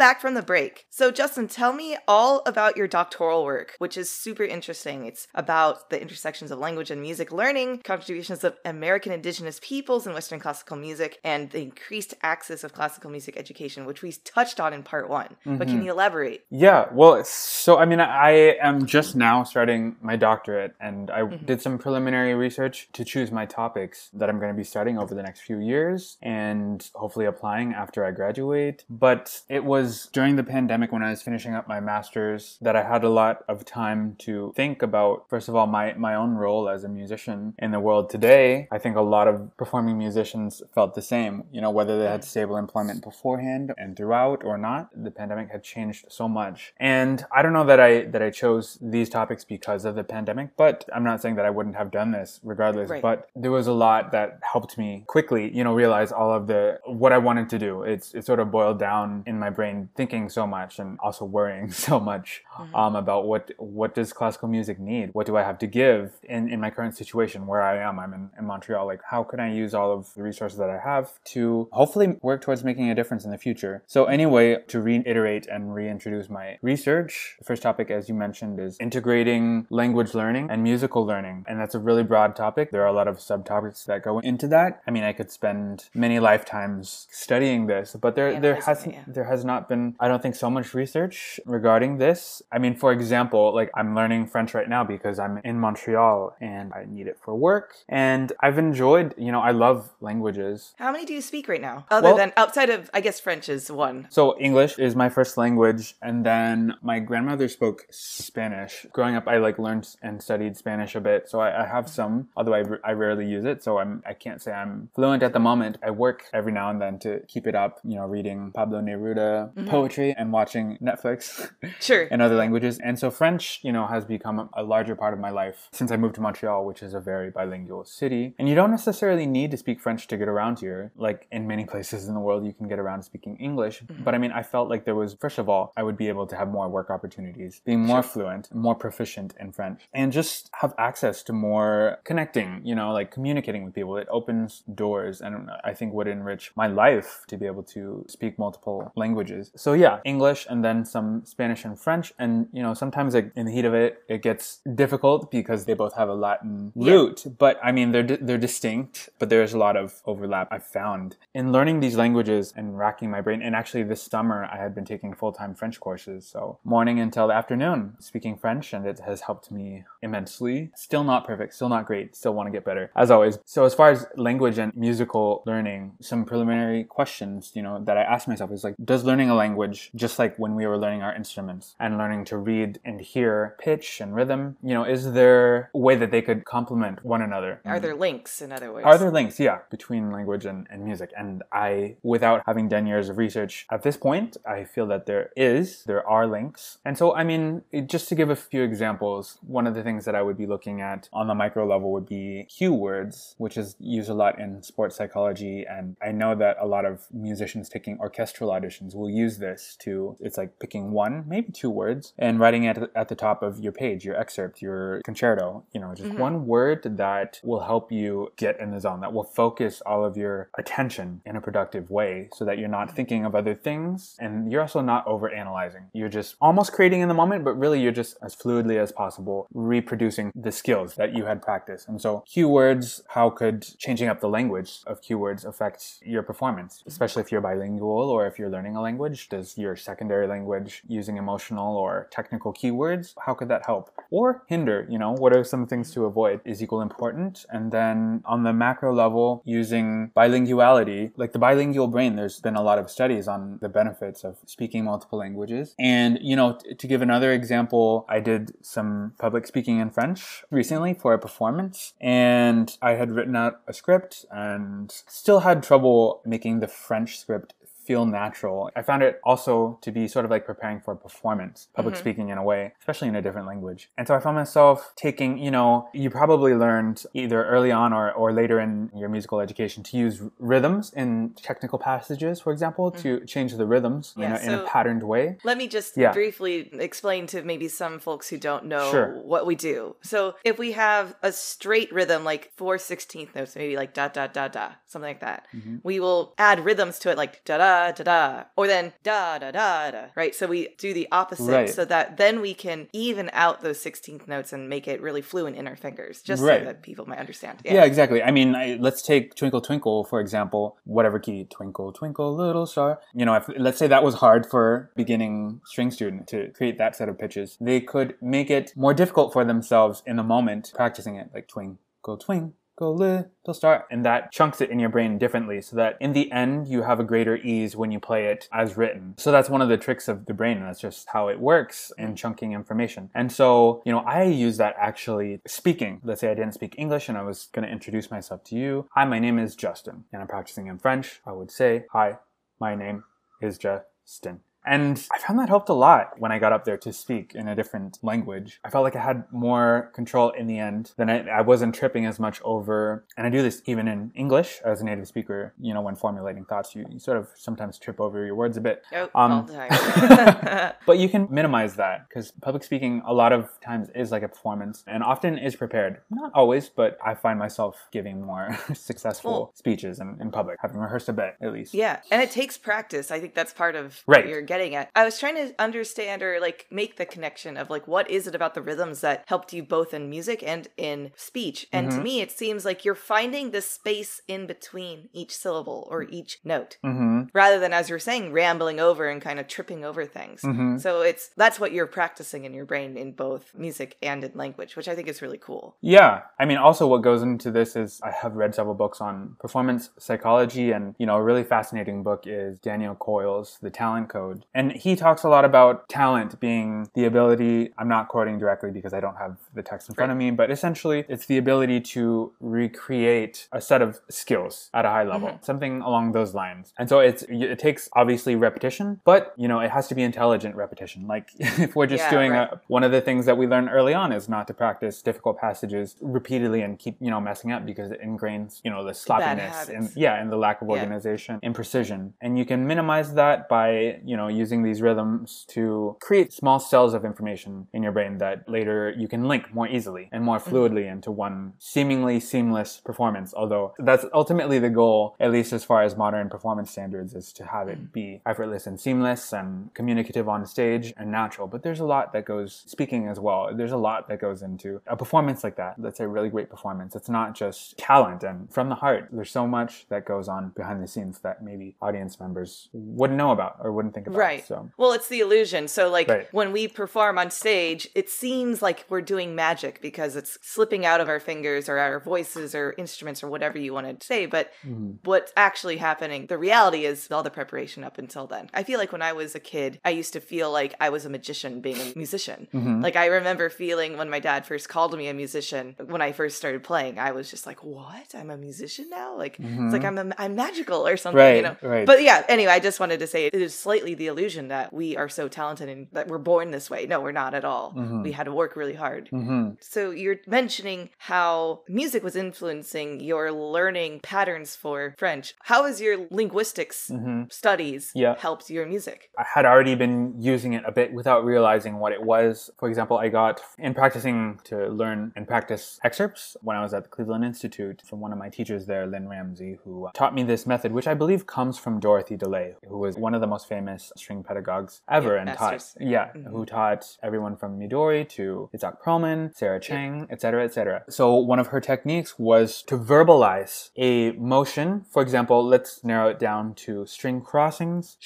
Back 0.00 0.22
from 0.22 0.32
the 0.32 0.40
break. 0.40 0.86
So, 0.88 1.10
Justin, 1.10 1.46
tell 1.46 1.74
me 1.74 1.98
all 2.08 2.40
about 2.46 2.74
your 2.74 2.88
doctoral 2.88 3.44
work, 3.44 3.74
which 3.76 3.98
is 3.98 4.10
super 4.10 4.42
interesting. 4.42 5.04
It's 5.04 5.28
about 5.34 5.90
the 5.90 6.00
intersections 6.00 6.50
of 6.50 6.58
language 6.58 6.90
and 6.90 7.02
music 7.02 7.30
learning, 7.30 7.82
contributions 7.84 8.42
of 8.42 8.56
American 8.64 9.12
Indigenous 9.12 9.60
peoples 9.62 10.06
in 10.06 10.14
Western 10.14 10.40
classical 10.40 10.78
music, 10.78 11.18
and 11.22 11.50
the 11.50 11.60
increased 11.60 12.14
access 12.22 12.64
of 12.64 12.72
classical 12.72 13.10
music 13.10 13.36
education, 13.36 13.84
which 13.84 14.00
we 14.00 14.12
touched 14.24 14.58
on 14.58 14.72
in 14.72 14.82
part 14.82 15.10
one. 15.10 15.36
But 15.44 15.68
can 15.68 15.76
mm-hmm. 15.76 15.82
you 15.82 15.90
elaborate? 15.90 16.46
Yeah, 16.48 16.86
well, 16.90 17.22
so 17.22 17.76
I 17.76 17.84
mean, 17.84 18.00
I 18.00 18.56
am 18.62 18.86
just 18.86 19.14
now 19.16 19.44
starting 19.44 19.96
my 20.00 20.16
doctorate, 20.16 20.74
and 20.80 21.10
I 21.10 21.20
mm-hmm. 21.24 21.44
did 21.44 21.60
some 21.60 21.76
preliminary 21.76 22.32
research 22.32 22.88
to 22.94 23.04
choose 23.04 23.30
my 23.30 23.44
topics 23.44 24.08
that 24.14 24.30
I'm 24.30 24.38
going 24.38 24.50
to 24.50 24.56
be 24.56 24.64
studying 24.64 24.96
over 24.96 25.14
the 25.14 25.22
next 25.22 25.40
few 25.40 25.58
years 25.58 26.16
and 26.22 26.88
hopefully 26.94 27.26
applying 27.26 27.74
after 27.74 28.02
I 28.02 28.12
graduate. 28.12 28.86
But 28.88 29.42
it 29.50 29.62
was 29.62 29.89
during 30.12 30.36
the 30.36 30.42
pandemic 30.42 30.92
when 30.92 31.02
I 31.02 31.10
was 31.10 31.22
finishing 31.22 31.54
up 31.54 31.68
my 31.68 31.80
master's 31.80 32.58
that 32.60 32.74
I 32.74 32.82
had 32.82 33.04
a 33.04 33.08
lot 33.08 33.44
of 33.48 33.64
time 33.64 34.16
to 34.20 34.52
think 34.56 34.82
about, 34.82 35.28
first 35.28 35.48
of 35.48 35.54
all, 35.54 35.66
my, 35.66 35.92
my 35.94 36.14
own 36.14 36.34
role 36.34 36.68
as 36.68 36.84
a 36.84 36.88
musician 36.88 37.54
in 37.58 37.70
the 37.70 37.80
world 37.80 38.10
today. 38.10 38.68
I 38.70 38.78
think 38.78 38.96
a 38.96 39.00
lot 39.00 39.28
of 39.28 39.56
performing 39.56 39.98
musicians 39.98 40.62
felt 40.74 40.94
the 40.94 41.02
same, 41.02 41.44
you 41.52 41.60
know, 41.60 41.70
whether 41.70 41.98
they 41.98 42.06
had 42.06 42.24
stable 42.24 42.56
employment 42.56 43.02
beforehand 43.02 43.72
and 43.76 43.96
throughout 43.96 44.42
or 44.44 44.56
not. 44.56 44.88
The 44.94 45.10
pandemic 45.10 45.50
had 45.50 45.62
changed 45.62 46.06
so 46.08 46.26
much. 46.28 46.72
And 46.78 47.24
I 47.30 47.42
don't 47.42 47.52
know 47.52 47.64
that 47.66 47.80
I 47.80 48.02
that 48.06 48.22
I 48.22 48.30
chose 48.30 48.78
these 48.80 49.08
topics 49.08 49.44
because 49.44 49.84
of 49.84 49.94
the 49.94 50.04
pandemic, 50.04 50.56
but 50.56 50.88
I'm 50.92 51.04
not 51.04 51.20
saying 51.20 51.36
that 51.36 51.44
I 51.44 51.50
wouldn't 51.50 51.76
have 51.76 51.90
done 51.90 52.10
this 52.10 52.40
regardless. 52.42 52.88
Right. 52.88 53.02
But 53.02 53.28
there 53.36 53.50
was 53.50 53.66
a 53.66 53.72
lot 53.72 54.12
that 54.12 54.40
helped 54.42 54.78
me 54.78 55.04
quickly, 55.06 55.54
you 55.54 55.64
know, 55.64 55.74
realize 55.74 56.12
all 56.12 56.32
of 56.32 56.46
the 56.46 56.80
what 56.86 57.12
I 57.12 57.18
wanted 57.18 57.50
to 57.50 57.58
do. 57.58 57.82
It's 57.82 58.14
it 58.14 58.24
sort 58.24 58.40
of 58.40 58.50
boiled 58.50 58.78
down 58.78 59.22
in 59.26 59.38
my 59.38 59.50
my 59.50 59.54
thinking 59.94 60.28
so 60.28 60.46
much 60.46 60.78
and 60.78 60.98
also 61.00 61.24
worrying 61.24 61.70
so 61.88 61.98
much 61.98 62.42
um, 62.74 62.96
about 62.96 63.26
what 63.26 63.50
what 63.58 63.94
does 63.94 64.12
classical 64.12 64.48
music 64.48 64.78
need? 64.78 65.10
What 65.12 65.26
do 65.26 65.36
I 65.36 65.42
have 65.42 65.58
to 65.58 65.66
give 65.66 66.12
in, 66.24 66.48
in 66.48 66.60
my 66.60 66.70
current 66.70 66.96
situation 66.96 67.46
where 67.46 67.62
I 67.62 67.78
am? 67.78 67.98
I'm 67.98 68.12
in, 68.12 68.30
in 68.38 68.44
Montreal. 68.46 68.86
Like, 68.86 69.00
how 69.10 69.22
can 69.22 69.40
I 69.40 69.52
use 69.52 69.74
all 69.74 69.92
of 69.92 70.12
the 70.14 70.22
resources 70.22 70.58
that 70.58 70.70
I 70.70 70.78
have 70.78 71.12
to 71.36 71.68
hopefully 71.72 72.16
work 72.22 72.42
towards 72.42 72.64
making 72.64 72.90
a 72.90 72.94
difference 72.94 73.24
in 73.24 73.30
the 73.30 73.38
future? 73.38 73.82
So, 73.86 74.04
anyway, 74.04 74.58
to 74.68 74.80
reiterate 74.80 75.46
and 75.46 75.74
reintroduce 75.74 76.28
my 76.28 76.58
research, 76.62 77.36
the 77.38 77.44
first 77.44 77.62
topic, 77.62 77.90
as 77.90 78.08
you 78.08 78.14
mentioned, 78.14 78.60
is 78.60 78.76
integrating 78.80 79.66
language 79.70 80.14
learning 80.14 80.48
and 80.50 80.62
musical 80.62 81.06
learning. 81.06 81.44
And 81.48 81.58
that's 81.58 81.74
a 81.74 81.78
really 81.78 82.02
broad 82.02 82.36
topic. 82.36 82.70
There 82.70 82.82
are 82.82 82.88
a 82.88 82.92
lot 82.92 83.08
of 83.08 83.18
subtopics 83.18 83.84
that 83.86 84.02
go 84.02 84.18
into 84.18 84.46
that. 84.48 84.82
I 84.86 84.90
mean, 84.90 85.04
I 85.04 85.12
could 85.12 85.30
spend 85.30 85.88
many 85.94 86.18
lifetimes 86.18 87.06
studying 87.10 87.66
this, 87.66 87.96
but 88.00 88.14
there, 88.14 88.38
there 88.40 88.56
hasn't, 88.56 88.94
yeah. 88.94 89.04
there 89.06 89.24
has 89.24 89.44
not 89.44 89.68
been, 89.70 89.96
I 89.98 90.06
don't 90.08 90.20
think, 90.20 90.34
so 90.34 90.50
much 90.50 90.74
research 90.74 91.40
regarding 91.46 91.96
this. 91.96 92.42
I 92.52 92.58
mean, 92.58 92.74
for 92.76 92.92
example, 92.92 93.54
like 93.54 93.70
I'm 93.74 93.94
learning 93.94 94.26
French 94.26 94.52
right 94.52 94.68
now 94.68 94.84
because 94.84 95.18
I'm 95.18 95.38
in 95.44 95.58
Montreal 95.58 96.36
and 96.42 96.74
I 96.74 96.84
need 96.86 97.06
it 97.06 97.16
for 97.24 97.34
work. 97.34 97.76
And 97.88 98.32
I've 98.40 98.58
enjoyed, 98.58 99.14
you 99.16 99.32
know, 99.32 99.40
I 99.40 99.52
love 99.52 99.90
languages. 100.00 100.74
How 100.78 100.92
many 100.92 101.06
do 101.06 101.14
you 101.14 101.22
speak 101.22 101.48
right 101.48 101.60
now? 101.62 101.86
Other 101.90 102.08
Well- 102.08 102.16
than 102.18 102.32
outside 102.36 102.68
of, 102.68 102.90
I 102.92 103.00
guess 103.00 103.18
French 103.18 103.48
is 103.48 103.70
one. 103.70 104.06
So 104.10 104.38
English 104.38 104.78
is 104.78 104.94
my 104.94 105.08
first 105.08 105.38
language, 105.38 105.96
and 106.02 106.26
then 106.26 106.74
my 106.82 106.98
grandmother 106.98 107.48
spoke 107.48 107.86
Spanish. 107.90 108.86
Growing 108.92 109.14
up, 109.14 109.26
I 109.28 109.36
like 109.38 109.58
learned 109.58 109.86
and 110.02 110.20
studied 110.22 110.56
Spanish 110.56 110.94
a 110.96 111.00
bit, 111.00 111.28
so 111.30 111.40
I, 111.40 111.62
I 111.62 111.66
have 111.66 111.88
some, 111.88 112.28
although 112.36 112.54
I 112.84 112.92
rarely 112.92 113.26
use 113.26 113.44
it. 113.44 113.62
So 113.62 113.78
I'm 113.78 114.02
I 114.06 114.14
can't 114.14 114.42
say 114.42 114.52
I'm 114.52 114.90
fluent 114.94 115.22
at 115.22 115.32
the 115.32 115.38
moment. 115.38 115.78
I 115.82 115.90
work 115.90 116.24
every 116.32 116.52
now 116.52 116.70
and 116.70 116.80
then 116.82 116.98
to 117.00 117.20
keep 117.28 117.46
it 117.46 117.54
up. 117.54 117.78
You 117.84 117.96
know, 117.96 118.06
reading 118.06 118.50
Pablo 118.52 118.80
Neruda 118.80 119.49
Mm-hmm. 119.56 119.68
poetry 119.68 120.14
and 120.16 120.32
watching 120.32 120.78
Netflix. 120.82 121.50
Sure. 121.80 122.02
in 122.02 122.20
other 122.20 122.36
languages. 122.36 122.78
And 122.82 122.98
so 122.98 123.10
French, 123.10 123.60
you 123.62 123.72
know, 123.72 123.86
has 123.86 124.04
become 124.04 124.50
a 124.54 124.62
larger 124.62 124.94
part 124.94 125.14
of 125.14 125.20
my 125.20 125.30
life 125.30 125.68
since 125.72 125.90
I 125.90 125.96
moved 125.96 126.14
to 126.16 126.20
Montreal, 126.20 126.64
which 126.64 126.82
is 126.82 126.94
a 126.94 127.00
very 127.00 127.30
bilingual 127.30 127.84
city. 127.84 128.34
And 128.38 128.48
you 128.48 128.54
don't 128.54 128.70
necessarily 128.70 129.26
need 129.26 129.50
to 129.52 129.56
speak 129.56 129.80
French 129.80 130.06
to 130.08 130.16
get 130.16 130.28
around 130.28 130.58
here. 130.58 130.92
Like 130.96 131.26
in 131.32 131.46
many 131.46 131.64
places 131.72 132.08
in 132.08 132.14
the 132.14 132.20
world, 132.20 132.44
you 132.44 132.52
can 132.52 132.68
get 132.68 132.78
around 132.78 133.02
speaking 133.02 133.36
English. 133.36 133.82
Mm-hmm. 133.82 134.04
But 134.04 134.14
I 134.14 134.18
mean, 134.18 134.32
I 134.32 134.42
felt 134.42 134.68
like 134.68 134.84
there 134.84 134.94
was, 134.94 135.16
first 135.20 135.38
of 135.38 135.48
all, 135.48 135.72
I 135.76 135.82
would 135.82 135.96
be 135.96 136.08
able 136.08 136.26
to 136.26 136.36
have 136.36 136.48
more 136.48 136.68
work 136.68 136.90
opportunities, 136.90 137.60
being 137.64 137.80
more 137.80 138.02
fluent, 138.02 138.52
more 138.54 138.74
proficient 138.74 139.34
in 139.40 139.52
French, 139.52 139.88
and 139.94 140.12
just 140.12 140.50
have 140.60 140.74
access 140.78 141.22
to 141.24 141.32
more 141.32 141.98
connecting, 142.04 142.60
you 142.64 142.74
know, 142.74 142.92
like 142.92 143.10
communicating 143.10 143.64
with 143.64 143.74
people. 143.74 143.96
It 143.96 144.08
opens 144.10 144.62
doors 144.74 145.20
and 145.20 145.50
I 145.64 145.72
think 145.74 145.92
would 145.94 146.08
enrich 146.08 146.52
my 146.56 146.66
life 146.66 147.24
to 147.28 147.36
be 147.36 147.46
able 147.46 147.62
to 147.74 148.04
speak 148.08 148.38
multiple 148.38 148.92
languages. 148.96 149.39
So 149.54 149.72
yeah, 149.72 150.00
English 150.04 150.46
and 150.50 150.64
then 150.64 150.84
some 150.84 151.22
Spanish 151.24 151.64
and 151.64 151.78
French. 151.78 152.12
And, 152.18 152.48
you 152.52 152.62
know, 152.62 152.74
sometimes 152.74 153.14
like, 153.14 153.30
in 153.36 153.46
the 153.46 153.52
heat 153.52 153.64
of 153.64 153.74
it, 153.74 154.02
it 154.08 154.22
gets 154.22 154.60
difficult 154.74 155.30
because 155.30 155.64
they 155.64 155.74
both 155.74 155.94
have 155.94 156.08
a 156.08 156.14
Latin 156.14 156.72
Yeah. 156.74 156.92
root. 156.92 157.26
But 157.38 157.58
I 157.62 157.72
mean, 157.72 157.92
they're, 157.92 158.02
di- 158.02 158.18
they're 158.20 158.38
distinct, 158.38 159.08
but 159.18 159.28
there's 159.28 159.54
a 159.54 159.58
lot 159.58 159.76
of 159.76 160.02
overlap 160.06 160.48
I've 160.50 160.64
found 160.66 161.16
in 161.34 161.52
learning 161.52 161.80
these 161.80 161.96
languages 161.96 162.52
and 162.56 162.78
racking 162.78 163.10
my 163.10 163.20
brain. 163.20 163.40
And 163.42 163.54
actually 163.54 163.84
this 163.84 164.02
summer 164.02 164.48
I 164.52 164.56
had 164.56 164.74
been 164.74 164.84
taking 164.84 165.14
full-time 165.14 165.54
French 165.54 165.80
courses. 165.80 166.26
So 166.26 166.58
morning 166.64 167.00
until 167.00 167.28
the 167.28 167.34
afternoon 167.34 167.96
speaking 168.00 168.36
French 168.36 168.72
and 168.72 168.86
it 168.86 169.00
has 169.00 169.22
helped 169.22 169.50
me 169.50 169.84
immensely. 170.02 170.70
Still 170.74 171.04
not 171.04 171.26
perfect, 171.26 171.54
still 171.54 171.68
not 171.68 171.86
great, 171.86 172.16
still 172.16 172.34
want 172.34 172.46
to 172.48 172.50
get 172.52 172.64
better 172.64 172.90
as 172.96 173.10
always. 173.10 173.38
So 173.44 173.64
as 173.64 173.74
far 173.74 173.90
as 173.90 174.06
language 174.16 174.58
and 174.58 174.74
musical 174.76 175.42
learning, 175.46 175.92
some 176.00 176.24
preliminary 176.24 176.84
questions, 176.84 177.52
you 177.54 177.62
know, 177.62 177.82
that 177.84 177.96
I 177.96 178.02
asked 178.02 178.28
myself 178.28 178.50
is 178.52 178.64
like, 178.64 178.74
does 178.84 179.04
learning 179.04 179.29
a 179.30 179.34
language, 179.34 179.90
just 179.94 180.18
like 180.18 180.36
when 180.38 180.54
we 180.54 180.66
were 180.66 180.76
learning 180.76 181.02
our 181.02 181.14
instruments 181.14 181.74
and 181.78 181.96
learning 181.98 182.24
to 182.26 182.36
read 182.36 182.80
and 182.84 183.00
hear 183.00 183.56
pitch 183.58 184.00
and 184.00 184.14
rhythm, 184.14 184.56
you 184.62 184.74
know, 184.74 184.84
is 184.84 185.12
there 185.12 185.70
a 185.74 185.78
way 185.78 185.96
that 185.96 186.10
they 186.10 186.22
could 186.22 186.44
complement 186.44 187.04
one 187.04 187.22
another? 187.22 187.60
Are 187.64 187.80
there 187.80 187.94
links, 187.94 188.42
in 188.42 188.52
other 188.52 188.72
words? 188.72 188.84
Are 188.84 188.98
there 188.98 189.10
links, 189.10 189.38
yeah, 189.38 189.58
between 189.70 190.10
language 190.10 190.44
and, 190.44 190.66
and 190.70 190.84
music? 190.84 191.12
And 191.16 191.42
I, 191.52 191.96
without 192.02 192.42
having 192.46 192.68
done 192.68 192.86
years 192.86 193.08
of 193.08 193.18
research 193.18 193.66
at 193.70 193.82
this 193.82 193.96
point, 193.96 194.36
I 194.46 194.64
feel 194.64 194.86
that 194.88 195.06
there 195.06 195.30
is, 195.36 195.84
there 195.84 196.06
are 196.06 196.26
links. 196.26 196.78
And 196.84 196.98
so, 196.98 197.14
I 197.14 197.24
mean, 197.24 197.62
just 197.86 198.08
to 198.08 198.14
give 198.14 198.30
a 198.30 198.36
few 198.36 198.62
examples, 198.62 199.38
one 199.46 199.66
of 199.66 199.74
the 199.74 199.82
things 199.82 200.04
that 200.04 200.14
I 200.14 200.22
would 200.22 200.36
be 200.36 200.46
looking 200.46 200.80
at 200.80 201.08
on 201.12 201.26
the 201.26 201.34
micro 201.34 201.66
level 201.66 201.92
would 201.92 202.06
be 202.06 202.46
cue 202.48 202.72
words, 202.72 203.34
which 203.38 203.56
is 203.56 203.76
used 203.78 204.08
a 204.08 204.14
lot 204.14 204.38
in 204.38 204.62
sports 204.62 204.96
psychology. 204.96 205.66
And 205.68 205.96
I 206.02 206.12
know 206.12 206.34
that 206.34 206.56
a 206.60 206.66
lot 206.66 206.84
of 206.84 207.06
musicians 207.12 207.68
taking 207.68 207.98
orchestral 208.00 208.50
auditions 208.50 208.94
will 208.94 209.10
use 209.10 209.19
this 209.28 209.76
to, 209.80 210.16
it's 210.20 210.36
like 210.36 210.58
picking 210.58 210.92
one, 210.92 211.24
maybe 211.26 211.52
two 211.52 211.70
words, 211.70 212.12
and 212.18 212.38
writing 212.38 212.64
it 212.64 212.78
at 212.94 213.08
the 213.08 213.14
top 213.14 213.42
of 213.42 213.58
your 213.60 213.72
page, 213.72 214.04
your 214.04 214.16
excerpt, 214.16 214.62
your 214.62 215.00
concerto, 215.04 215.64
you 215.72 215.80
know, 215.80 215.94
just 215.94 216.10
mm-hmm. 216.10 216.20
one 216.20 216.46
word 216.46 216.82
that 216.96 217.40
will 217.42 217.60
help 217.60 217.90
you 217.92 218.32
get 218.36 218.58
in 218.60 218.70
the 218.72 218.80
zone, 218.80 219.00
that 219.00 219.12
will 219.12 219.24
focus 219.24 219.82
all 219.86 220.04
of 220.04 220.16
your 220.16 220.50
attention 220.58 221.20
in 221.24 221.36
a 221.36 221.40
productive 221.40 221.90
way 221.90 222.28
so 222.34 222.44
that 222.44 222.58
you're 222.58 222.68
not 222.68 222.88
mm-hmm. 222.88 222.96
thinking 222.96 223.24
of 223.24 223.34
other 223.34 223.54
things 223.54 224.16
and 224.18 224.50
you're 224.50 224.60
also 224.60 224.80
not 224.80 225.06
over 225.06 225.28
analyzing. 225.30 225.84
You're 225.92 226.08
just 226.08 226.36
almost 226.40 226.72
creating 226.72 227.00
in 227.00 227.08
the 227.08 227.14
moment, 227.14 227.44
but 227.44 227.58
really 227.58 227.80
you're 227.80 227.92
just 227.92 228.16
as 228.22 228.34
fluidly 228.34 228.76
as 228.76 228.92
possible 228.92 229.48
reproducing 229.52 230.32
the 230.34 230.52
skills 230.52 230.94
that 230.96 231.16
you 231.16 231.26
had 231.26 231.42
practiced. 231.42 231.88
And 231.88 232.00
so 232.00 232.24
keywords, 232.28 233.00
how 233.08 233.30
could 233.30 233.66
changing 233.78 234.08
up 234.08 234.20
the 234.20 234.28
language 234.28 234.80
of 234.86 235.00
keywords 235.00 235.44
affect 235.44 235.98
your 236.02 236.22
performance, 236.22 236.82
especially 236.86 237.22
if 237.22 237.32
you're 237.32 237.40
bilingual 237.40 238.08
or 238.10 238.26
if 238.26 238.38
you're 238.38 238.50
learning 238.50 238.76
a 238.76 238.82
language? 238.82 239.09
Does 239.28 239.58
your 239.58 239.76
secondary 239.76 240.26
language 240.26 240.82
using 240.86 241.16
emotional 241.16 241.76
or 241.76 242.08
technical 242.10 242.52
keywords, 242.52 243.14
how 243.26 243.34
could 243.34 243.48
that 243.48 243.66
help? 243.66 243.90
Or 244.10 244.42
hinder, 244.46 244.86
you 244.88 244.98
know, 244.98 245.12
what 245.12 245.34
are 245.34 245.44
some 245.44 245.66
things 245.66 245.92
to 245.92 246.04
avoid 246.04 246.40
is 246.44 246.62
equal 246.62 246.80
important. 246.80 247.46
And 247.50 247.72
then 247.72 248.22
on 248.24 248.42
the 248.42 248.52
macro 248.52 248.94
level, 248.94 249.42
using 249.44 250.10
bilinguality, 250.16 251.12
like 251.16 251.32
the 251.32 251.38
bilingual 251.38 251.88
brain, 251.88 252.16
there's 252.16 252.40
been 252.40 252.56
a 252.56 252.62
lot 252.62 252.78
of 252.78 252.90
studies 252.90 253.28
on 253.28 253.58
the 253.60 253.68
benefits 253.68 254.24
of 254.24 254.38
speaking 254.46 254.84
multiple 254.84 255.18
languages. 255.18 255.74
And, 255.78 256.18
you 256.22 256.36
know, 256.36 256.58
t- 256.62 256.74
to 256.74 256.86
give 256.86 257.02
another 257.02 257.32
example, 257.32 258.06
I 258.08 258.20
did 258.20 258.52
some 258.64 259.14
public 259.18 259.46
speaking 259.46 259.78
in 259.78 259.90
French 259.90 260.44
recently 260.50 260.94
for 260.94 261.14
a 261.14 261.18
performance 261.18 261.94
and 262.00 262.76
I 262.82 262.92
had 262.92 263.12
written 263.12 263.36
out 263.36 263.60
a 263.66 263.72
script 263.72 264.24
and 264.30 264.90
still 265.06 265.40
had 265.40 265.62
trouble 265.62 266.22
making 266.24 266.60
the 266.60 266.68
French 266.68 267.18
script 267.18 267.54
feel 267.90 268.06
natural. 268.06 268.70
I 268.76 268.82
found 268.82 269.02
it 269.02 269.14
also 269.30 269.52
to 269.82 269.90
be 269.98 270.06
sort 270.06 270.24
of 270.24 270.30
like 270.30 270.44
preparing 270.52 270.78
for 270.84 270.92
a 270.92 270.96
performance, 270.96 271.56
public 271.74 271.96
speaking 271.96 272.28
in 272.32 272.38
a 272.38 272.44
way, 272.52 272.62
especially 272.82 273.08
in 273.12 273.16
a 273.16 273.22
different 273.26 273.48
language. 273.52 273.90
And 273.98 274.06
so 274.06 274.14
I 274.14 274.20
found 274.20 274.36
myself 274.36 274.92
taking, 275.06 275.30
you 275.38 275.50
know, 275.56 275.88
you 275.92 276.08
probably 276.08 276.54
learned 276.54 277.02
either 277.14 277.38
early 277.54 277.72
on 277.82 277.92
or, 277.92 278.12
or 278.12 278.32
later 278.32 278.60
in 278.60 278.90
your 278.94 279.08
musical 279.16 279.40
education 279.40 279.82
to 279.88 279.96
use 279.96 280.16
rhythms 280.38 280.92
in 281.02 281.08
technical 281.50 281.78
passages, 281.80 282.34
for 282.44 282.52
example, 282.52 282.92
to 283.02 283.08
change 283.34 283.50
the 283.56 283.66
rhythms 283.66 284.04
in, 284.16 284.22
Yeah, 284.22 284.38
a, 284.40 284.46
in 284.46 284.54
a 284.60 284.62
patterned 284.74 285.02
way. 285.02 285.24
Let 285.50 285.56
me 285.58 285.66
just 285.66 285.96
Yeah. 285.96 286.12
briefly 286.12 286.70
explain 286.88 287.26
to 287.32 287.42
maybe 287.42 287.66
some 287.82 287.98
folks 287.98 288.28
who 288.30 288.38
don't 288.38 288.64
know 288.66 288.86
Sure. 288.92 289.08
what 289.32 289.46
we 289.50 289.54
do. 289.56 289.96
So, 290.12 290.34
if 290.44 290.58
we 290.64 290.70
have 290.86 291.14
a 291.22 291.32
straight 291.32 291.90
rhythm, 291.98 292.22
like 292.32 292.42
four 292.60 292.78
sixteenth 292.78 293.34
notes, 293.34 293.56
maybe 293.56 293.74
like 293.82 293.92
da 293.98 294.06
da 294.16 294.24
da 294.36 294.46
da, 294.46 294.66
something 294.86 295.10
like 295.14 295.20
that, 295.28 295.40
Mm-hmm. 295.56 295.76
we 295.82 295.98
will 296.04 296.34
add 296.38 296.58
rhythms 296.68 296.98
to 297.00 297.10
it, 297.10 297.16
like 297.22 297.34
da 297.48 297.56
da 297.58 297.79
da 297.92 298.04
da, 298.04 298.44
or 298.56 298.66
then 298.66 298.92
da 299.02 299.38
da 299.38 299.50
da 299.50 299.90
da, 299.90 300.04
right? 300.14 300.34
So 300.34 300.46
we 300.46 300.74
do 300.78 300.92
the 300.94 301.08
opposite, 301.10 301.50
Right. 301.52 301.70
so 301.70 301.84
that 301.86 302.16
then 302.16 302.40
we 302.40 302.52
can 302.54 302.88
even 302.92 303.30
out 303.32 303.60
those 303.62 303.80
sixteenth 303.80 304.28
notes 304.28 304.52
and 304.52 304.68
make 304.68 304.86
it 304.86 305.00
really 305.00 305.22
fluent 305.22 305.56
in 305.56 305.66
our 305.66 305.76
fingers, 305.76 306.22
just 306.22 306.42
Right. 306.42 306.60
so 306.60 306.64
that 306.66 306.82
people 306.82 307.06
might 307.06 307.18
understand. 307.18 307.58
Yeah, 307.64 307.84
exactly. 307.84 308.22
I 308.22 308.30
mean, 308.30 308.54
I, 308.54 308.76
let's 308.80 309.02
take 309.02 309.34
Twinkle 309.34 309.60
Twinkle 309.60 310.04
for 310.04 310.20
example. 310.20 310.76
Whatever 310.84 311.18
key, 311.18 311.44
Twinkle 311.50 311.92
Twinkle 311.92 312.34
Little 312.36 312.66
Star. 312.66 313.00
You 313.14 313.24
know, 313.24 313.34
if 313.34 313.48
let's 313.56 313.78
say 313.78 313.86
that 313.86 314.02
was 314.04 314.16
hard 314.16 314.46
for 314.46 314.90
beginning 314.96 315.60
string 315.64 315.90
student 315.90 316.26
to 316.28 316.50
create 316.52 316.78
that 316.78 316.94
set 316.96 317.08
of 317.08 317.18
pitches, 317.18 317.56
they 317.60 317.80
could 317.80 318.14
make 318.20 318.50
it 318.50 318.72
more 318.76 318.94
difficult 318.94 319.32
for 319.32 319.44
themselves 319.44 320.02
in 320.06 320.16
the 320.16 320.22
moment 320.22 320.72
practicing 320.74 321.16
it, 321.16 321.30
like 321.34 321.48
Twinkle 321.48 321.78
Twinkle 322.18 322.54
Little 322.88 323.52
Star, 323.52 323.86
and 323.90 324.04
that 324.04 324.32
chunks 324.32 324.60
it 324.60 324.70
in 324.70 324.78
your 324.78 324.88
brain 324.88 325.18
differently, 325.18 325.60
so 325.60 325.76
that 325.76 325.96
in 326.00 326.12
the 326.12 326.30
end 326.32 326.68
you 326.68 326.82
have 326.82 327.00
a 327.00 327.04
greater 327.04 327.36
ease 327.36 327.76
when 327.76 327.90
you 327.90 328.00
play 328.00 328.26
it 328.26 328.48
as 328.52 328.76
written. 328.76 329.14
So 329.18 329.30
that's 329.32 329.50
one 329.50 329.60
of 329.60 329.68
the 329.68 329.76
tricks 329.76 330.08
of 330.08 330.26
the 330.26 330.34
brain, 330.34 330.60
that's 330.60 330.80
just 330.80 331.08
how 331.12 331.28
it 331.28 331.40
works 331.40 331.92
in 331.98 332.16
chunking 332.16 332.52
information. 332.52 333.10
And 333.14 333.30
so, 333.30 333.82
you 333.84 333.92
know, 333.92 334.00
I 334.00 334.24
use 334.24 334.56
that 334.58 334.76
actually 334.78 335.40
speaking. 335.46 336.00
Let's 336.04 336.20
say 336.20 336.30
I 336.30 336.34
didn't 336.34 336.54
speak 336.54 336.74
English 336.78 337.08
and 337.08 337.18
I 337.18 337.22
was 337.22 337.48
going 337.52 337.66
to 337.66 337.72
introduce 337.72 338.10
myself 338.10 338.44
to 338.44 338.54
you. 338.54 338.88
Hi, 338.94 339.04
my 339.04 339.18
name 339.18 339.38
is 339.38 339.56
Justin, 339.56 340.04
and 340.12 340.22
I'm 340.22 340.28
practicing 340.28 340.66
in 340.66 340.78
French. 340.78 341.20
I 341.26 341.32
would 341.32 341.50
say, 341.50 341.84
Hi, 341.92 342.18
my 342.58 342.74
name 342.74 343.04
is 343.40 343.58
Justin. 343.58 344.40
And 344.70 345.04
I 345.12 345.18
found 345.18 345.38
that 345.40 345.48
helped 345.48 345.68
a 345.68 345.74
lot 345.88 346.04
when 346.18 346.30
I 346.32 346.38
got 346.38 346.52
up 346.52 346.64
there 346.64 346.76
to 346.78 346.92
speak 346.92 347.34
in 347.34 347.48
a 347.48 347.56
different 347.60 347.98
language. 348.02 348.60
I 348.64 348.70
felt 348.70 348.84
like 348.84 348.94
I 348.96 349.02
had 349.02 349.24
more 349.32 349.90
control 349.94 350.30
in 350.30 350.46
the 350.46 350.58
end 350.58 350.92
than 350.96 351.10
I, 351.10 351.26
I 351.28 351.40
wasn't 351.40 351.74
tripping 351.74 352.06
as 352.06 352.18
much 352.20 352.40
over. 352.44 353.04
And 353.16 353.26
I 353.26 353.30
do 353.30 353.42
this 353.42 353.62
even 353.66 353.88
in 353.88 354.12
English 354.14 354.60
as 354.64 354.80
a 354.80 354.84
native 354.84 355.08
speaker, 355.08 355.54
you 355.60 355.74
know, 355.74 355.82
when 355.82 355.96
formulating 355.96 356.44
thoughts, 356.44 356.74
you, 356.76 356.86
you 356.88 356.98
sort 357.00 357.18
of 357.18 357.28
sometimes 357.34 357.78
trip 357.78 358.00
over 358.00 358.24
your 358.24 358.36
words 358.36 358.56
a 358.56 358.60
bit. 358.60 358.84
Oh, 358.94 359.08
Um, 359.14 359.32
all 359.32 359.42
the 359.42 359.54
time. 359.54 360.72
But 360.86 360.98
you 360.98 361.08
can 361.08 361.26
minimize 361.30 361.74
that 361.76 362.08
because 362.08 362.30
public 362.40 362.62
speaking 362.62 363.02
a 363.06 363.12
lot 363.12 363.32
of 363.32 363.48
times 363.60 363.88
is 363.94 364.12
like 364.12 364.22
a 364.22 364.28
performance 364.28 364.84
and 364.86 365.02
often 365.02 365.36
is 365.36 365.56
prepared. 365.56 365.98
Not 366.10 366.30
always, 366.34 366.68
but 366.68 366.96
I 367.04 367.14
find 367.14 367.38
myself 367.38 367.74
giving 367.90 368.22
more 368.24 368.56
successful 368.74 369.52
speeches 369.54 369.98
in, 370.00 370.16
in 370.20 370.30
public, 370.30 370.58
having 370.60 370.78
rehearsed 370.78 371.08
a 371.08 371.12
bit 371.12 371.34
at 371.42 371.52
least. 371.52 371.74
Yeah, 371.74 372.00
and 372.12 372.22
it 372.22 372.30
takes 372.30 372.56
practice. 372.56 373.10
I 373.10 373.18
think 373.18 373.34
that's 373.34 373.52
part 373.52 373.74
of 373.74 374.00
Right. 374.06 374.24
what 374.24 374.30
you're 374.30 374.42
getting 374.42 374.59
at. 374.60 374.90
I 374.94 375.04
was 375.04 375.18
trying 375.18 375.36
to 375.36 375.54
understand 375.58 376.22
or 376.22 376.40
like 376.40 376.66
make 376.70 376.96
the 376.96 377.06
connection 377.06 377.56
of 377.56 377.68
like 377.68 377.86
what 377.88 378.10
is 378.10 378.26
it 378.26 378.34
about 378.34 378.54
the 378.54 378.62
rhythms 378.62 379.00
that 379.00 379.24
helped 379.26 379.52
you 379.52 379.62
both 379.62 379.92
in 379.92 380.08
music 380.08 380.42
and 380.46 380.68
in 380.76 381.10
speech. 381.16 381.66
And 381.72 381.90
Mm-hmm. 381.90 381.98
to 381.98 382.04
me, 382.04 382.20
it 382.20 382.30
seems 382.30 382.64
like 382.64 382.84
you're 382.84 382.94
finding 382.94 383.50
the 383.50 383.60
space 383.60 384.22
in 384.28 384.46
between 384.46 385.08
each 385.12 385.36
syllable 385.36 385.88
or 385.90 386.04
each 386.04 386.38
note. 386.44 386.76
Mm-hmm. 386.84 387.22
Rather 387.32 387.58
than, 387.58 387.72
as 387.72 387.88
you're 387.88 387.98
saying, 387.98 388.32
rambling 388.32 388.80
over 388.80 389.08
and 389.08 389.20
kind 389.20 389.40
of 389.40 389.48
tripping 389.48 389.84
over 389.84 390.06
things. 390.06 390.42
Mm-hmm. 390.42 390.78
So 390.78 391.00
it's 391.00 391.30
that's 391.36 391.58
what 391.58 391.72
you're 391.72 391.86
practicing 391.86 392.44
in 392.44 392.54
your 392.54 392.64
brain 392.64 392.96
in 392.96 393.12
both 393.12 393.52
music 393.54 393.96
and 394.02 394.22
in 394.22 394.32
language, 394.34 394.76
which 394.76 394.88
I 394.88 394.94
think 394.94 395.08
is 395.08 395.22
really 395.22 395.38
cool. 395.38 395.76
Yeah. 395.80 396.22
I 396.38 396.44
mean, 396.44 396.58
also 396.58 396.86
what 396.86 397.02
goes 397.02 397.22
into 397.22 397.50
this 397.50 397.76
is 397.76 398.00
I 398.02 398.10
have 398.10 398.34
read 398.36 398.54
several 398.54 398.74
books 398.74 399.00
on 399.00 399.36
performance 399.40 399.90
psychology 399.98 400.70
and, 400.72 400.94
you 400.98 401.06
know, 401.06 401.16
a 401.16 401.22
really 401.22 401.44
fascinating 401.44 402.02
book 402.02 402.24
is 402.26 402.58
Daniel 402.58 402.94
Coyle's 402.94 403.58
The 403.62 403.70
Talent 403.70 404.08
Code. 404.08 404.39
And 404.54 404.72
he 404.72 404.96
talks 404.96 405.22
a 405.22 405.28
lot 405.28 405.44
about 405.44 405.88
talent 405.88 406.38
being 406.40 406.88
the 406.94 407.04
ability, 407.04 407.72
I'm 407.78 407.88
not 407.88 408.08
quoting 408.08 408.38
directly 408.38 408.70
because 408.70 408.92
I 408.92 409.00
don't 409.00 409.16
have 409.16 409.36
the 409.54 409.62
text 409.62 409.88
in 409.88 409.94
front 409.94 410.12
of 410.12 410.18
me, 410.18 410.30
but 410.30 410.50
essentially 410.50 411.04
it's 411.08 411.26
the 411.26 411.38
ability 411.38 411.80
to 411.94 412.32
recreate 412.40 413.48
a 413.52 413.60
set 413.60 413.82
of 413.82 414.00
skills 414.08 414.70
at 414.74 414.84
a 414.84 414.88
high 414.88 415.04
level, 415.04 415.38
something 415.42 415.80
along 415.80 416.12
those 416.12 416.34
lines. 416.34 416.72
And 416.78 416.88
so 416.88 417.00
it's, 417.00 417.24
it 417.28 417.58
takes 417.58 417.88
obviously 417.94 418.36
repetition, 418.36 419.00
but, 419.04 419.34
you 419.36 419.48
know, 419.48 419.60
it 419.60 419.70
has 419.70 419.88
to 419.88 419.94
be 419.94 420.02
intelligent 420.02 420.54
repetition. 420.54 421.06
Like 421.06 421.28
if 421.38 421.74
we're 421.76 421.86
just 421.86 422.04
Yeah, 422.04 422.10
doing 422.10 422.32
right. 422.32 422.52
a, 422.52 422.60
one 422.68 422.84
of 422.84 422.92
the 422.92 423.00
things 423.00 423.26
that 423.26 423.36
we 423.36 423.46
learn 423.46 423.68
early 423.68 423.94
on 423.94 424.12
is 424.12 424.28
not 424.28 424.46
to 424.48 424.54
practice 424.54 425.02
difficult 425.02 425.38
passages 425.38 425.96
repeatedly 426.00 426.62
and 426.62 426.78
keep 426.78 426.96
you 427.00 427.10
know 427.10 427.20
messing 427.20 427.52
up 427.52 427.64
because 427.66 427.90
it 427.90 428.00
ingrains 428.02 428.60
you 428.64 428.70
know 428.70 428.84
the 428.84 428.94
sloppiness 428.94 429.68
and 429.68 429.90
yeah 429.96 430.20
and 430.20 430.30
the 430.30 430.36
lack 430.36 430.62
of 430.62 430.68
Yeah. 430.68 430.74
organization 430.74 431.38
and 431.42 431.54
precision 431.54 432.14
and 432.20 432.38
you 432.38 432.44
can 432.44 432.66
minimize 432.66 433.14
that 433.14 433.48
by 433.48 434.00
you 434.04 434.16
know 434.16 434.28
using 434.30 434.62
these 434.62 434.80
rhythms 434.82 435.44
to 435.48 435.96
create 436.00 436.32
small 436.32 436.58
cells 436.58 436.94
of 436.94 437.04
information 437.04 437.66
in 437.72 437.82
your 437.82 437.92
brain 437.92 438.18
that 438.18 438.48
later 438.48 438.94
you 438.96 439.08
can 439.08 439.24
link 439.28 439.52
more 439.54 439.68
easily 439.68 440.08
and 440.12 440.24
more 440.24 440.38
Mm-hmm. 440.38 440.56
fluidly 440.56 440.90
into 440.90 441.10
one 441.10 441.52
seemingly 441.58 442.18
seamless 442.20 442.80
performance. 442.84 443.34
Although 443.34 443.74
that's 443.78 444.04
ultimately 444.14 444.58
the 444.58 444.70
goal 444.70 445.14
at 445.20 445.30
least 445.30 445.52
as 445.52 445.64
far 445.64 445.82
as 445.82 445.96
modern 445.96 446.28
performance 446.30 446.70
standards 446.70 447.14
is 447.14 447.32
to 447.34 447.44
have 447.44 447.66
Mm. 447.66 447.72
it 447.72 447.92
be 447.92 448.20
effortless 448.24 448.66
and 448.66 448.78
seamless 448.80 449.32
and 449.32 449.72
communicative 449.74 450.28
on 450.28 450.46
stage 450.46 450.94
and 450.96 451.10
natural. 451.10 451.46
But 451.46 451.62
there's 451.62 451.80
a 451.80 451.84
lot 451.84 452.12
that 452.12 452.24
goes 452.24 452.62
speaking 452.66 453.06
as 453.08 453.18
well 453.20 453.50
there's 453.52 453.72
a 453.72 453.76
lot 453.76 454.08
that 454.08 454.20
goes 454.20 454.40
into 454.42 454.80
a 454.86 454.96
performance 454.96 455.42
like 455.44 455.56
that. 455.56 455.74
That's 455.78 456.00
a 456.00 456.08
really 456.08 456.28
great 456.30 456.48
performance. 456.48 456.94
It's 456.94 457.08
not 457.08 457.34
just 457.34 457.76
talent. 457.78 458.22
And 458.22 458.50
from 458.52 458.68
the 458.68 458.76
heart 458.76 459.08
there's 459.12 459.30
so 459.30 459.46
much 459.46 459.86
that 459.88 460.04
goes 460.04 460.28
on 460.28 460.50
behind 460.50 460.82
the 460.82 460.88
scenes 460.88 461.18
that 461.20 461.42
maybe 461.42 461.76
audience 461.82 462.18
members 462.20 462.68
wouldn't 462.72 463.16
know 463.18 463.30
about 463.32 463.56
or 463.60 463.72
wouldn't 463.72 463.94
think 463.94 464.06
about 464.06 464.18
Right. 464.20 464.46
so 464.46 464.70
Well, 464.76 464.92
it's 464.92 465.08
the 465.08 465.20
illusion. 465.20 465.68
So, 465.68 465.88
like, 465.90 466.08
Right. 466.08 466.28
when 466.32 466.52
we 466.52 466.68
perform 466.68 467.18
on 467.18 467.30
stage, 467.30 467.88
it 467.94 468.08
seems 468.10 468.62
like 468.62 468.84
we're 468.88 469.00
doing 469.00 469.34
magic 469.34 469.80
because 469.80 470.16
it's 470.16 470.38
slipping 470.42 470.84
out 470.86 471.00
of 471.00 471.08
our 471.08 471.20
fingers 471.20 471.68
or 471.68 471.78
our 471.78 472.00
voices 472.00 472.54
or 472.54 472.74
instruments 472.78 473.22
or 473.22 473.28
whatever 473.28 473.58
you 473.58 473.72
want 473.72 473.86
to 474.00 474.06
say. 474.06 474.26
But 474.26 474.52
Mm-hmm. 474.66 474.90
what's 475.04 475.32
actually 475.36 475.78
happening, 475.78 476.26
the 476.26 476.38
reality 476.38 476.84
is 476.84 477.10
all 477.10 477.22
the 477.22 477.30
preparation 477.30 477.82
up 477.84 477.98
until 477.98 478.26
then. 478.26 478.50
I 478.54 478.62
feel 478.62 478.78
like 478.78 478.92
when 478.92 479.02
I 479.02 479.12
was 479.12 479.34
a 479.34 479.40
kid, 479.40 479.80
I 479.84 479.90
used 479.90 480.12
to 480.12 480.20
feel 480.20 480.50
like 480.52 480.74
I 480.80 480.90
was 480.90 481.04
a 481.06 481.10
magician 481.10 481.60
being 481.60 481.76
a 481.80 481.92
musician. 481.96 482.48
Mm-hmm. 482.54 482.82
Like, 482.82 482.96
I 482.96 483.06
remember 483.06 483.48
feeling 483.48 483.96
when 483.96 484.10
my 484.10 484.20
dad 484.20 484.46
first 484.46 484.68
called 484.68 484.96
me 484.96 485.08
a 485.08 485.14
musician, 485.14 485.74
when 485.86 486.02
I 486.02 486.12
first 486.12 486.36
started 486.36 486.62
playing, 486.62 486.98
I 486.98 487.12
was 487.12 487.30
just 487.30 487.46
like, 487.46 487.64
what? 487.64 488.14
I'm 488.14 488.30
a 488.30 488.36
musician 488.36 488.88
now? 488.90 489.16
Like, 489.16 489.36
it's 489.40 489.72
like 489.72 489.84
I'm, 489.84 489.98
a, 489.98 490.12
I'm 490.18 490.34
magical 490.34 490.86
or 490.86 490.96
something, 490.96 491.20
you 491.36 491.42
Mm-hmm. 491.42 491.64
Know? 491.66 491.70
right. 491.70 491.86
But 491.86 492.02
yeah, 492.02 492.24
anyway, 492.28 492.52
I 492.52 492.58
just 492.60 492.80
wanted 492.80 493.00
to 493.00 493.06
say 493.06 493.26
it 493.26 493.34
is 493.34 493.54
slightly 493.54 493.94
the 493.94 494.08
illusion 494.10 494.48
that 494.48 494.72
we 494.72 494.96
are 494.96 495.08
so 495.08 495.24
talented 495.28 495.68
and 495.68 495.86
that 495.92 496.08
we're 496.08 496.18
born 496.32 496.50
this 496.50 496.68
way. 496.68 496.86
No, 496.86 497.00
we're 497.00 497.12
not 497.24 497.32
at 497.34 497.44
all. 497.44 497.72
We 498.04 498.12
had 498.12 498.24
to 498.24 498.32
work 498.32 498.52
really 498.56 498.74
hard. 498.84 499.08
mm-hmm. 499.12 499.52
So 499.60 499.90
you're 500.02 500.20
mentioning 500.26 500.90
how 500.98 501.62
music 501.68 502.02
was 502.04 502.16
influencing 502.16 503.00
your 503.00 503.32
learning 503.32 504.00
patterns 504.02 504.50
for 504.56 504.94
French. 504.98 505.34
How 505.50 505.64
has 505.66 505.80
your 505.80 505.96
linguistics 506.10 506.90
studies 507.30 507.70
Mm-hmm. 507.90 507.98
Yeah. 507.98 508.14
helped 508.18 508.50
your 508.50 508.66
music? 508.66 509.10
I 509.18 509.24
had 509.34 509.44
already 509.44 509.74
been 509.74 510.14
using 510.18 510.52
it 510.54 510.62
a 510.66 510.72
bit 510.72 510.92
without 510.92 511.24
realizing 511.24 511.78
what 511.78 511.92
it 511.92 512.02
was. 512.02 512.50
For 512.58 512.68
example, 512.68 512.98
I 512.98 513.08
got 513.08 513.40
in 513.58 513.74
practicing 513.74 514.38
to 514.44 514.56
learn 514.68 515.12
and 515.16 515.26
practice 515.26 515.78
excerpts 515.84 516.36
when 516.42 516.56
I 516.56 516.62
was 516.62 516.72
at 516.74 516.82
the 516.84 516.88
Cleveland 516.88 517.24
Institute 517.24 517.82
from 517.88 518.00
one 518.00 518.12
of 518.12 518.18
my 518.18 518.28
teachers 518.28 518.66
there, 518.66 518.86
Lynn 518.86 519.08
Ramsey, 519.08 519.58
who 519.64 519.88
taught 519.94 520.14
me 520.14 520.22
this 520.22 520.46
method, 520.46 520.72
which 520.72 520.86
I 520.86 520.94
believe 520.94 521.26
comes 521.26 521.58
from 521.58 521.80
Dorothy 521.80 522.16
DeLay, 522.16 522.54
who 522.68 522.78
was 522.78 522.96
one 522.96 523.14
of 523.14 523.20
the 523.20 523.26
most 523.26 523.48
famous 523.48 523.92
string 524.00 524.22
pedagogues 524.22 524.82
ever 524.88 525.14
Yeah, 525.14 525.20
and 525.20 525.38
taught, 525.38 525.64
yeah, 525.78 526.06
mm-hmm. 526.08 526.30
who 526.30 526.44
taught 526.46 526.96
everyone 527.02 527.36
from 527.36 527.58
Midori 527.58 528.08
to 528.10 528.50
Isaac 528.54 528.76
Perlman, 528.84 529.34
Sarah 529.34 529.60
Chang, 529.60 530.06
etc., 530.10 530.44
etc. 530.44 530.82
So 530.88 531.14
one 531.14 531.38
of 531.38 531.48
her 531.48 531.60
techniques 531.60 532.18
was 532.18 532.62
to 532.64 532.76
verbalize 532.76 533.70
a 533.76 534.12
motion. 534.12 534.84
For 534.90 535.02
example, 535.02 535.46
let's 535.46 535.84
narrow 535.84 536.08
it 536.08 536.18
down 536.18 536.54
to 536.66 536.86
string 536.86 537.20
crossings, 537.20 537.96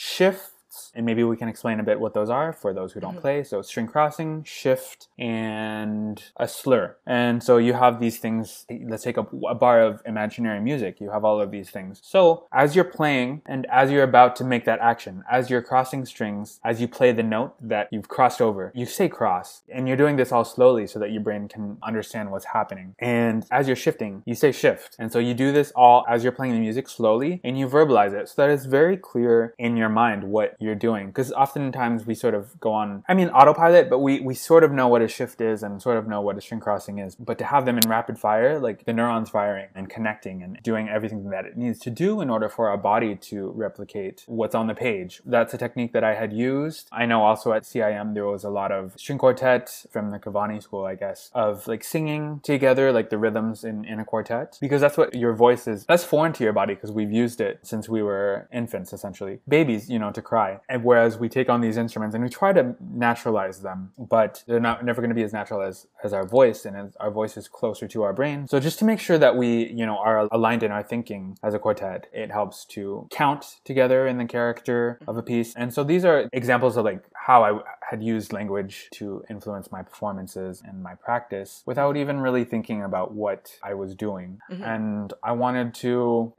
and 0.95 1.05
maybe 1.05 1.25
we 1.25 1.37
can 1.37 1.49
explain 1.49 1.81
a 1.81 1.83
bit 1.83 1.99
what 2.01 2.15
those 2.15 2.31
are 2.31 2.53
for 2.53 2.73
those 2.73 2.93
who 2.93 3.01
don't 3.01 3.13
mm-hmm. 3.13 3.21
play. 3.21 3.45
So 3.45 3.63
string 3.63 3.87
crossing, 3.87 4.45
shift, 4.45 5.09
and 5.19 6.23
a 6.37 6.49
slur. 6.49 6.97
And 7.07 7.43
so 7.43 7.59
you 7.59 7.73
have 7.75 8.01
these 8.01 8.19
things. 8.19 8.67
Let's 8.71 9.03
take 9.03 9.17
a, 9.17 9.27
a 9.49 9.55
bar 9.55 9.83
of 9.83 10.03
imaginary 10.07 10.61
music. 10.61 11.01
You 11.01 11.11
have 11.11 11.25
all 11.25 11.41
of 11.41 11.51
these 11.51 11.71
things. 11.71 12.01
So 12.03 12.47
as 12.53 12.75
you're 12.75 12.85
playing 12.85 13.43
and 13.47 13.67
as 13.71 13.91
you're 13.91 14.03
about 14.03 14.37
to 14.37 14.45
make 14.45 14.65
that 14.65 14.81
action, 14.81 15.25
as 15.31 15.51
you're 15.51 15.63
crossing 15.63 16.05
strings, 16.05 16.61
as 16.65 16.81
you 16.81 16.89
play 16.89 17.13
the 17.13 17.23
note 17.23 17.55
that 17.61 17.89
you've 17.91 18.09
crossed 18.09 18.41
over, 18.41 18.73
you 18.75 18.87
say 18.87 19.09
cross. 19.09 19.63
And 19.73 19.87
you're 19.89 19.97
doing 19.97 20.17
this 20.17 20.33
all 20.33 20.45
slowly 20.45 20.87
so 20.87 20.99
that 20.99 21.11
your 21.11 21.23
brain 21.23 21.49
can 21.49 21.79
understand 21.83 22.31
what's 22.31 22.47
happening. 22.47 22.95
And 22.99 23.47
as 23.51 23.67
you're 23.67 23.77
shifting, 23.77 24.23
you 24.27 24.35
say 24.35 24.53
shift. 24.53 24.97
And 24.99 25.13
so 25.13 25.19
you 25.19 25.35
do 25.35 25.53
this 25.53 25.73
all 25.75 26.05
as 26.09 26.23
you're 26.23 26.33
playing 26.33 26.55
the 26.55 26.61
music 26.61 26.89
slowly 26.89 27.41
and 27.45 27.59
you 27.59 27.69
verbalize 27.69 28.13
it 28.13 28.29
so 28.29 28.43
that 28.43 28.51
it's 28.51 28.65
very 28.65 28.97
clear 28.97 29.55
in 29.59 29.77
your 29.77 29.89
mind 29.89 30.25
what 30.25 30.57
you're 30.65 30.75
doing. 30.75 31.09
Because 31.09 31.33
oftentimes 31.33 32.07
we 32.07 32.15
sort 32.15 32.35
of 32.35 32.59
go 32.61 32.73
on, 32.73 33.05
I 33.09 33.15
mean, 33.15 33.29
autopilot, 33.29 33.91
but 33.91 33.99
we, 33.99 34.21
we 34.21 34.35
sort 34.35 34.65
of 34.65 34.73
know 34.73 34.89
what 34.89 35.03
a 35.03 35.09
shift 35.09 35.41
is 35.41 35.63
and 35.63 35.81
sort 35.81 35.97
of 35.97 36.09
know 36.09 36.21
what 36.21 36.37
a 36.37 36.41
string 36.41 36.61
crossing 36.61 36.99
is. 36.99 37.15
But 37.15 37.39
to 37.39 37.45
have 37.45 37.67
them 37.67 37.79
in 37.79 37.89
rapid 37.89 38.19
fire, 38.19 38.59
like 38.59 38.85
the 38.85 38.93
neurons 38.93 39.31
firing 39.31 39.69
and 39.75 39.89
connecting 39.89 40.43
and 40.43 40.59
doing 40.63 40.89
everything 40.89 41.31
that 41.31 41.45
it 41.45 41.57
needs 41.57 41.79
to 41.81 41.91
do 41.91 42.21
in 42.21 42.31
order 42.31 42.49
for 42.49 42.69
our 42.69 42.79
body 42.79 43.15
to 43.17 43.51
replicate 43.51 44.25
what's 44.27 44.55
on 44.55 44.67
the 44.67 44.75
page. 44.75 45.21
That's 45.25 45.55
a 45.55 45.59
technique 45.59 45.93
that 45.93 46.05
I 46.05 46.15
had 46.15 46.33
used. 46.33 46.89
I 46.93 47.07
know 47.07 47.23
also 47.23 47.53
at 47.53 47.63
CIM 47.63 48.15
there 48.15 48.27
was 48.27 48.45
a 48.45 48.51
lot 48.51 48.73
of 48.73 48.95
string 48.97 49.19
quartet 49.19 49.85
from 49.91 50.11
the 50.11 50.19
Cavani 50.19 50.63
school, 50.63 50.85
I 50.85 50.95
guess, 50.95 51.31
of 51.35 51.67
like 51.67 51.85
singing 51.85 52.41
together, 52.43 52.93
like 52.93 53.11
the 53.11 53.19
rhythms 53.19 53.65
in, 53.65 53.85
in 53.85 54.01
a 54.01 54.05
quartet, 54.05 54.59
because 54.61 54.81
that's 54.81 54.97
what 54.97 55.15
your 55.15 55.35
voice 55.35 55.67
is. 55.67 55.85
That's 55.87 56.05
foreign 56.05 56.33
to 56.35 56.45
your 56.45 56.53
body 56.53 56.75
because 56.75 56.93
we've 56.93 57.13
used 57.13 57.41
it 57.41 57.61
since 57.63 57.89
we 57.89 58.03
were 58.03 58.49
infants, 58.53 58.93
essentially. 58.93 59.41
Babies, 59.49 59.91
you 59.91 59.99
know, 59.99 60.11
to 60.13 60.23
cry. 60.23 60.54
And 60.69 60.85
whereas 60.85 61.19
we 61.19 61.29
take 61.29 61.49
on 61.49 61.61
these 61.61 61.77
instruments 61.77 62.15
and 62.15 62.23
we 62.23 62.31
try 62.31 62.53
to 62.53 62.75
naturalize 62.81 63.61
them, 63.61 63.93
but 63.99 64.43
they're 64.47 64.61
not 64.61 64.85
never 64.85 65.01
going 65.01 65.11
to 65.11 65.15
be 65.15 65.23
as 65.23 65.33
natural 65.33 65.63
as, 65.63 65.87
as 66.03 66.13
our 66.13 66.27
voice 66.27 66.65
and 66.65 66.93
our 67.01 67.11
voice 67.11 67.37
is 67.37 67.49
closer 67.49 67.87
to 67.89 68.03
our 68.03 68.13
brain. 68.13 68.47
So 68.49 68.61
just 68.61 68.79
to 68.81 68.85
make 68.85 69.01
sure 69.01 69.19
that 69.19 69.37
we, 69.37 69.71
you 69.73 69.87
know, 69.87 69.99
are 69.99 70.29
aligned 70.33 70.63
in 70.63 70.71
our 70.71 70.83
thinking 70.83 71.39
as 71.43 71.55
a 71.55 71.59
quartet, 71.59 72.09
it 72.13 72.31
helps 72.31 72.65
to 72.67 73.09
count 73.11 73.61
together 73.65 74.07
in 74.07 74.19
the 74.19 74.25
character 74.25 74.99
of 75.07 75.17
a 75.17 75.23
piece. 75.23 75.55
And 75.55 75.73
so 75.73 75.85
these 75.85 76.05
are 76.05 76.29
examples 76.33 76.77
of 76.77 76.85
like 76.85 77.05
how 77.15 77.45
I 77.45 77.61
had 77.95 78.03
used 78.03 78.33
language 78.33 78.89
to 78.99 79.25
influence 79.31 79.67
my 79.71 79.83
performances 79.91 80.63
and 80.67 80.83
my 80.83 80.95
practice 81.09 81.51
without 81.71 81.95
even 82.03 82.17
really 82.27 82.45
thinking 82.53 82.81
about 82.83 83.09
what 83.25 83.43
I 83.71 83.73
was 83.83 83.91
doing. 84.07 84.31
Mhm. 84.51 84.63
And 84.75 85.13
I 85.31 85.33
wanted 85.45 85.69
to 85.85 85.93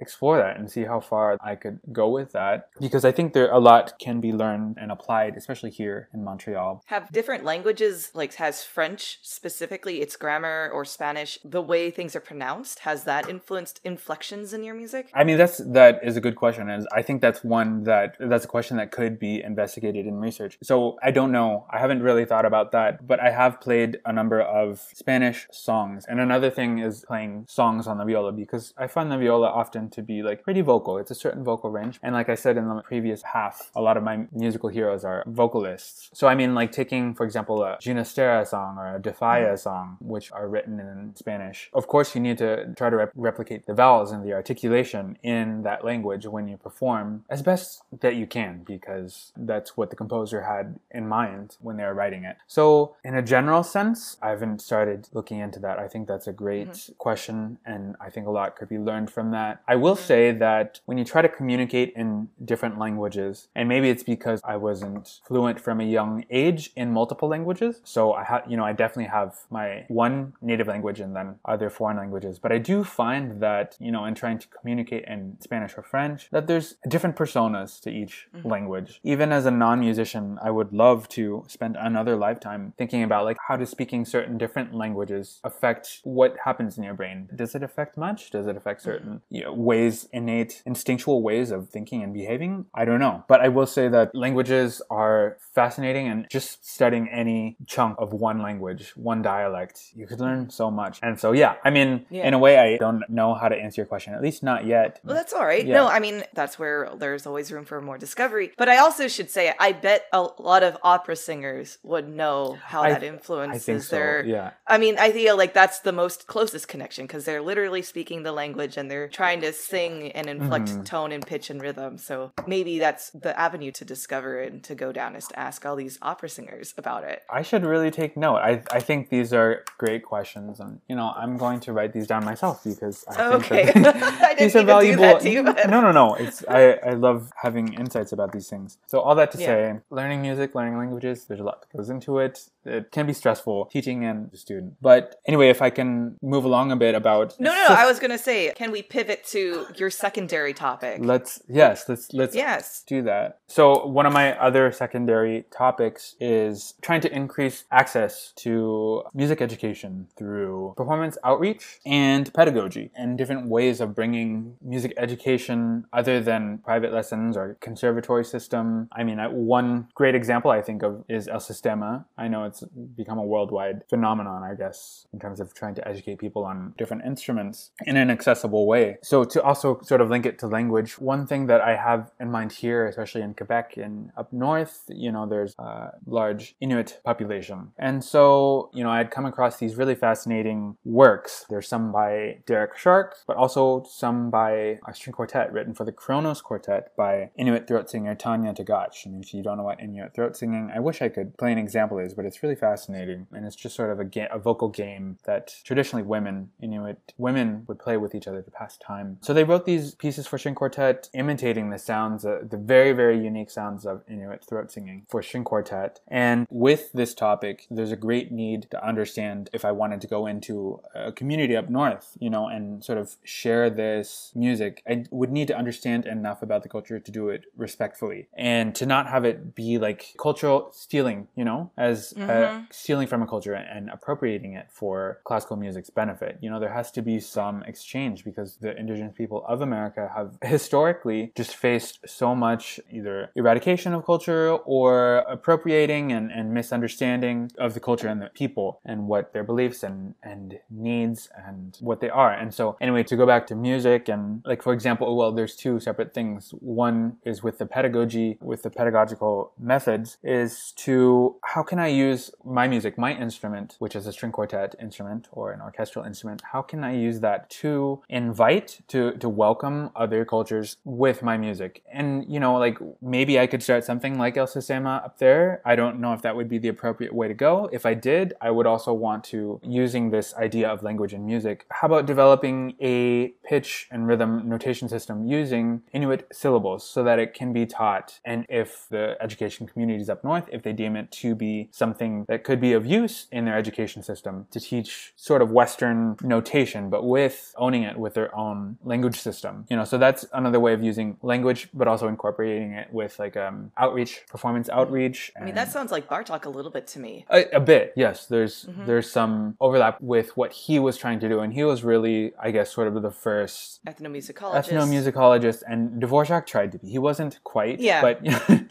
explore 0.06 0.38
that 0.44 0.58
and 0.58 0.66
see 0.70 0.84
how 0.92 1.00
far 1.12 1.28
I 1.52 1.54
could 1.56 1.80
go 2.02 2.08
with 2.18 2.30
that 2.40 2.58
because 2.86 3.06
I 3.10 3.12
think 3.18 3.28
there 3.34 3.50
a 3.60 3.62
lot 3.72 3.86
can 4.06 4.18
be 4.28 4.32
learned 4.44 4.74
and 4.82 4.90
applied, 4.96 5.32
especially 5.42 5.72
here 5.82 6.00
in 6.14 6.20
Montreal. 6.30 6.72
Have 6.96 7.06
different 7.20 7.44
languages, 7.52 7.96
like 8.14 8.34
has 8.46 8.56
French 8.78 9.02
specifically, 9.22 9.96
its 10.06 10.16
grammar, 10.24 10.60
or 10.76 10.84
Spanish, 10.98 11.32
the 11.58 11.66
way 11.72 11.84
things 11.90 12.12
are 12.18 12.26
pronounced, 12.32 12.78
has 12.90 13.00
that 13.06 13.24
influenced 13.36 13.80
inflections 13.92 14.48
in 14.56 14.62
your 14.68 14.76
music? 14.82 15.04
I 15.14 15.24
mean, 15.28 15.38
that's 15.42 15.58
that 15.80 15.94
is 16.10 16.16
a 16.18 16.24
good 16.26 16.38
question, 16.44 16.66
and 16.74 16.82
I 17.00 17.02
think 17.08 17.18
that's 17.26 17.42
one 17.60 17.70
that 17.92 18.08
that's 18.32 18.46
a 18.50 18.52
question 18.58 18.76
that 18.78 18.90
could 18.98 19.14
be 19.28 19.34
investigated 19.52 20.04
in 20.12 20.16
research. 20.28 20.54
So 20.70 20.76
I 21.08 21.12
don't 21.18 21.32
know. 21.38 21.45
I 21.76 21.78
haven't 21.80 22.04
really 22.04 22.26
thought 22.26 22.46
about 22.46 22.72
that, 22.72 23.08
but 23.08 23.20
I 23.20 23.32
have 23.32 23.62
played 23.62 23.92
a 24.06 24.14
number 24.20 24.40
of 24.42 24.68
Spanish 24.94 25.48
songs, 25.52 26.06
and 26.10 26.20
another 26.20 26.50
thing 26.50 26.80
is 26.80 27.06
playing 27.08 27.46
songs 27.48 27.88
on 27.88 27.98
the 27.98 28.06
viola 28.06 28.32
because 28.32 28.74
I 28.78 28.88
find 28.88 29.12
the 29.12 29.18
viola 29.18 29.50
often 29.62 29.90
to 29.92 30.02
be 30.02 30.24
like 30.30 30.44
pretty 30.44 30.62
vocal. 30.62 30.98
It's 30.98 31.12
a 31.12 31.16
certain 31.26 31.44
vocal 31.44 31.70
range, 31.72 32.00
and 32.04 32.14
like 32.14 32.30
I 32.30 32.36
said 32.36 32.58
in 32.58 32.68
the 32.68 32.82
previous 32.82 33.22
half, 33.36 33.72
a 33.76 33.82
lot 33.82 33.98
of 33.98 34.04
my 34.04 34.16
musical 34.32 34.70
heroes 34.70 35.04
are 35.04 35.24
vocalists. 35.28 36.10
So 36.14 36.28
I 36.28 36.36
mean, 36.36 36.56
like 36.56 36.72
taking 36.72 37.14
for 37.14 37.26
example 37.26 37.64
a 37.64 37.78
Ginastera 37.78 38.46
song 38.48 38.78
or 38.78 38.96
a 38.96 39.02
de 39.02 39.14
Falla 39.14 39.54
mm. 39.54 39.60
song, 39.60 39.98
which 40.00 40.32
are 40.32 40.48
written 40.48 40.80
in 40.80 41.16
Spanish. 41.16 41.70
Of 41.74 41.88
course, 41.88 42.16
you 42.16 42.22
need 42.22 42.38
to 42.40 42.74
try 42.76 42.90
to 42.90 42.98
rep- 42.98 43.12
replicate 43.16 43.66
the 43.66 43.74
vowels 43.74 44.12
and 44.12 44.24
the 44.26 44.34
articulation 44.34 45.18
in 45.24 45.64
that 45.64 45.84
language 45.84 46.26
when 46.26 46.48
you 46.48 46.58
perform 46.58 47.26
as 47.30 47.42
best 47.42 47.84
that 48.02 48.16
you 48.16 48.28
can, 48.28 48.64
because 48.66 49.32
that's 49.36 49.76
what 49.78 49.90
the 49.90 49.96
composer 49.96 50.42
had 50.44 50.80
in 50.92 51.08
mind 51.08 51.25
when 51.60 51.78
they 51.78 51.84
were 51.84 51.94
writing 51.94 52.24
it. 52.24 52.38
So, 52.48 52.96
in 53.04 53.16
a 53.16 53.22
general 53.22 53.64
sense, 53.64 54.18
I 54.22 54.30
haven't 54.30 54.62
started 54.62 55.10
looking 55.14 55.40
into 55.40 55.60
that. 55.60 55.80
I 55.80 55.88
think 55.88 56.08
that's 56.08 56.28
a 56.28 56.34
great 56.34 56.70
mm-hmm. 56.70 56.94
question, 56.98 57.58
and 57.66 57.96
I 58.00 58.10
think 58.10 58.28
a 58.28 58.32
lot 58.32 58.56
could 58.56 58.70
be 58.70 58.78
learned 58.78 59.10
from 59.12 59.32
that. 59.32 59.62
I 59.68 59.76
will 59.76 59.96
mm-hmm. 59.96 60.06
say 60.06 60.32
that 60.32 60.80
when 60.86 60.98
you 60.98 61.06
try 61.06 61.22
to 61.22 61.30
communicate 61.30 61.94
in 61.96 62.30
different 62.44 62.78
languages, 62.78 63.48
and 63.56 63.70
maybe 63.70 63.90
it's 63.90 64.04
because 64.04 64.42
I 64.44 64.58
wasn't 64.58 65.22
fluent 65.28 65.60
from 65.60 65.80
a 65.80 65.86
young 65.86 66.26
age 66.30 66.72
in 66.76 66.92
multiple 66.92 67.30
languages, 67.30 67.82
so 67.84 68.14
I 68.14 68.24
have, 68.24 68.44
you 68.48 68.58
know, 68.58 68.66
I 68.66 68.74
definitely 68.74 69.12
have 69.20 69.32
my 69.50 69.86
one 69.88 70.34
native 70.42 70.68
language 70.68 71.00
and 71.00 71.16
then 71.16 71.36
other 71.46 71.70
foreign 71.70 71.98
languages. 71.98 72.40
But 72.40 72.52
I 72.52 72.60
do 72.72 72.84
find 72.84 73.42
that, 73.42 73.76
you 73.80 73.92
know, 73.92 74.06
in 74.06 74.16
trying 74.16 74.40
to 74.40 74.48
communicate 74.48 75.06
in 75.06 75.38
Spanish 75.40 75.74
or 75.78 75.84
French, 75.84 76.30
that 76.32 76.48
there's 76.48 76.76
different 76.88 77.16
personas 77.16 77.80
to 77.82 77.90
each 77.90 78.28
mm-hmm. 78.36 78.48
language. 78.48 79.00
Even 79.04 79.32
as 79.32 79.46
a 79.46 79.52
non-musician, 79.52 80.40
I 80.42 80.52
would 80.52 80.72
love 80.74 81.08
to 81.10 81.15
spend 81.48 81.76
another 81.80 82.16
lifetime 82.16 82.74
thinking 82.78 83.04
about 83.04 83.26
like 83.26 83.38
how 83.48 83.56
does 83.56 83.70
speaking 83.70 84.06
certain 84.06 84.38
different 84.38 84.74
languages 84.74 85.40
affect 85.44 86.02
what 86.04 86.36
happens 86.44 86.78
in 86.78 86.84
your 86.84 86.94
brain? 86.94 87.30
Does 87.36 87.56
it 87.56 87.64
affect 87.64 87.98
much? 87.98 88.30
Does 88.32 88.48
it 88.48 88.56
affect 88.58 88.82
certain 88.82 89.16
mm-hmm. 89.16 89.36
you 89.36 89.44
know, 89.44 89.54
ways, 89.54 90.08
innate, 90.12 90.62
instinctual 90.66 91.22
ways 91.22 91.52
of 91.52 91.70
thinking 91.70 92.04
and 92.04 92.14
behaving? 92.14 92.66
I 92.74 92.86
don't 92.86 93.00
know. 93.00 93.24
But 93.28 93.42
I 93.42 93.48
will 93.50 93.66
say 93.66 93.88
that 93.90 94.14
languages 94.16 94.82
are 94.90 95.38
fascinating 95.54 96.08
and 96.08 96.28
just 96.30 96.66
studying 96.68 97.08
any 97.10 97.58
chunk 97.66 97.96
of 98.00 98.14
one 98.14 98.42
language, 98.42 98.94
one 98.96 99.22
dialect, 99.22 99.92
you 99.96 100.08
could 100.08 100.20
learn 100.20 100.50
so 100.50 100.70
much. 100.70 101.00
And 101.02 101.20
so 101.20 101.32
yeah, 101.32 101.56
I 101.64 101.70
mean, 101.70 102.06
Yeah. 102.10 102.28
in 102.28 102.34
a 102.34 102.40
way 102.40 102.58
I 102.58 102.78
don't 102.78 103.04
know 103.10 103.34
how 103.34 103.48
to 103.50 103.56
answer 103.56 103.82
your 103.82 103.88
question, 103.88 104.14
at 104.14 104.22
least 104.22 104.44
not 104.44 104.66
yet. 104.66 105.00
Well, 105.04 105.16
that's 105.16 105.34
all 105.34 105.46
right. 105.46 105.66
Yeah. 105.66 105.76
No, 105.76 105.88
I 105.88 106.00
mean, 106.00 106.24
that's 106.34 106.60
where 106.60 106.90
there's 106.98 107.26
always 107.26 107.52
room 107.52 107.66
for 107.66 107.82
more 107.82 107.98
discovery. 107.98 108.52
But 108.58 108.70
I 108.70 108.78
also 108.78 109.08
should 109.08 109.30
say, 109.30 109.54
I 109.60 109.72
bet 109.72 110.06
a 110.12 110.22
lot 110.22 110.64
of 110.64 110.78
opera 111.06 111.16
singers 111.16 111.78
would 111.84 112.10
know 112.10 112.58
how 112.64 112.82
I- 112.82 112.90
that 112.94 113.04
influences 113.04 113.88
so. 113.88 113.96
their. 113.96 114.26
Yeah. 114.26 114.52
I 114.66 114.80
mean, 114.80 114.98
I 114.98 115.12
feel 115.12 115.38
like 115.38 115.54
that's 115.54 115.80
the 115.82 115.92
most 115.92 116.26
closest 116.26 116.68
connection 116.68 117.06
because 117.06 117.26
they're 117.26 117.44
literally 117.44 117.84
speaking 117.84 118.24
the 118.24 118.32
language 118.32 118.76
and 118.76 118.90
they're 118.90 119.08
trying 119.08 119.42
to 119.42 119.54
sing 119.54 120.12
and 120.14 120.28
inflect 120.28 120.66
Mm-hmm. 120.66 120.84
tone 120.84 121.12
and 121.12 121.26
pitch 121.26 121.52
and 121.52 121.62
rhythm. 121.62 122.00
So 122.00 122.32
maybe 122.48 122.80
that's 122.80 123.12
the 123.12 123.38
avenue 123.40 123.72
to 123.74 123.86
discover 123.86 124.40
and 124.42 124.64
to 124.64 124.74
go 124.74 124.92
down 124.92 125.16
is 125.16 125.28
to 125.28 125.38
ask 125.38 125.64
all 125.66 125.76
these 125.76 126.00
opera 126.02 126.28
singers 126.30 126.74
about 126.76 127.04
it. 127.04 127.22
I 127.30 127.44
should 127.44 127.64
really 127.64 127.92
take 127.92 128.18
note. 128.18 128.38
I, 128.38 128.64
I 128.72 128.80
think 128.80 129.10
these 129.10 129.32
are 129.32 129.64
great 129.78 130.04
questions, 130.04 130.60
and 130.60 130.80
you 130.90 130.96
know 130.96 131.14
I'm 131.16 131.38
going 131.38 131.60
to 131.62 131.74
write 131.74 131.94
these 131.94 132.08
down 132.08 132.26
myself 132.26 132.64
because 132.64 133.06
I 133.10 133.34
Okay. 133.36 133.66
think 133.72 133.86
that 133.86 134.36
these 134.40 134.56
are 134.56 134.64
valuable. 134.64 135.22
you, 135.24 135.44
No, 135.44 135.82
no, 135.82 135.92
no. 135.92 136.16
It's 136.16 136.44
I, 136.50 136.64
I 136.90 136.94
love 137.08 137.32
having 137.36 137.74
insights 137.74 138.12
about 138.12 138.32
these 138.32 138.48
things. 138.50 138.78
So 138.88 139.00
all 139.02 139.14
that 139.16 139.32
to 139.34 139.38
Yeah. 139.38 139.46
say, 139.46 139.80
learning 139.92 140.22
music, 140.22 140.56
learning 140.56 140.76
languages, 140.96 141.26
there's 141.26 141.40
a 141.40 141.44
lot 141.44 141.62
that 141.62 141.78
goes 141.78 141.90
into 141.90 142.20
it. 142.20 142.50
It 142.66 142.92
can 142.92 143.06
be 143.06 143.14
stressful 143.14 143.66
teaching 143.72 144.06
and 144.06 144.32
the 144.32 144.38
student. 144.38 144.76
But 144.82 145.22
anyway, 145.28 145.50
if 145.50 145.62
I 145.62 145.70
can 145.70 146.18
move 146.22 146.46
along 146.46 146.72
a 146.72 146.76
bit 146.76 146.96
about 146.96 147.40
No, 147.40 147.52
no, 147.52 147.68
no. 147.70 147.76
I 147.76 147.86
was 147.86 148.00
gonna 148.00 148.18
say, 148.18 148.52
can 148.56 148.72
we 148.72 148.82
pivot 148.82 149.24
to 149.28 149.68
your 149.76 149.90
secondary 149.90 150.54
topic? 150.54 151.00
let's 151.02 151.42
yes 151.48 151.88
let's 151.88 152.14
let's 152.14 152.36
yes. 152.36 152.84
do 152.88 153.02
that. 153.04 153.40
So, 153.48 153.86
one 153.86 154.06
of 154.06 154.14
my 154.14 154.38
other 154.40 154.72
secondary 154.72 155.46
topics 155.56 156.16
is 156.20 156.74
trying 156.82 157.02
to 157.02 157.16
increase 157.16 157.66
access 157.72 158.34
to 158.38 159.04
music 159.14 159.42
education 159.42 160.08
through 160.18 160.74
performance 160.78 161.18
outreach 161.24 161.80
and 161.86 162.34
pedagogy 162.34 162.92
and 162.96 163.18
different 163.18 163.48
ways 163.48 163.82
of 163.82 163.94
bringing 163.94 164.56
music 164.62 164.94
education 164.98 165.86
other 165.94 166.20
than 166.20 166.60
private 166.60 166.92
lessons 166.92 167.38
or 167.38 167.58
conservatory 167.62 168.26
system. 168.26 168.88
I 168.92 169.04
mean, 169.04 169.20
one 169.32 169.88
great 169.94 170.16
example 170.16 170.52
I 170.52 170.62
think 170.62 170.84
of 170.86 171.04
is 171.10 171.28
El 171.28 171.40
Sistema. 171.40 172.06
I 172.18 172.28
know 172.28 172.46
it's 172.46 172.64
become 172.96 173.18
a 173.18 173.24
worldwide 173.24 173.84
phenomenon, 173.90 174.44
I 174.44 174.56
guess, 174.56 175.08
in 175.14 175.20
terms 175.20 175.40
of 175.40 175.54
trying 175.54 175.76
to 175.76 175.88
educate 175.88 176.18
people 176.20 176.44
on 176.46 176.74
different 176.78 177.04
instruments 177.06 177.72
in 177.86 177.98
an 177.98 178.10
accessible 178.10 178.66
way. 178.68 178.98
So, 179.02 179.24
to 179.26 179.42
also 179.42 179.80
sort 179.82 180.02
of 180.02 180.10
link 180.10 180.26
it 180.26 180.40
to 180.40 180.48
language, 180.48 181.00
one 181.00 181.28
thing 181.28 181.48
that 181.48 181.62
I 181.62 181.76
have 181.76 182.12
in 182.20 182.32
mind 182.32 182.52
here, 182.52 182.88
especially 182.88 183.22
in 183.22 183.34
Quebec 183.34 183.78
and 183.78 184.12
up 184.18 184.32
north, 184.32 184.84
you 184.90 185.12
know, 185.12 185.28
there's 185.28 185.56
a 185.60 185.92
large 186.06 186.56
Inuit 186.62 187.00
population. 187.04 187.72
And 187.78 188.04
so, 188.04 188.70
you 188.74 188.84
know, 188.84 188.90
I'd 188.90 189.12
come 189.12 189.26
across 189.26 189.58
these 189.58 189.76
really 189.76 189.96
fascinating 189.96 190.78
works. 190.84 191.46
There's 191.50 191.68
some 191.68 191.92
by 191.92 192.40
Derek 192.46 192.78
Charke, 192.78 193.16
but 193.28 193.38
also 193.38 193.84
some 193.90 194.30
by 194.30 194.80
a 194.88 194.94
string 194.94 195.14
quartet 195.14 195.52
written 195.52 195.74
for 195.74 195.86
the 195.86 195.92
Kronos 195.92 196.42
Quartet 196.42 196.96
by 196.96 197.32
Inuit 197.38 197.68
throat 197.68 197.90
singer 197.90 198.16
Tanya 198.16 198.54
Tagaq. 198.54 199.06
And 199.06 199.24
if 199.24 199.34
you 199.34 199.42
don't 199.42 199.58
know 199.58 199.64
what 199.64 199.80
Inuit 199.80 200.14
throat 200.14 200.38
singing, 200.38 200.72
I 200.76 200.80
wish 200.80 201.02
I 201.02 201.08
could 201.08 201.38
play 201.38 201.54
an 201.54 201.58
example 201.58 202.00
is, 202.00 202.14
but 202.14 202.26
it's 202.26 202.44
really 202.44 202.56
fascinating. 202.56 203.28
And 203.32 203.46
it's 203.46 203.56
just 203.56 203.76
sort 203.76 203.92
of 203.92 204.00
a, 204.02 204.04
ga- 204.04 204.28
a 204.30 204.38
vocal 204.38 204.68
game 204.68 205.18
that 205.24 205.56
traditionally 205.64 206.04
women, 206.04 206.50
Inuit 206.62 207.14
women, 207.18 207.64
would 207.68 207.80
play 207.80 207.96
with 207.96 208.14
each 208.14 208.28
other 208.28 208.42
to 208.42 208.52
pass 208.52 208.78
time. 208.78 209.18
So 209.22 209.34
they 209.34 209.46
wrote 209.46 209.66
these 209.66 209.96
pieces 209.96 210.28
for 210.28 210.38
string 210.38 210.54
quartet, 210.54 211.10
imitating 211.14 211.70
the 211.70 211.80
sounds, 211.80 212.26
uh, 212.26 212.42
the 212.50 212.58
very, 212.58 212.92
very 212.92 213.18
unique 213.18 213.50
sounds 213.50 213.86
of 213.86 214.04
Inuit 214.10 214.44
throat 214.44 214.70
singing 214.70 215.06
for 215.08 215.24
string 215.24 215.46
quartet. 215.46 216.02
And 216.10 216.46
with 216.50 216.92
this 216.92 217.14
topic, 217.14 217.68
there's 217.72 217.94
a 217.94 217.96
great 217.96 218.34
need 218.34 218.68
to 218.72 218.86
understand 218.86 219.50
if 219.54 219.64
I 219.64 219.72
wanted 219.72 220.02
to 220.02 220.08
go 220.08 220.28
into 220.28 220.82
a 220.94 221.14
community 221.14 221.56
up 221.56 221.70
north, 221.70 222.18
you 222.20 222.30
know, 222.30 222.48
and 222.48 222.84
sort 222.84 222.98
of 222.98 223.16
share 223.24 223.70
this 223.70 224.34
music, 224.36 224.84
I 224.86 225.06
would 225.10 225.32
need 225.32 225.48
to 225.48 225.58
understand 225.58 226.06
enough 226.06 226.42
about 226.42 226.64
the 226.64 226.70
culture 226.70 227.00
to 227.00 227.12
do 227.12 227.30
it 227.30 227.46
respectfully 227.56 228.28
and 228.34 228.76
to 228.76 228.86
not 228.86 229.08
have 229.08 229.24
it 229.24 229.56
be 229.56 229.78
like 229.78 230.16
cultural 230.18 230.65
stealing, 230.72 231.28
you 231.36 231.46
know, 231.46 231.72
as 231.78 232.14
uh, 232.14 232.64
stealing 232.72 233.08
from 233.08 233.22
a 233.22 233.28
culture 233.28 233.54
and 233.54 233.90
appropriating 233.90 234.54
it 234.54 234.68
for 234.72 235.20
classical 235.24 235.56
music's 235.56 235.90
benefit. 235.90 236.38
You 236.42 236.50
know, 236.50 236.60
there 236.60 236.74
has 236.74 236.92
to 236.92 237.02
be 237.02 237.20
some 237.20 237.64
exchange 237.64 238.24
because 238.24 238.58
the 238.58 238.78
indigenous 238.78 239.14
people 239.16 239.46
of 239.48 239.62
America 239.62 240.12
have 240.16 240.38
historically 240.50 241.32
just 241.36 241.56
faced 241.56 242.00
so 242.06 242.36
much 242.36 242.80
either 242.92 243.32
eradication 243.36 243.94
of 243.94 244.06
culture 244.06 244.52
or 244.66 245.18
appropriating 245.30 246.12
and, 246.12 246.32
and 246.32 246.54
misunderstanding 246.54 247.52
of 247.58 247.74
the 247.74 247.80
culture 247.80 248.08
and 248.08 248.22
the 248.22 248.30
people 248.34 248.80
and 248.86 249.08
what 249.08 249.34
their 249.34 249.44
beliefs 249.44 249.84
and, 249.84 250.16
and 250.24 250.60
needs 250.70 251.30
and 251.48 251.78
what 251.82 252.00
they 252.02 252.10
are. 252.10 252.32
And 252.32 252.54
so, 252.54 252.78
anyway, 252.82 253.04
to 253.04 253.16
go 253.16 253.26
back 253.26 253.48
to 253.48 253.56
music 253.56 254.10
and, 254.10 254.42
like, 254.46 254.62
for 254.62 254.74
example, 254.74 255.16
well, 255.16 255.32
there's 255.32 255.56
two 255.56 255.80
separate 255.80 256.14
things. 256.14 256.52
One 256.60 257.18
is 257.26 257.44
with 257.44 257.58
the 257.58 257.66
pedagogy, 257.66 258.38
with 258.42 258.64
the 258.64 258.70
pedagogical 258.70 259.52
methods, 259.60 260.18
is 260.24 260.55
to 260.78 261.36
how 261.44 261.64
can 261.64 261.80
I 261.80 261.88
use 261.88 262.06
use 262.16 262.32
my 262.44 262.68
music, 262.68 262.98
my 262.98 263.14
instrument, 263.14 263.76
which 263.80 263.96
is 263.96 264.08
a 264.08 264.14
string 264.14 264.32
quartet 264.32 264.76
instrument 264.80 265.28
or 265.32 265.52
an 265.52 265.62
orchestral 265.62 266.06
instrument, 266.06 266.42
how 266.52 266.62
can 266.62 266.84
I 266.84 266.94
use 266.96 267.20
that 267.22 267.50
to 267.62 268.02
invite, 268.10 268.82
to, 268.90 269.14
to 269.24 269.30
welcome 269.30 269.90
other 269.96 270.26
cultures 270.26 270.78
with 270.84 271.22
my 271.22 271.38
music? 271.38 271.84
And, 271.92 272.26
you 272.34 272.40
know, 272.40 272.56
like 272.58 272.78
maybe 273.02 273.40
I 273.40 273.48
could 273.48 273.64
start 273.64 273.84
something 273.84 274.18
like 274.18 274.38
El 274.38 274.48
Sistema 274.48 275.04
up 275.04 275.18
there. 275.18 275.62
I 275.66 275.76
don't 275.76 276.00
know 276.00 276.14
if 276.14 276.22
that 276.22 276.36
would 276.36 276.50
be 276.50 276.58
the 276.58 276.70
appropriate 276.70 277.14
way 277.14 277.28
to 277.28 277.34
go. 277.34 277.70
If 277.72 277.86
I 277.86 277.94
did, 277.94 278.34
I 278.42 278.52
would 278.52 278.68
also 278.68 278.94
want 278.94 279.24
to, 279.26 279.60
using 279.64 280.12
this 280.12 280.34
idea 280.36 280.70
of 280.70 280.84
language 280.84 281.14
and 281.14 281.26
music, 281.26 281.66
how 281.72 281.88
about 281.88 282.06
developing 282.06 282.76
a 282.80 283.30
pitch 283.44 283.88
and 283.92 284.08
rhythm 284.08 284.48
notation 284.48 284.88
system 284.90 285.26
using 285.26 285.82
Inuit 285.94 286.28
syllables 286.32 286.88
so 286.88 287.04
that 287.04 287.20
it 287.20 287.34
can 287.34 287.54
be 287.54 287.66
taught? 287.66 288.20
And 288.24 288.46
if 288.50 288.88
the 288.90 289.18
education 289.22 289.68
communities 289.68 290.10
up 290.10 290.24
north, 290.24 290.35
if 290.52 290.64
they 290.64 290.74
deem 290.74 290.96
it 290.96 291.12
to 291.12 291.36
be 291.36 291.70
something 291.72 292.26
that 292.28 292.44
could 292.44 292.60
be 292.60 292.74
of 292.74 292.86
use 292.86 293.28
in 293.32 293.46
their 293.46 293.58
education 293.58 294.04
system, 294.04 294.48
to 294.52 294.60
teach 294.60 295.14
sort 295.16 295.42
of 295.42 295.52
Western 295.52 296.18
notation, 296.22 296.90
but 296.90 297.06
with 297.06 297.54
owning 297.58 297.84
it 297.84 297.98
with 297.98 298.14
their 298.14 298.36
own 298.36 298.78
language 298.84 299.20
system. 299.20 299.66
You 299.70 299.78
know, 299.78 299.86
so 299.86 299.98
that's 299.98 300.26
another 300.34 300.60
way 300.60 300.74
of 300.74 300.84
using 300.84 301.18
language, 301.22 301.70
but 301.74 301.88
also 301.88 302.08
incorporating 302.08 302.74
it 302.74 302.92
with 302.92 303.18
like 303.20 303.38
um, 303.38 303.72
outreach, 303.78 304.22
performance 304.30 304.70
outreach. 304.70 305.32
I 305.40 305.44
mean, 305.44 305.56
that 305.56 305.72
sounds 305.72 305.92
like 305.92 306.08
Bartok 306.08 306.46
a 306.46 306.50
little 306.50 306.72
bit 306.72 306.88
to 306.88 307.00
me. 307.00 307.26
A, 307.30 307.46
a 307.52 307.60
bit, 307.60 307.94
yes. 307.96 308.26
There's 308.26 308.66
mm-hmm. 308.66 308.86
there's 308.86 309.12
some 309.12 309.56
overlap 309.60 310.02
with 310.02 310.36
what 310.38 310.52
he 310.52 310.80
was 310.80 310.98
trying 310.98 311.20
to 311.20 311.30
do, 311.30 311.40
and 311.40 311.54
he 311.54 311.64
was 311.64 311.84
really, 311.84 312.34
I 312.42 312.52
guess, 312.52 312.72
sort 312.72 312.88
of 312.88 313.02
the 313.02 313.12
first 313.12 313.84
ethnomusicologist. 313.86 314.70
Ethnomusicologist, 314.70 315.64
and 315.68 316.02
Dvorak 316.02 316.46
tried 316.46 316.72
to 316.74 316.80
be. 316.80 316.90
He 316.90 317.00
wasn't 317.00 317.40
quite, 317.44 317.80
yeah, 317.80 318.02
but 318.02 318.22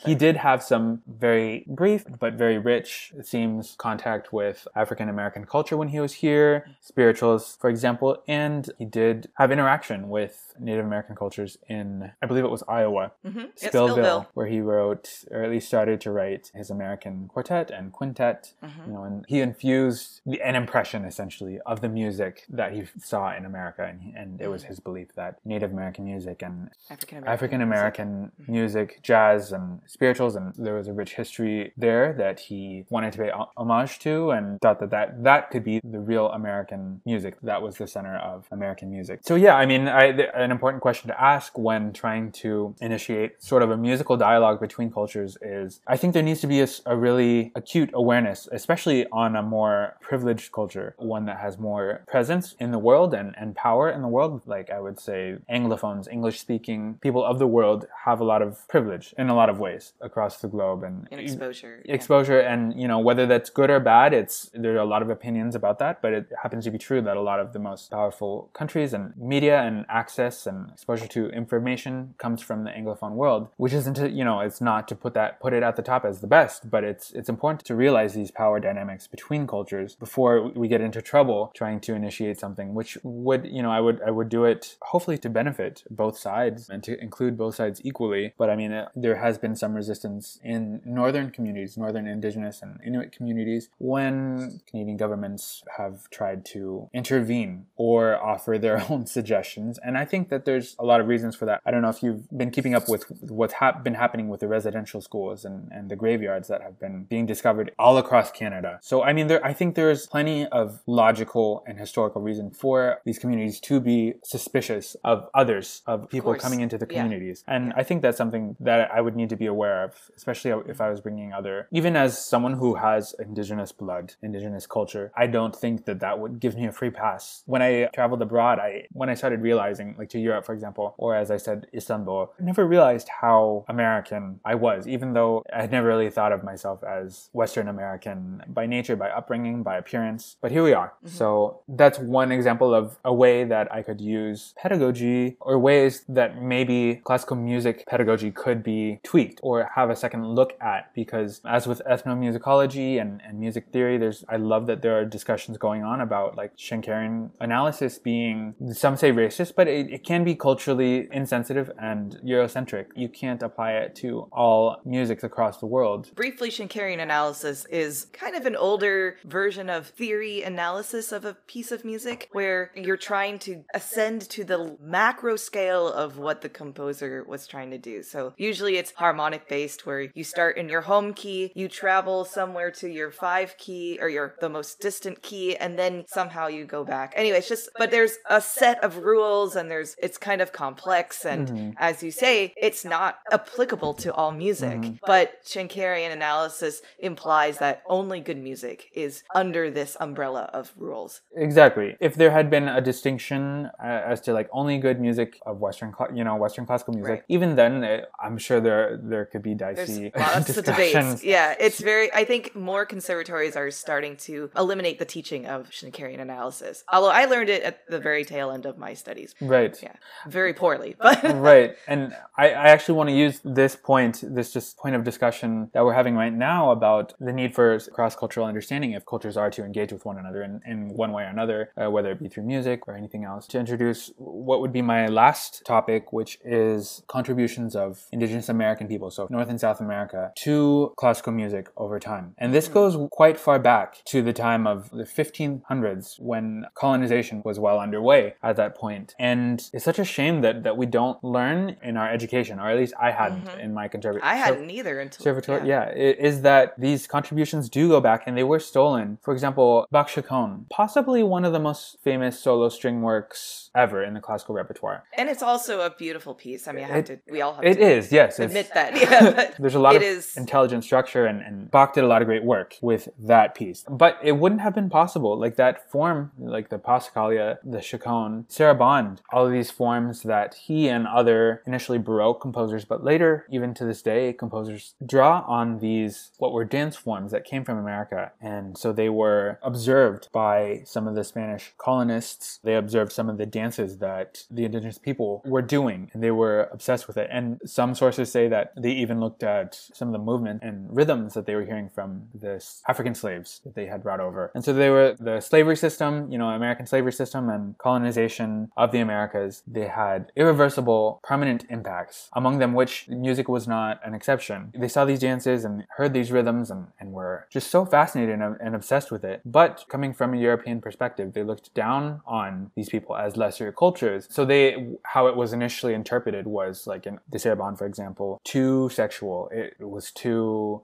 he 0.06 0.14
did 0.14 0.36
have 0.36 0.62
some 0.62 1.02
very 1.06 1.53
brief 1.66 2.04
but 2.18 2.34
very 2.34 2.58
rich, 2.58 3.12
it 3.16 3.26
seems, 3.26 3.74
contact 3.78 4.32
with 4.32 4.66
African 4.74 5.08
American 5.08 5.44
culture 5.44 5.76
when 5.76 5.88
he 5.88 6.00
was 6.00 6.14
here, 6.14 6.66
spirituals, 6.80 7.56
for 7.60 7.70
example, 7.70 8.22
and 8.26 8.70
he 8.78 8.84
did 8.84 9.28
have 9.34 9.52
interaction 9.52 10.08
with 10.08 10.54
Native 10.58 10.86
American 10.86 11.16
cultures 11.16 11.58
in, 11.68 12.12
I 12.22 12.26
believe 12.26 12.44
it 12.44 12.50
was 12.50 12.62
Iowa, 12.68 13.12
mm-hmm. 13.26 13.46
Spillville, 13.56 13.96
Spillville, 13.96 14.26
where 14.34 14.46
he 14.46 14.60
wrote, 14.60 15.24
or 15.30 15.42
at 15.42 15.50
least 15.50 15.66
started 15.66 16.00
to 16.02 16.10
write, 16.10 16.50
his 16.54 16.70
American 16.70 17.28
quartet 17.28 17.70
and 17.70 17.92
quintet. 17.92 18.52
Mm-hmm. 18.62 18.86
You 18.86 18.92
know, 18.92 19.04
and 19.04 19.24
he 19.28 19.40
infused 19.40 20.20
an 20.26 20.54
impression 20.54 21.04
essentially 21.04 21.58
of 21.66 21.80
the 21.80 21.88
music 21.88 22.44
that 22.48 22.72
he 22.72 22.84
saw 22.98 23.34
in 23.36 23.44
America, 23.44 23.84
and, 23.84 24.14
and 24.16 24.40
it 24.40 24.48
was 24.48 24.62
mm-hmm. 24.62 24.70
his 24.70 24.80
belief 24.80 25.08
that 25.14 25.38
Native 25.44 25.72
American 25.72 26.04
music 26.04 26.42
and 26.42 26.70
African 26.90 27.60
American 27.60 28.32
music. 28.38 28.48
music, 28.48 28.88
jazz, 29.02 29.52
and 29.52 29.80
spirituals, 29.86 30.36
and 30.36 30.54
there 30.56 30.74
was 30.74 30.88
a 30.88 30.92
rich 30.92 31.14
history 31.14 31.43
there 31.76 32.12
that 32.18 32.40
he 32.40 32.84
wanted 32.90 33.12
to 33.14 33.18
pay 33.18 33.30
homage 33.56 33.98
to, 34.00 34.30
and 34.30 34.60
thought 34.60 34.80
that 34.80 34.90
that, 34.90 35.22
that 35.24 35.50
could 35.50 35.64
be 35.64 35.80
the 35.84 36.00
real 36.00 36.28
American 36.28 37.00
music. 37.04 37.36
That 37.42 37.62
was 37.62 37.76
the 37.76 37.86
center 37.86 38.16
of 38.16 38.46
American 38.50 38.90
music. 38.90 39.20
So 39.22 39.34
yeah, 39.34 39.54
I 39.56 39.66
mean, 39.66 39.88
I, 39.88 40.04
an 40.34 40.50
important 40.50 40.82
question 40.82 41.08
to 41.08 41.20
ask 41.20 41.56
when 41.58 41.92
trying 41.92 42.32
to 42.32 42.74
initiate 42.80 43.42
sort 43.42 43.62
of 43.62 43.70
a 43.70 43.76
musical 43.76 44.16
dialogue 44.16 44.60
between 44.60 44.90
cultures 44.90 45.36
is 45.42 45.80
I 45.86 45.96
think 45.96 46.14
there 46.14 46.22
needs 46.22 46.40
to 46.40 46.46
be 46.46 46.60
a, 46.60 46.68
a, 46.86 46.96
really 46.96 47.52
acute 47.54 47.90
awareness, 47.94 48.48
especially 48.52 49.06
on 49.12 49.36
a 49.36 49.42
more 49.42 49.96
privileged 50.00 50.52
culture, 50.52 50.94
one 50.98 51.26
that 51.26 51.38
has 51.38 51.58
more 51.58 52.04
presence 52.06 52.54
in 52.58 52.70
the 52.70 52.78
world 52.78 53.14
and, 53.14 53.34
and 53.38 53.54
power 53.54 53.90
in 53.90 54.02
the 54.02 54.08
world. 54.08 54.42
Like 54.46 54.70
I 54.70 54.80
would 54.80 54.98
say, 54.98 55.36
Anglophones, 55.50 56.10
English 56.10 56.40
speaking 56.40 56.98
people 57.00 57.24
of 57.24 57.38
the 57.38 57.46
world 57.46 57.86
have 58.04 58.20
a 58.20 58.24
lot 58.24 58.42
of 58.42 58.66
privilege 58.68 59.14
in 59.18 59.28
a 59.28 59.34
lot 59.34 59.48
of 59.48 59.58
ways 59.58 59.92
across 60.00 60.38
the 60.38 60.48
globe 60.48 60.82
and 60.82 61.08
exposure. 61.34 61.82
Exposure, 61.84 62.40
yeah. 62.40 62.52
and 62.52 62.80
you 62.80 62.88
know, 62.88 62.98
whether 62.98 63.26
that's 63.26 63.50
good 63.50 63.70
or 63.70 63.80
bad, 63.80 64.12
it's 64.12 64.50
there 64.54 64.74
are 64.74 64.78
a 64.78 64.84
lot 64.84 65.02
of 65.02 65.10
opinions 65.10 65.54
about 65.54 65.78
that, 65.78 66.00
but 66.02 66.12
it 66.12 66.26
happens 66.42 66.64
to 66.64 66.70
be 66.70 66.78
true 66.78 67.00
that 67.02 67.16
a 67.16 67.22
lot 67.22 67.40
of 67.40 67.52
the 67.52 67.58
most 67.58 67.90
powerful 67.90 68.50
countries 68.52 68.92
and 68.92 69.12
media 69.16 69.62
and 69.62 69.84
access 69.88 70.46
and 70.46 70.70
exposure 70.70 71.06
to 71.06 71.28
information 71.30 72.14
comes 72.18 72.42
from 72.42 72.64
the 72.64 72.70
anglophone 72.70 73.12
world 73.12 73.48
which 73.56 73.72
isn't 73.72 73.94
to, 73.94 74.10
you 74.10 74.24
know 74.24 74.40
it's 74.40 74.60
not 74.60 74.86
to 74.88 74.94
put 74.94 75.14
that 75.14 75.40
put 75.40 75.52
it 75.52 75.62
at 75.62 75.76
the 75.76 75.82
top 75.82 76.04
as 76.04 76.20
the 76.20 76.26
best 76.26 76.70
but 76.70 76.84
it's 76.84 77.12
it's 77.12 77.28
important 77.28 77.64
to 77.64 77.74
realize 77.74 78.14
these 78.14 78.30
power 78.30 78.60
dynamics 78.60 79.06
between 79.06 79.46
cultures 79.46 79.94
before 79.94 80.50
we 80.54 80.68
get 80.68 80.80
into 80.80 81.00
trouble 81.00 81.50
trying 81.54 81.80
to 81.80 81.94
initiate 81.94 82.38
something 82.38 82.74
which 82.74 82.98
would 83.02 83.44
you 83.46 83.62
know 83.62 83.70
i 83.70 83.80
would 83.80 84.00
i 84.06 84.10
would 84.10 84.28
do 84.28 84.44
it 84.44 84.76
hopefully 84.82 85.18
to 85.18 85.28
benefit 85.28 85.82
both 85.90 86.18
sides 86.18 86.68
and 86.68 86.82
to 86.82 87.00
include 87.00 87.36
both 87.36 87.54
sides 87.54 87.80
equally 87.84 88.32
but 88.38 88.50
i 88.50 88.56
mean 88.56 88.72
it, 88.72 88.88
there 88.94 89.16
has 89.16 89.38
been 89.38 89.56
some 89.56 89.74
resistance 89.74 90.38
in 90.42 90.80
northern 90.84 91.23
communities 91.32 91.76
northern 91.76 92.06
indigenous 92.06 92.62
and 92.62 92.80
inuit 92.84 93.12
communities 93.12 93.68
when 93.78 94.60
canadian 94.68 94.96
governments 94.96 95.62
have 95.76 96.08
tried 96.10 96.44
to 96.44 96.88
intervene 96.92 97.66
or 97.76 98.16
offer 98.22 98.58
their 98.58 98.84
own 98.90 99.06
suggestions 99.06 99.78
and 99.84 99.98
i 99.98 100.04
think 100.04 100.24
think 100.24 100.30
that 100.30 100.44
there's 100.44 100.76
a 100.78 100.84
lot 100.84 101.00
of 101.00 101.08
reasons 101.08 101.34
for 101.36 101.46
that. 101.46 101.60
I 101.66 101.70
don't 101.70 101.82
know 101.82 101.88
if 101.88 102.02
you've 102.02 102.28
been 102.30 102.50
keeping 102.50 102.74
up 102.74 102.88
with 102.88 103.04
what's 103.20 103.54
ha- 103.54 103.78
been 103.82 103.94
happening 103.94 104.28
with 104.28 104.40
the 104.40 104.48
residential 104.48 105.00
schools 105.00 105.44
and, 105.44 105.70
and 105.72 105.90
the 105.90 105.96
graveyards 105.96 106.48
that 106.48 106.62
have 106.62 106.78
been 106.78 107.04
being 107.04 107.26
discovered 107.26 107.72
all 107.78 107.98
across 107.98 108.30
Canada. 108.30 108.78
So, 108.82 109.02
I 109.02 109.12
mean, 109.12 109.26
there, 109.26 109.44
I 109.44 109.52
think 109.52 109.74
there's 109.74 110.06
plenty 110.06 110.46
of 110.46 110.80
logical 110.86 111.64
and 111.66 111.78
historical 111.78 112.22
reason 112.22 112.50
for 112.50 112.98
these 113.04 113.18
communities 113.18 113.60
to 113.60 113.80
be 113.80 114.14
suspicious 114.22 114.96
of 115.04 115.28
others, 115.34 115.82
of 115.86 116.08
people 116.08 116.32
of 116.32 116.38
coming 116.38 116.60
into 116.60 116.78
the 116.78 116.86
communities. 116.86 117.44
Yeah. 117.46 117.56
And 117.56 117.66
yeah. 117.68 117.72
I 117.76 117.82
think 117.82 118.02
that's 118.02 118.18
something 118.18 118.56
that 118.60 118.90
I 118.92 119.00
would 119.00 119.16
need 119.16 119.30
to 119.30 119.36
be 119.36 119.46
aware 119.46 119.84
of, 119.84 119.94
especially 120.16 120.52
if 120.68 120.80
I 120.80 120.90
was 120.90 121.00
bringing 121.00 121.13
other, 121.32 121.68
even 121.70 121.96
as 121.96 122.18
someone 122.18 122.54
who 122.54 122.74
has 122.74 123.14
indigenous 123.18 123.72
blood, 123.72 124.14
indigenous 124.22 124.66
culture, 124.66 125.12
I 125.16 125.26
don't 125.26 125.54
think 125.54 125.84
that 125.86 126.00
that 126.00 126.18
would 126.18 126.40
give 126.40 126.56
me 126.56 126.66
a 126.66 126.72
free 126.72 126.90
pass. 126.90 127.42
When 127.46 127.62
I 127.62 127.88
traveled 127.94 128.22
abroad, 128.22 128.58
I, 128.58 128.86
when 128.92 129.08
I 129.08 129.14
started 129.14 129.40
realizing, 129.40 129.94
like, 129.98 130.08
to 130.10 130.18
Europe, 130.18 130.44
for 130.46 130.54
example, 130.54 130.94
or 130.98 131.14
as 131.14 131.30
I 131.30 131.36
said, 131.36 131.66
Istanbul, 131.74 132.32
I 132.38 132.42
never 132.42 132.66
realized 132.66 133.08
how 133.20 133.64
American 133.68 134.40
I 134.44 134.54
was, 134.54 134.86
even 134.86 135.12
though 135.12 135.44
I 135.52 135.62
had 135.62 135.70
never 135.70 135.86
really 135.86 136.10
thought 136.10 136.32
of 136.32 136.42
myself 136.42 136.82
as 136.84 137.28
Western 137.32 137.68
American 137.68 138.42
by 138.48 138.66
nature, 138.66 138.96
by 138.96 139.10
upbringing, 139.10 139.62
by 139.62 139.76
appearance. 139.76 140.36
But 140.40 140.52
here 140.52 140.62
we 140.62 140.72
are. 140.72 140.94
Mm-hmm. 141.04 141.16
So 141.16 141.60
that's 141.68 141.98
one 141.98 142.32
example 142.32 142.74
of 142.74 142.98
a 143.04 143.12
way 143.12 143.44
that 143.44 143.72
I 143.72 143.82
could 143.82 144.00
use 144.00 144.54
pedagogy 144.56 145.36
or 145.40 145.58
ways 145.58 146.04
that 146.08 146.40
maybe 146.40 147.00
classical 147.04 147.36
music 147.36 147.86
pedagogy 147.86 148.30
could 148.30 148.62
be 148.62 149.00
tweaked 149.02 149.40
or 149.42 149.70
have 149.74 149.90
a 149.90 149.96
second 149.96 150.26
look 150.26 150.54
at. 150.60 150.92
Because 151.04 151.40
as 151.46 151.66
with 151.66 151.82
ethnomusicology 151.88 153.00
and, 153.00 153.20
and 153.26 153.38
music 153.38 153.66
theory, 153.72 153.98
there's 153.98 154.24
I 154.28 154.36
love 154.36 154.66
that 154.66 154.82
there 154.82 154.98
are 154.98 155.04
discussions 155.04 155.58
going 155.58 155.82
on 155.82 156.00
about 156.00 156.36
like 156.36 156.56
Schenkerian 156.56 157.30
analysis 157.40 157.98
being 157.98 158.54
some 158.72 158.96
say 158.96 159.12
racist, 159.12 159.54
but 159.56 159.68
it, 159.68 159.92
it 159.92 160.04
can 160.04 160.24
be 160.24 160.34
culturally 160.34 161.08
insensitive 161.12 161.70
and 161.78 162.18
Eurocentric. 162.24 162.86
You 162.94 163.08
can't 163.08 163.42
apply 163.42 163.72
it 163.72 163.94
to 163.96 164.28
all 164.32 164.80
musics 164.84 165.24
across 165.24 165.58
the 165.58 165.66
world. 165.66 166.10
Briefly, 166.14 166.50
Schenkerian 166.50 167.00
analysis 167.00 167.66
is 167.66 168.06
kind 168.12 168.34
of 168.36 168.46
an 168.46 168.56
older 168.56 169.16
version 169.24 169.68
of 169.68 169.88
theory 169.88 170.42
analysis 170.42 171.12
of 171.12 171.24
a 171.24 171.34
piece 171.46 171.70
of 171.72 171.84
music 171.84 172.28
where 172.32 172.70
you're 172.74 172.96
trying 172.96 173.38
to 173.40 173.64
ascend 173.74 174.22
to 174.30 174.44
the 174.44 174.76
macro 174.80 175.36
scale 175.36 175.88
of 175.88 176.18
what 176.18 176.40
the 176.40 176.48
composer 176.48 177.24
was 177.26 177.46
trying 177.46 177.70
to 177.70 177.78
do. 177.78 178.02
So 178.02 178.34
usually 178.36 178.76
it's 178.76 178.92
harmonic 178.92 179.48
based 179.48 179.86
where 179.86 180.02
you 180.14 180.24
start 180.24 180.56
in 180.56 180.68
your 180.68 180.82
home 180.94 181.14
key, 181.14 181.52
you 181.54 181.68
travel 181.68 182.24
somewhere 182.24 182.70
to 182.70 182.88
your 182.88 183.10
five 183.10 183.56
key 183.58 183.98
or 184.00 184.08
your 184.08 184.34
the 184.40 184.48
most 184.48 184.80
distant 184.80 185.22
key, 185.22 185.56
and 185.56 185.78
then 185.78 186.04
somehow 186.08 186.46
you 186.46 186.64
go 186.64 186.84
back. 186.84 187.12
Anyway, 187.16 187.38
it's 187.38 187.48
just 187.48 187.68
but 187.78 187.90
there's 187.90 188.16
a 188.28 188.40
set 188.40 188.82
of 188.82 188.98
rules 188.98 189.56
and 189.56 189.70
there's 189.70 189.96
it's 190.02 190.18
kind 190.18 190.40
of 190.40 190.52
complex 190.52 191.24
and 191.24 191.48
mm-hmm. 191.48 191.70
as 191.76 192.02
you 192.02 192.10
say 192.10 192.52
it's 192.56 192.84
not 192.84 193.18
applicable 193.32 193.94
to 193.94 194.12
all 194.14 194.32
music 194.32 194.78
mm-hmm. 194.78 194.94
but 195.06 195.44
schenkerian 195.44 196.12
analysis 196.12 196.82
implies 196.98 197.58
that 197.58 197.82
only 197.86 198.20
good 198.20 198.38
music 198.38 198.90
is 198.94 199.22
under 199.34 199.70
this 199.70 199.96
umbrella 200.00 200.50
of 200.52 200.72
rules 200.76 201.20
exactly 201.36 201.96
if 202.00 202.14
there 202.14 202.30
had 202.30 202.50
been 202.50 202.68
a 202.68 202.80
distinction 202.80 203.70
uh, 203.82 204.12
as 204.12 204.20
to 204.20 204.32
like 204.32 204.48
only 204.52 204.78
good 204.78 205.00
music 205.00 205.40
of 205.46 205.58
western 205.58 205.92
you 206.14 206.24
know 206.24 206.36
western 206.36 206.64
classical 206.66 206.94
music 206.94 207.10
right. 207.10 207.22
even 207.28 207.56
then 207.56 207.84
it, 207.84 208.10
i'm 208.22 208.38
sure 208.38 208.60
there 208.60 208.98
there 209.02 209.24
could 209.24 209.42
be 209.42 209.54
dicey 209.54 210.10
debates 210.76 211.24
yeah 211.24 211.54
it's 211.58 211.80
very 211.80 212.12
i 212.12 212.24
think 212.24 212.54
more 212.54 212.84
conservatories 212.84 213.56
are 213.56 213.70
starting 213.70 214.16
to 214.16 214.50
eliminate 214.56 214.98
the 214.98 215.04
teaching 215.04 215.46
of 215.46 215.70
schenkerian 215.70 216.20
analysis 216.20 216.84
although 216.92 217.10
i 217.10 217.24
learned 217.26 217.48
it 217.48 217.62
at 217.62 217.86
the 217.88 217.98
very 217.98 218.24
tail 218.24 218.50
end 218.50 218.66
of 218.66 218.78
my 218.78 218.94
studies 218.94 219.34
right 219.40 219.74
yeah, 219.82 219.94
very 220.26 220.54
poorly. 220.54 220.96
But 221.04 221.22
right, 221.36 221.76
and 221.86 222.14
I, 222.36 222.48
I 222.48 222.68
actually 222.68 222.96
want 222.96 223.10
to 223.10 223.14
use 223.14 223.40
this 223.44 223.76
point, 223.76 224.24
this 224.26 224.52
just 224.52 224.78
point 224.78 224.94
of 224.94 225.04
discussion 225.04 225.70
that 225.74 225.84
we're 225.84 225.92
having 225.92 226.16
right 226.16 226.32
now 226.32 226.70
about 226.70 227.12
the 227.20 227.32
need 227.32 227.54
for 227.54 227.78
cross-cultural 227.92 228.46
understanding 228.46 228.92
if 228.92 229.04
cultures 229.04 229.36
are 229.36 229.50
to 229.50 229.64
engage 229.64 229.92
with 229.92 230.04
one 230.04 230.18
another 230.18 230.42
in, 230.42 230.60
in 230.66 230.88
one 230.88 231.12
way 231.12 231.24
or 231.24 231.26
another, 231.26 231.70
uh, 231.76 231.90
whether 231.90 232.10
it 232.12 232.20
be 232.20 232.28
through 232.28 232.44
music 232.44 232.88
or 232.88 232.96
anything 232.96 233.24
else. 233.24 233.46
To 233.48 233.58
introduce 233.58 234.12
what 234.16 234.60
would 234.60 234.72
be 234.72 234.82
my 234.82 235.06
last 235.06 235.62
topic, 235.66 236.12
which 236.12 236.38
is 236.44 237.02
contributions 237.06 237.76
of 237.76 238.06
Indigenous 238.10 238.48
American 238.48 238.88
people, 238.88 239.10
so 239.10 239.26
North 239.30 239.50
and 239.50 239.60
South 239.60 239.80
America, 239.80 240.32
to 240.36 240.63
classical 240.96 241.32
music 241.32 241.68
over 241.76 241.98
time. 242.00 242.34
And 242.38 242.52
this 242.54 242.68
goes 242.68 242.96
quite 243.10 243.38
far 243.38 243.58
back 243.58 243.88
to 244.06 244.22
the 244.22 244.32
time 244.32 244.66
of 244.66 244.90
the 244.90 245.04
1500s 245.04 246.20
when 246.20 246.66
colonization 246.74 247.42
was 247.44 247.58
well 247.58 247.78
underway 247.80 248.34
at 248.42 248.56
that 248.56 248.74
point. 248.76 249.14
And 249.18 249.62
it's 249.72 249.84
such 249.84 249.98
a 249.98 250.04
shame 250.04 250.40
that, 250.42 250.62
that 250.64 250.76
we 250.76 250.86
don't 250.86 251.22
learn 251.22 251.76
in 251.82 251.96
our 251.96 252.10
education, 252.10 252.58
or 252.58 252.68
at 252.70 252.76
least 252.76 252.94
I 253.00 253.10
hadn't 253.10 253.46
Mhm. 253.48 253.58
in 253.64 253.74
my 253.74 253.88
conservative. 253.88 254.26
I 254.26 254.36
hadn't 254.36 254.70
either 254.70 254.98
until 255.00 255.18
Conservatory, 255.24 255.68
yeah. 255.68 255.84
i- 255.90 256.16
is 256.28 256.42
that 256.42 256.74
these 256.78 257.06
contributions 257.06 257.68
do 257.68 257.88
go 257.88 258.00
back 258.00 258.22
and 258.26 258.36
they 258.36 258.44
were 258.44 258.60
stolen. 258.60 259.18
For 259.22 259.32
example, 259.32 259.86
Bach 259.90 260.08
Chaconne, 260.08 260.66
possibly 260.70 261.22
one 261.22 261.44
of 261.44 261.52
the 261.52 261.60
most 261.60 261.98
famous 262.02 262.38
solo 262.38 262.68
string 262.68 263.02
works 263.02 263.70
ever 263.74 264.02
in 264.02 264.14
the 264.14 264.20
classical 264.20 264.54
repertoire. 264.54 265.04
And 265.16 265.28
it's 265.28 265.42
also 265.42 265.80
a 265.80 265.90
beautiful 265.90 266.34
piece. 266.34 266.68
I 266.68 266.72
mean, 266.72 266.84
I 266.84 266.88
have 266.88 266.96
It- 267.10 267.26
to. 267.26 267.32
We 267.32 267.40
all 267.42 267.54
have 267.54 267.64
It 267.64 267.74
to 267.74 267.80
is, 267.98 268.12
yes. 268.12 268.38
admit 268.38 268.70
that. 268.74 268.92
Yeah, 269.04 269.30
but 269.32 269.54
There's 269.58 269.74
a 269.74 269.80
lot 269.80 269.94
it 269.96 270.02
of 270.02 270.08
is- 270.16 270.36
intelligent 270.54 270.84
structure, 270.84 271.26
and, 271.26 271.42
and 271.42 271.68
Bach 271.68 271.94
did 271.94 272.04
a 272.04 272.06
lot 272.06 272.22
of 272.22 272.26
great 272.26 272.44
work 272.44 272.76
with 272.80 273.08
that 273.18 273.56
piece. 273.56 273.84
But 273.90 274.20
it 274.22 274.36
wouldn't 274.36 274.60
have 274.60 274.72
been 274.72 274.88
possible. 274.88 275.36
Like 275.36 275.56
that 275.56 275.90
form, 275.90 276.30
like 276.38 276.68
the 276.68 276.78
Passacaglia, 276.78 277.58
the 277.64 277.82
Chaconne, 277.82 278.44
Sarabande, 278.48 279.18
all 279.32 279.46
of 279.46 279.50
these 279.50 279.72
forms 279.72 280.22
that 280.22 280.54
he 280.54 280.88
and 280.88 281.08
other 281.08 281.60
initially 281.66 281.98
Baroque 281.98 282.40
composers, 282.40 282.84
but 282.84 283.02
later, 283.02 283.46
even 283.50 283.74
to 283.74 283.84
this 283.84 284.00
day, 284.00 284.32
composers 284.32 284.94
draw 285.04 285.44
on 285.48 285.80
these, 285.80 286.30
what 286.38 286.52
were 286.52 286.64
dance 286.64 286.94
forms 286.94 287.32
that 287.32 287.44
came 287.44 287.64
from 287.64 287.76
America. 287.76 288.30
And 288.40 288.78
so 288.78 288.92
they 288.92 289.08
were 289.08 289.58
observed 289.60 290.28
by 290.30 290.82
some 290.84 291.08
of 291.08 291.16
the 291.16 291.24
Spanish 291.24 291.72
colonists. 291.78 292.60
They 292.62 292.76
observed 292.76 293.10
some 293.10 293.28
of 293.28 293.38
the 293.38 293.46
dances 293.46 293.98
that 293.98 294.44
the 294.48 294.64
indigenous 294.64 294.98
people 294.98 295.42
were 295.44 295.62
doing, 295.62 296.12
and 296.14 296.22
they 296.22 296.30
were 296.30 296.68
obsessed 296.70 297.08
with 297.08 297.16
it. 297.16 297.28
And 297.32 297.58
some 297.66 297.96
sources 297.96 298.30
say 298.30 298.46
that 298.46 298.72
they 298.76 298.92
even 298.92 299.18
looked 299.18 299.42
at 299.42 299.74
some 299.92 300.06
of 300.06 300.12
the 300.12 300.18
and 300.46 300.94
rhythms 300.94 301.34
that 301.34 301.46
they 301.46 301.54
were 301.54 301.64
hearing 301.64 301.90
from 301.94 302.28
this 302.34 302.82
African 302.88 303.14
slaves 303.14 303.60
that 303.64 303.74
they 303.74 303.86
had 303.86 304.02
brought 304.02 304.20
over. 304.20 304.50
And 304.54 304.64
so 304.64 304.72
they 304.72 304.90
were 304.90 305.16
the 305.18 305.40
slavery 305.40 305.76
system, 305.76 306.30
you 306.30 306.38
know, 306.38 306.48
American 306.48 306.86
slavery 306.86 307.12
system 307.12 307.48
and 307.48 307.76
colonization 307.78 308.70
of 308.76 308.92
the 308.92 308.98
Americas. 308.98 309.62
They 309.66 309.88
had 309.88 310.32
irreversible, 310.36 311.20
permanent 311.22 311.64
impacts, 311.70 312.28
among 312.32 312.58
them 312.58 312.74
which 312.74 313.08
music 313.08 313.48
was 313.48 313.66
not 313.66 314.00
an 314.04 314.14
exception. 314.14 314.72
They 314.76 314.88
saw 314.88 315.04
these 315.04 315.20
dances 315.20 315.64
and 315.64 315.84
heard 315.96 316.12
these 316.12 316.30
rhythms 316.32 316.70
and, 316.70 316.86
and 317.00 317.12
were 317.12 317.46
just 317.50 317.70
so 317.70 317.84
fascinated 317.84 318.40
and, 318.40 318.56
and 318.60 318.74
obsessed 318.74 319.10
with 319.10 319.24
it. 319.24 319.40
But 319.44 319.84
coming 319.88 320.12
from 320.12 320.34
a 320.34 320.38
European 320.38 320.80
perspective, 320.80 321.32
they 321.32 321.42
looked 321.42 321.74
down 321.74 322.20
on 322.26 322.70
these 322.76 322.88
people 322.88 323.16
as 323.16 323.36
lesser 323.36 323.70
cultures. 323.72 324.26
So 324.30 324.44
they, 324.44 324.94
how 325.04 325.26
it 325.26 325.36
was 325.36 325.52
initially 325.52 325.94
interpreted 325.94 326.46
was 326.46 326.86
like 326.86 327.06
in 327.06 327.18
the 327.30 327.38
Sarabande, 327.38 327.78
for 327.78 327.86
example, 327.86 328.40
too 328.44 328.88
sexual. 328.90 329.48
It 329.52 329.74
was 329.80 330.10
too 330.10 330.33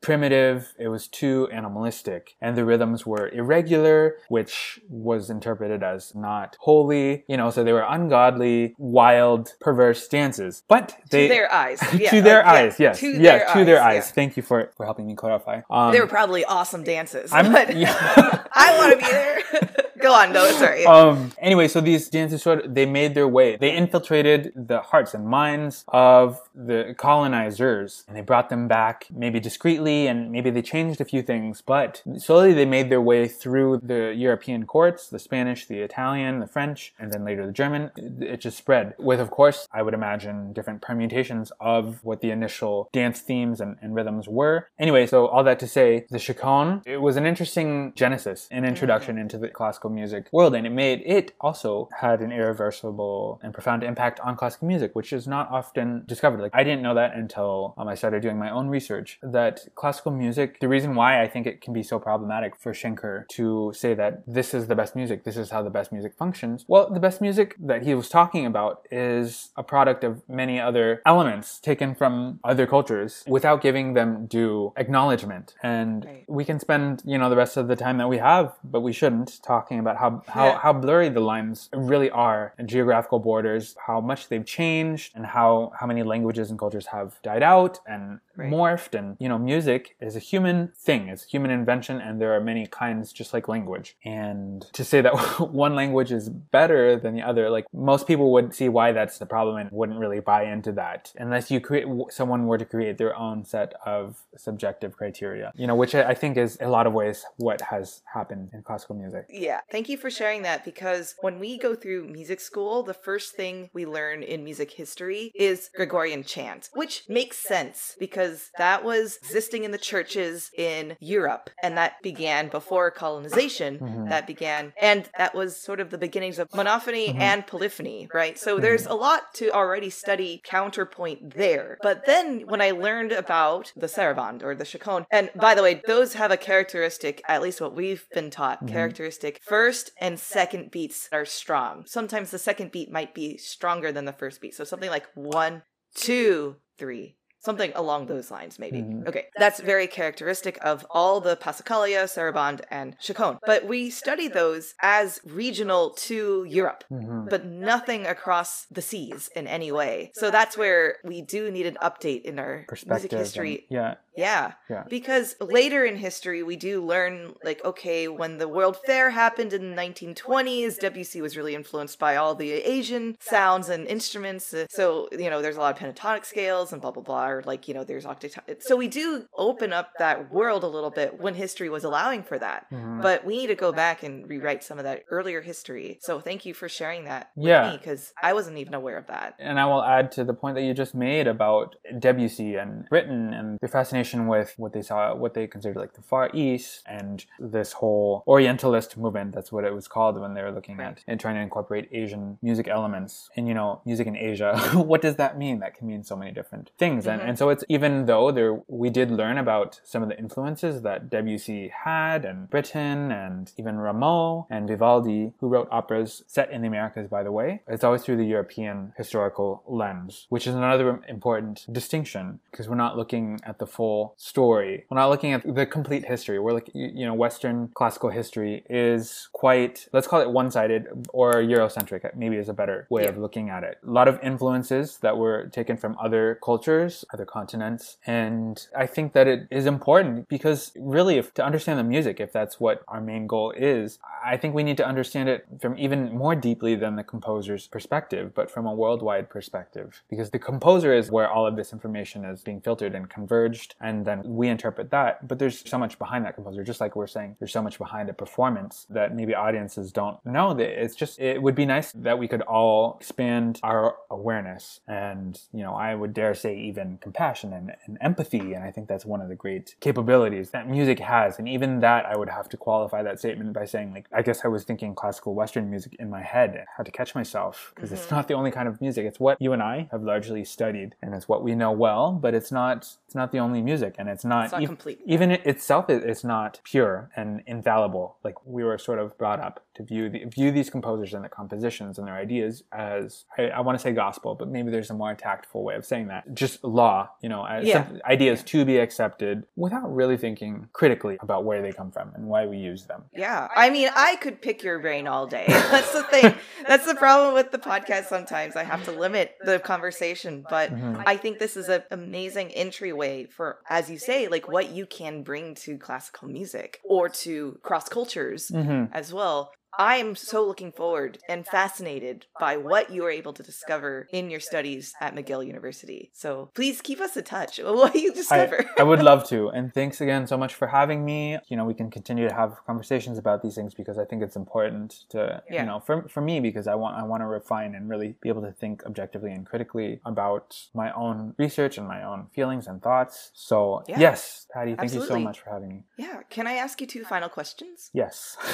primitive. 0.01 0.73
It 0.79 0.89
was 0.89 1.09
too 1.09 1.49
animalistic. 1.53 2.37
And 2.41 2.57
the 2.57 2.65
rhythms 2.65 3.05
were 3.07 3.29
irregular, 3.29 4.17
which 4.29 4.81
was 4.89 5.31
interpreted 5.31 5.83
as 5.83 6.15
not 6.15 6.57
holy, 6.61 7.25
you 7.29 7.37
know, 7.37 7.51
so 7.51 7.65
they 7.65 7.73
were 7.73 7.87
ungodly, 7.89 8.75
wild, 8.79 9.55
perverse 9.61 10.07
dances. 10.09 10.63
But 10.69 10.97
they, 11.11 11.29
to 11.29 11.35
their 11.35 11.53
eyes. 11.53 11.81
Yeah, 12.01 12.11
to 12.11 12.23
their 12.23 12.43
like, 12.43 12.47
yeah, 12.47 12.53
eyes, 12.53 12.81
yes. 12.81 13.01
To 13.01 13.09
yeah, 13.11 13.19
their 13.19 13.47
to 13.55 13.65
their 13.65 13.83
eyes. 13.83 14.05
eyes. 14.05 14.11
Thank 14.13 14.37
you 14.37 14.43
for, 14.43 14.73
for 14.77 14.85
helping 14.87 15.07
me 15.07 15.15
clarify. 15.15 15.61
Um. 15.71 15.93
They 15.93 16.01
were 16.01 16.07
probably 16.07 16.45
awesome 16.45 16.83
dances. 16.85 17.33
I'm- 17.33 17.53
but 17.59 17.77
yeah. 17.85 18.45
I 18.53 18.77
want 18.79 18.93
to 18.93 18.99
be 19.05 19.11
there. 19.13 19.77
Go 20.07 20.13
on. 20.13 20.33
No, 20.33 20.51
sorry. 20.53 20.85
um, 20.87 21.33
anyway, 21.39 21.69
so 21.69 21.81
these 21.81 22.09
dances 22.09 22.43
sort 22.43 22.75
they 22.75 22.87
made 22.87 23.15
their 23.15 23.29
way. 23.29 23.57
They 23.57 23.75
infiltrated 23.77 24.53
the 24.57 24.81
hearts 24.81 25.15
and 25.15 25.27
minds 25.27 25.85
of 25.89 26.41
the 26.55 26.95
colonizers 26.99 28.05
and 28.09 28.17
they 28.17 28.23
brought 28.23 28.49
them 28.49 28.67
back 28.69 29.07
maybe 29.15 29.39
discreetly 29.41 30.07
and 30.07 30.33
maybe 30.33 30.51
they 30.51 30.63
changed 30.63 31.01
a 31.01 31.05
few 31.05 31.23
things, 31.23 31.61
but 31.61 32.03
slowly 32.19 32.53
they 32.53 32.67
made 32.67 32.91
their 32.91 33.01
way 33.01 33.29
through 33.29 33.81
the 33.83 34.15
European 34.17 34.67
courts, 34.67 35.09
the 35.09 35.19
Spanish, 35.19 35.67
the 35.67 35.81
Italian, 35.81 36.41
the 36.41 36.47
French, 36.47 36.93
and 36.99 37.13
then 37.13 37.25
later 37.25 37.47
the 37.47 37.53
German. 37.53 37.91
It 37.97 38.41
it 38.41 38.45
just 38.45 38.57
spread 38.57 38.95
with, 38.99 39.21
of 39.21 39.31
course, 39.31 39.69
I 39.73 39.83
would 39.83 39.95
imagine 39.95 40.53
different 40.53 40.81
permutations 40.81 41.53
of 41.61 42.03
what 42.03 42.21
the 42.23 42.31
initial 42.31 42.89
dance 42.93 43.21
themes 43.21 43.61
and, 43.61 43.77
and 43.83 43.95
rhythms 43.95 44.29
were. 44.29 44.69
Anyway, 44.79 45.07
so 45.07 45.27
all 45.27 45.45
that 45.45 45.59
to 45.61 45.67
say, 45.67 46.07
the 46.11 46.19
chaconne, 46.19 46.83
it 46.87 46.99
was 47.03 47.17
an 47.17 47.27
interesting 47.27 47.93
genesis, 47.95 48.49
an 48.51 48.65
introduction 48.65 49.19
into 49.19 49.37
the 49.37 49.49
classical 49.49 49.90
music 49.91 50.29
world, 50.33 50.55
and 50.55 50.67
it 50.67 50.71
made 50.71 51.03
it 51.05 51.35
also 51.41 51.89
had 52.01 52.21
an 52.21 52.33
irreversible 52.33 53.41
and 53.43 53.53
profound 53.53 53.83
impact 53.83 54.21
on 54.21 54.37
classical 54.37 54.69
music, 54.69 54.95
which 54.95 55.13
is 55.13 55.27
not 55.27 55.51
often 55.51 56.05
discovered. 56.07 56.41
Like 56.41 56.53
I 56.55 56.63
didn't 56.65 56.83
know 56.83 56.95
that 56.95 57.15
until 57.15 57.75
um, 57.77 57.89
I 57.89 57.95
started 57.95 58.23
doing 58.23 58.39
my 58.39 58.51
own 58.51 58.69
research. 58.69 59.19
That 59.23 59.61
classical 59.75 60.13
music, 60.13 60.61
the 60.61 60.69
reason 60.69 60.95
why 60.95 61.23
I 61.23 61.29
think 61.29 61.47
it 61.47 61.61
can 61.61 61.73
be 61.73 61.83
so 61.83 61.99
problematic 61.99 62.57
for 62.57 62.73
Schenker 62.73 63.27
to 63.29 63.73
say 63.75 63.95
that 63.95 64.23
this 64.27 64.55
is 64.55 64.67
the 64.69 64.75
best 64.75 64.95
music, 64.95 65.25
this 65.25 65.37
is 65.37 65.51
how 65.51 65.63
the 65.63 65.71
best 65.71 65.93
music 65.93 66.15
functions. 66.17 66.65
Well, 66.69 66.91
the 66.91 67.01
best 67.01 67.21
music 67.21 67.57
that 67.59 67.83
he 67.83 67.95
was 67.95 68.09
talking 68.09 68.47
about 68.47 68.87
is 68.91 69.51
a 69.57 69.63
product 69.63 70.05
of 70.05 70.23
many 70.29 70.61
other 70.61 71.03
elements 71.07 71.59
taken 71.59 71.95
from 71.95 72.41
other 72.45 72.67
cultures 72.67 73.25
without 73.27 73.61
giving 73.63 73.95
them 73.95 74.27
due 74.27 74.73
acknowledgement. 74.77 75.55
And 75.63 76.05
Right. 76.05 76.25
we 76.29 76.45
can 76.45 76.59
spend, 76.61 77.03
you 77.05 77.19
know, 77.19 77.29
the 77.31 77.37
rest 77.37 77.57
of 77.57 77.69
the 77.69 77.77
time 77.77 77.99
that 77.99 78.09
we 78.09 78.19
have, 78.19 78.55
but 78.63 78.81
we 78.81 78.93
shouldn't, 78.93 79.41
talking 79.43 79.79
about 79.81 79.97
how, 79.97 80.23
how, 80.29 80.47
Yeah. 80.47 80.59
how 80.59 80.73
blurry 80.73 81.09
the 81.09 81.21
lines 81.21 81.69
really 81.75 82.11
are 82.11 82.55
and 82.59 82.69
geographical 82.69 83.19
borders, 83.19 83.77
how 83.87 84.01
much 84.01 84.29
they've 84.29 84.45
changed 84.45 85.13
and 85.17 85.27
how, 85.27 85.73
how 85.79 85.87
many 85.87 86.03
languages 86.03 86.51
and 86.51 86.59
cultures 86.59 86.87
have 86.87 87.21
died 87.23 87.43
out 87.43 87.81
and 87.87 88.21
Right. 88.37 88.49
morphed. 88.51 88.95
And, 88.99 89.17
you 89.19 89.29
know, 89.29 89.37
music 89.39 89.97
is 90.01 90.17
a 90.17 90.19
human 90.19 90.73
thing. 90.75 91.09
It's 91.09 91.25
a 91.27 91.29
human 91.29 91.51
invention 91.51 92.01
and 92.01 92.19
there 92.21 92.33
are 92.35 92.41
many 92.41 92.67
kinds 92.67 93.13
just 93.13 93.35
like 93.35 93.49
language. 93.49 93.97
And 94.05 94.63
to 94.73 94.83
say 94.83 95.01
that 95.03 95.13
one 95.41 95.75
language 95.75 96.11
is 96.11 96.29
better 96.31 96.97
than 96.97 97.15
the 97.15 97.23
other, 97.23 97.51
like 97.51 97.67
most 97.75 98.07
people 98.07 98.33
would 98.33 98.55
see 98.55 98.69
why 98.71 98.93
that's 98.93 99.19
the 99.19 99.27
problem 99.27 99.57
and 99.57 99.71
wouldn't 99.71 99.99
really 99.99 100.21
buy 100.21 100.45
into 100.45 100.73
that 100.73 101.13
unless 101.19 101.51
you 101.51 101.61
create, 101.61 101.87
someone 102.11 102.47
were 102.47 102.57
to 102.57 102.65
create 102.65 102.97
their 102.97 103.15
own 103.17 103.45
set 103.45 103.75
of 103.85 104.23
subjective 104.37 104.97
criteria, 104.97 105.53
you 105.55 105.67
know, 105.67 105.75
which 105.75 105.95
I 105.95 106.03
I 106.11 106.15
think 106.15 106.37
is 106.37 106.57
a 106.61 106.69
lot 106.69 106.87
of 106.87 106.93
ways 106.93 107.25
what 107.37 107.61
has 107.61 108.03
happened 108.15 108.51
in 108.53 108.63
classical 108.63 108.97
music. 108.97 109.27
Yeah, 109.29 109.61
thank 109.71 109.89
you 109.89 109.97
for 109.97 110.11
sharing 110.11 110.43
that 110.43 110.65
because 110.65 111.15
when 111.21 111.39
we 111.39 111.59
go 111.59 111.75
through 111.75 112.09
music 112.09 112.41
school, 112.41 112.83
the 112.83 112.95
first 112.95 113.35
thing 113.35 113.71
we 113.73 113.87
learn 113.87 114.23
in 114.23 114.45
music 114.45 114.71
history 114.73 115.33
is 115.35 115.71
Gregorian 115.77 116.25
chant, 116.25 116.69
which 116.75 117.05
makes 117.09 117.37
sense 117.39 117.97
because 117.99 118.51
that 118.59 118.85
was 118.85 119.17
existing 119.23 119.65
in 119.65 119.71
the 119.71 119.79
churches 119.79 120.51
in 120.57 120.97
Europe 121.01 121.51
and 121.63 121.77
that 121.77 121.95
began 122.03 122.49
before 122.49 122.91
colonization. 122.91 123.79
Mhm. 123.79 124.09
That 124.09 124.27
began, 124.27 124.73
and 124.81 125.09
that 125.19 125.35
was 125.35 125.57
sort 125.61 125.81
of 125.81 125.91
the 125.91 125.99
beginnings 125.99 126.39
of 126.39 126.49
monophony 126.55 127.13
Mhm. 127.13 127.21
and 127.21 127.47
polyphony, 127.47 128.09
right? 128.13 128.39
So 128.39 128.59
there's 128.59 128.87
a 128.87 128.95
lot 128.95 129.33
to 129.35 129.51
already 129.51 129.91
study 129.91 130.41
counterpoint 130.45 131.35
there. 131.35 131.79
But 131.83 132.07
then 132.07 132.41
when 132.47 132.61
I 132.61 132.73
learned 132.73 133.13
about 133.13 133.73
the 133.77 133.87
sarabande 133.87 134.43
or 134.43 134.55
the 134.55 134.65
chaconne, 134.65 135.07
and 135.11 135.31
by 135.35 135.55
the 135.55 135.63
way, 135.63 135.83
those 135.87 136.15
have 136.15 136.31
a 136.31 136.37
characteristic, 136.37 137.23
at 137.29 137.43
least 137.43 137.61
what 137.61 137.75
we've 137.75 138.07
been 138.13 138.31
taught, 138.31 138.67
Mhm. 138.67 138.69
characteristic 138.69 139.41
first 139.61 139.91
and 140.01 140.19
second 140.19 140.71
beats 140.71 141.07
are 141.13 141.27
strong. 141.27 141.85
Sometimes 141.87 142.31
the 142.31 142.39
second 142.39 142.73
beat 142.73 142.91
might 142.91 143.13
be 143.15 143.37
stronger 143.37 143.93
than 143.93 144.07
the 144.07 144.13
first 144.23 144.41
beat. 144.41 144.55
So 144.55 144.65
something 144.65 144.89
like 144.91 145.07
one, 145.15 145.63
two, 145.95 146.57
three. 146.79 147.17
Something 147.43 147.73
along 147.75 148.05
those 148.07 148.31
lines, 148.31 148.59
maybe. 148.59 148.83
Mhm. 148.83 149.09
Okay, 149.09 149.25
that's 149.37 149.61
very 149.61 149.87
characteristic 149.87 150.59
of 150.63 150.87
all 150.91 151.23
the 151.23 151.37
Passacaglia, 151.39 152.05
Sarabande, 152.05 152.61
and 152.71 152.97
Chaconne. 153.01 153.39
But 153.47 153.65
we 153.65 153.89
study 153.89 154.29
those 154.29 154.75
as 154.83 155.21
regional 155.25 155.95
to 156.09 156.45
Europe 156.45 156.85
Mhm. 156.93 157.31
but 157.31 157.47
nothing 157.47 158.07
across 158.07 158.67
the 158.71 158.83
seas 158.83 159.31
in 159.35 159.47
any 159.47 159.73
way. 159.73 160.11
So 160.15 160.31
that's 160.31 160.59
where 160.59 160.99
we 161.03 161.23
do 161.23 161.51
need 161.51 161.65
an 161.65 161.79
update 161.81 162.23
in 162.31 162.39
our 162.39 162.67
music 162.87 163.11
history. 163.13 163.55
and- 163.71 163.77
yeah. 163.79 163.95
Yeah. 164.21 164.53
Yeah. 164.69 164.85
Because 164.89 165.35
later 165.41 165.85
in 165.85 165.97
history, 165.97 166.43
we 166.43 166.57
do 166.57 166.85
learn, 166.85 167.35
like, 167.43 167.65
okay, 167.65 168.07
when 168.09 168.39
the 168.39 168.49
World 168.57 168.77
Fair 168.87 169.11
happened 169.11 169.53
in 169.53 169.63
the 169.71 169.77
1920s, 169.77 170.79
Debussy 170.79 171.21
was 171.21 171.37
really 171.37 171.55
influenced 171.55 171.99
by 171.99 172.17
all 172.17 172.35
the 172.35 172.51
Asian 172.53 173.17
sounds 173.21 173.69
and 173.69 173.87
instruments. 173.87 174.53
Uh, 174.55 174.67
So, 174.69 175.09
you 175.13 175.31
know, 175.31 175.41
there's 175.43 175.57
a 175.57 175.61
lot 175.61 175.73
of 175.75 175.79
pentatonic 175.83 176.25
scales 176.25 176.73
and 176.73 176.81
blah, 176.83 176.91
blah, 176.91 177.03
blah. 177.03 177.29
Or, 177.29 177.43
like, 177.47 177.67
you 177.69 177.75
know, 177.75 177.85
there's 177.85 178.05
octatonic. 178.05 178.63
So 178.63 178.77
we 178.77 178.89
do 178.89 179.25
open 179.37 179.73
up 179.73 179.89
that 179.99 180.31
world 180.33 180.63
a 180.65 180.69
little 180.77 180.91
bit 180.91 181.21
when 181.21 181.35
history 181.35 181.69
was 181.69 181.85
allowing 181.85 182.23
for 182.23 182.39
that. 182.39 182.67
Mhm. 182.73 183.03
But 183.03 183.25
we 183.25 183.37
need 183.39 183.47
to 183.49 183.55
go 183.67 183.73
back 183.73 184.03
and 184.03 184.29
rewrite 184.29 184.63
some 184.63 184.79
of 184.79 184.85
that 184.85 185.03
earlier 185.11 185.41
history. 185.41 185.99
So 186.03 186.21
thank 186.21 186.45
you 186.47 186.53
for 186.55 186.69
sharing 186.69 187.05
that 187.05 187.29
with 187.37 187.49
Yeah. 187.49 187.71
me 187.71 187.79
because 187.79 188.13
I 188.23 188.33
wasn't 188.33 188.59
even 188.59 188.75
aware 188.75 188.99
of 189.03 189.07
that. 189.07 189.35
And 189.39 189.59
I 189.59 189.65
will 189.67 189.83
add 189.83 190.13
to 190.13 190.25
the 190.25 190.35
point 190.35 190.55
that 190.57 190.63
you 190.63 190.75
just 190.75 190.95
made 190.95 191.27
about 191.27 191.77
Debussy 191.99 192.57
and 192.57 192.85
Britten 192.89 193.33
and 193.33 193.59
their 193.61 193.69
fascination 193.69 194.10
with 194.27 194.55
what 194.57 194.73
they 194.73 194.83
saw, 194.83 195.15
what 195.15 195.35
they 195.35 195.47
considered 195.47 195.77
like 195.79 195.95
the 195.95 196.03
Far 196.03 196.31
East 196.35 196.83
and 196.87 197.25
this 197.39 197.73
whole 197.73 198.23
Orientalist 198.27 198.97
movement. 198.97 199.33
That's 199.35 199.53
what 199.53 199.65
it 199.65 199.75
was 199.75 199.89
called 199.89 200.21
when 200.21 200.35
they 200.35 200.43
were 200.43 200.51
looking 200.53 200.77
Right. 200.79 200.89
at 200.99 201.05
and 201.07 201.19
trying 201.21 201.35
to 201.37 201.41
incorporate 201.41 201.89
Asian 201.93 202.39
music 202.43 202.69
elements. 202.69 203.31
And 203.37 203.49
you 203.49 203.55
know, 203.55 203.81
music 203.85 204.07
in 204.07 204.17
Asia, 204.17 204.57
what 204.75 205.03
does 205.03 205.17
that 205.17 205.39
mean? 205.39 205.61
That 205.61 205.75
can 205.75 205.87
mean 205.87 206.03
so 206.05 206.17
many 206.17 206.31
different 206.33 206.71
things. 206.79 207.07
And 207.07 207.21
And, 207.21 207.31
and 207.31 207.39
so 207.39 207.49
it's 207.51 207.65
even 207.69 208.07
though 208.07 208.31
there 208.31 208.55
we 208.69 208.89
did 208.91 209.11
learn 209.11 209.37
about 209.39 209.81
some 209.85 210.03
of 210.03 210.09
the 210.09 210.19
influences 210.19 210.83
that 210.83 211.11
Debussy 211.11 211.63
had 211.87 212.25
and 212.25 212.49
Britten 212.51 213.11
and 213.13 213.53
even 213.61 213.75
Rameau 213.87 214.47
and 214.51 214.69
Vivaldi, 214.69 215.33
who 215.41 215.49
wrote 215.49 215.69
operas 215.71 216.23
set 216.27 216.51
in 216.51 216.63
the 216.63 216.69
Americas, 216.69 217.09
by 217.09 217.23
the 217.23 217.33
way, 217.33 217.49
it's 217.75 217.85
always 217.85 218.03
through 218.05 218.17
the 218.23 218.31
European 218.37 218.93
historical 218.97 219.63
lens, 219.67 220.27
which 220.29 220.47
is 220.47 220.55
another 220.55 220.89
important 221.09 221.57
distinction 221.71 222.25
because 222.51 222.69
we're 222.69 222.85
not 222.87 222.97
looking 223.01 223.27
at 223.51 223.57
the 223.59 223.67
full 223.77 223.90
story. 224.17 224.85
We're 224.89 224.99
not 225.03 225.11
looking 225.11 225.33
at 225.33 225.43
the 225.59 225.67
complete 225.67 226.05
history. 226.05 226.39
We're 226.39 226.53
like, 226.53 226.71
you 226.75 227.05
know, 227.07 227.15
Western 227.15 227.69
classical 227.75 228.11
history 228.11 228.65
is 228.69 229.29
quite, 229.33 229.89
let's 229.93 230.07
call 230.07 230.21
it 230.21 230.31
one-sided 230.31 230.83
or 231.13 231.35
Eurocentric, 231.35 232.03
maybe 232.17 232.37
is 232.37 232.49
a 232.49 232.59
better 232.63 232.87
way 232.91 233.03
Yeah. 233.03 233.11
of 233.11 233.19
looking 233.19 233.49
at 233.57 233.63
it. 233.65 233.79
A 233.87 233.91
lot 233.91 234.09
of 234.09 234.19
influences 234.23 234.99
that 234.99 235.17
were 235.17 235.47
taken 235.59 235.77
from 235.77 235.97
other 236.07 236.39
cultures, 236.43 237.05
other 237.15 237.25
continents. 237.25 237.97
And 238.07 238.55
I 238.77 238.87
think 238.87 239.13
that 239.13 239.27
it 239.27 239.41
is 239.51 239.67
important 239.67 240.29
because 240.29 240.73
really, 240.77 241.17
if 241.19 241.33
to 241.35 241.45
understand 241.45 241.79
the 241.79 241.85
music, 241.97 242.21
if 242.21 242.33
that's 242.33 242.61
what 242.61 242.83
our 242.89 243.01
main 243.01 243.27
goal 243.27 243.53
is, 243.53 243.99
I 244.25 244.37
think 244.37 244.55
we 244.55 244.63
need 244.63 244.77
to 244.77 244.87
understand 244.87 245.29
it 245.29 245.47
from 245.61 245.79
even 245.79 246.01
more 246.17 246.35
deeply 246.35 246.75
than 246.75 246.97
the 246.97 247.05
composer's 247.05 247.67
perspective, 247.67 248.33
but 248.35 248.51
from 248.51 248.67
a 248.67 248.75
worldwide 248.75 249.27
perspective. 249.31 250.03
Because 250.11 250.31
the 250.31 250.39
composer 250.39 250.93
is 250.93 251.11
where 251.11 251.29
all 251.31 251.47
of 251.47 251.57
this 251.57 251.73
information 251.73 252.25
is 252.25 252.43
being 252.43 252.61
filtered 252.61 252.95
and 252.95 253.09
converged, 253.09 253.75
and 253.81 254.05
then 254.05 254.23
we 254.25 254.49
interpret 254.49 254.91
that. 254.91 255.27
But 255.27 255.39
there's 255.39 255.69
so 255.69 255.79
much 255.79 255.99
behind 255.99 256.25
that 256.25 256.35
composer, 256.35 256.63
just 256.63 256.81
like 256.81 256.97
we're 256.97 257.07
saying, 257.07 257.37
there's 257.39 257.53
so 257.53 257.63
much 257.63 257.79
behind 257.79 258.09
a 258.09 258.13
performance 258.13 258.87
that 258.91 259.15
maybe 259.15 259.35
audiences 259.35 259.91
don't 259.93 260.25
know. 260.25 260.55
That 260.55 260.69
it's 260.83 260.95
just, 260.95 261.19
it 261.19 261.43
would 261.43 261.55
be 261.55 261.67
nice 261.67 261.93
that 261.93 262.19
we 262.19 262.29
could 262.29 262.43
all 262.43 262.97
expand 263.01 263.61
our 263.63 263.97
awareness 264.11 264.81
and, 264.87 265.41
you 265.53 265.63
know, 265.63 265.75
I 265.75 265.95
would 265.95 266.13
dare 266.13 266.35
say 266.35 266.59
even 266.59 266.99
compassion 267.01 267.53
and, 267.53 267.73
and 267.87 267.99
empathy. 268.01 268.53
And 268.53 268.63
I 268.63 268.71
think 268.71 268.89
that's 268.89 269.07
one 269.07 269.21
of 269.21 269.29
the 269.29 269.35
great 269.35 269.75
capabilities 269.81 270.51
that 270.51 270.69
music 270.69 270.99
has. 271.01 271.39
And 271.39 271.49
even 271.49 271.81
that, 271.81 272.05
I 272.07 272.17
would 272.17 272.29
have 272.29 272.49
to 272.51 272.57
qualify 272.57 273.03
that 273.03 273.19
statement 273.19 273.53
by 273.53 273.65
saying, 273.65 273.93
like, 273.93 274.07
I 274.13 274.23
guess 274.23 274.45
I 274.45 274.49
was 274.49 274.65
thinking 274.65 274.95
classical 274.95 275.35
Western 275.35 275.71
music 275.71 275.97
in 275.99 276.11
my 276.11 276.23
head. 276.23 276.51
I 276.55 276.65
had 276.77 276.87
to 276.87 276.93
catch 276.93 277.15
myself 277.15 277.73
because 277.75 277.93
it's 277.93 278.07
mm-hmm. 278.07 278.17
not 278.17 278.29
the 278.29 278.35
only 278.35 278.51
kind 278.51 278.69
of 278.69 278.81
music. 278.81 279.07
It's 279.07 279.21
what 279.21 279.41
you 279.41 279.53
and 279.53 279.63
I 279.63 279.89
have 279.91 280.03
largely 280.03 280.45
studied 280.45 280.95
and 281.03 281.15
it's 281.15 281.29
what 281.29 281.43
we 281.43 281.55
know 281.55 281.73
well, 281.73 282.13
but 282.13 282.35
it's 282.35 282.53
not, 282.53 282.79
it's 283.07 283.15
not 283.15 283.33
the 283.33 283.39
only 283.39 283.63
music 283.63 283.70
and 283.99 284.09
it's 284.09 284.25
not, 284.25 284.45
It's 284.45 284.53
not 284.53 284.63
ev- 284.63 284.69
complete. 284.69 285.01
even 285.07 285.31
it 285.31 285.47
itself 285.47 285.89
is 285.89 286.03
is 286.05 286.25
not 286.25 286.61
pure 286.65 287.11
and 287.17 287.43
infallible. 287.47 288.17
Like 288.25 288.35
we 288.45 288.65
were 288.65 288.79
sort 288.79 288.99
of 288.99 289.17
brought 289.19 289.41
up 289.41 289.65
to 289.75 289.83
view 289.85 290.09
the, 290.11 290.25
view 290.25 290.51
these 290.51 290.69
composers 290.71 291.15
and 291.15 291.23
their 291.23 291.29
compositions 291.31 291.99
and 291.99 292.07
their 292.09 292.17
ideas 292.17 292.65
as 292.73 293.25
I, 293.39 293.45
I 293.49 293.61
want 293.61 293.79
to 293.79 293.83
say 293.83 293.93
gospel, 293.93 294.35
but 294.35 294.49
maybe 294.49 294.71
there's 294.71 294.91
a 294.91 294.95
more 294.95 295.15
tactful 295.15 295.63
way 295.65 295.75
of 295.77 295.85
saying 295.87 296.09
that. 296.09 296.35
Just 296.35 296.65
law, 296.65 297.11
you 297.23 297.29
know, 297.29 297.45
as 297.45 297.67
Yeah. 297.67 297.87
ideas 298.05 298.43
to 298.45 298.65
be 298.65 298.79
accepted 298.79 299.47
without 299.57 299.95
really 299.95 300.17
thinking 300.17 300.69
critically 300.73 301.17
about 301.21 301.45
where 301.45 301.63
they 301.63 301.73
come 301.73 301.91
from 301.93 302.13
and 302.15 302.27
why 302.27 302.47
we 302.47 302.59
use 302.59 302.87
them. 302.87 303.05
Yeah. 303.15 303.49
I 303.55 303.71
mean, 303.71 303.89
I 303.95 304.17
could 304.17 304.43
pick 304.43 304.63
your 304.63 304.79
brain 304.81 305.07
all 305.07 305.27
day. 305.27 305.45
That's 305.49 305.93
the 305.93 306.03
thing. 306.05 306.35
That's 306.67 306.87
the 306.87 306.95
problem 306.97 307.35
with 307.35 307.51
the 307.53 307.59
podcast 307.59 308.07
sometimes. 308.07 308.57
I 308.57 308.65
have 308.65 308.85
to 308.85 308.93
limit 308.93 309.37
the 309.45 309.59
conversation, 309.61 310.45
but 310.51 310.71
Mhm. 310.71 311.03
I 311.07 311.17
think 311.17 311.39
this 311.39 311.57
is 311.57 311.69
an 311.69 311.83
amazing 311.91 312.51
entryway 312.53 313.27
for, 313.27 313.59
as 313.69 313.91
you 313.91 313.99
say, 313.99 314.29
like 314.29 314.49
what 314.49 314.71
you 314.71 314.87
can 314.87 315.23
bring 315.23 315.55
to 315.57 315.79
classical 315.79 316.29
music 316.29 316.81
or 316.85 317.09
to 317.09 317.59
cross 317.63 317.89
cultures 317.89 318.49
hmm 318.49 318.85
as 318.93 319.13
well. 319.13 319.53
I 319.79 319.97
am 319.97 320.17
so 320.17 320.45
looking 320.47 320.73
forward 320.73 321.19
and 321.29 321.47
fascinated 321.47 322.27
by 322.39 322.57
what 322.57 322.91
you 322.91 323.05
are 323.05 323.11
able 323.11 323.33
to 323.35 323.43
discover 323.43 324.09
in 324.13 324.29
your 324.31 324.41
studies 324.41 324.95
at 325.01 325.15
McGill 325.15 325.47
University. 325.47 326.11
So 326.13 326.51
please 326.55 326.81
keep 326.81 327.01
us 327.01 327.17
in 327.17 327.25
touch. 327.25 327.59
What 327.81 327.95
you 327.95 328.11
I, 328.11 328.15
discover? 328.15 328.71
I 328.79 328.83
would 328.83 329.03
love 329.03 329.27
to. 329.29 329.49
And 329.61 329.73
thanks 329.73 330.01
again 330.01 330.27
so 330.27 330.37
much 330.37 330.55
for 330.55 330.69
having 330.69 331.05
me. 331.05 331.39
You 331.49 331.57
know, 331.57 331.65
we 331.65 331.75
can 331.75 331.91
continue 331.91 332.29
to 332.29 332.35
have 332.35 332.57
conversations 332.67 333.17
about 333.19 333.43
these 333.43 333.55
things 333.55 333.73
because 333.75 333.97
I 333.99 334.05
think 334.05 334.23
it's 334.23 334.37
important 334.37 335.05
to, 335.11 335.43
Yeah. 335.51 335.61
you 335.63 335.67
know, 335.67 335.81
for, 335.81 336.09
for 336.09 336.21
me, 336.21 336.41
because 336.41 336.67
I 336.67 336.75
want, 336.75 336.97
I 336.97 337.05
want 337.05 337.23
to 337.23 337.27
refine 337.27 337.75
and 337.75 337.89
really 337.89 338.17
be 338.21 338.29
able 338.29 338.43
to 338.43 338.53
think 338.53 338.85
objectively 338.85 339.33
and 339.33 339.47
critically 339.47 340.01
about 340.05 340.57
my 340.75 340.93
own 340.93 341.35
research 341.39 341.79
and 341.79 341.87
my 341.87 342.03
own 342.03 342.27
feelings 342.35 342.67
and 342.67 342.83
thoughts. 342.83 343.31
So, 343.35 343.83
Yeah. 343.89 343.99
yes, 344.01 344.47
Patty, 344.53 344.75
thank 344.75 344.93
you 344.93 345.05
so 345.07 345.19
much 345.19 345.41
for 345.41 345.51
having 345.51 345.69
me. 345.69 345.85
yeah. 345.97 346.23
Can 346.29 346.47
I 346.47 346.55
ask 346.55 346.81
you 346.81 346.87
two 346.87 347.05
final 347.05 347.29
questions? 347.29 347.91
Yes. 347.93 348.37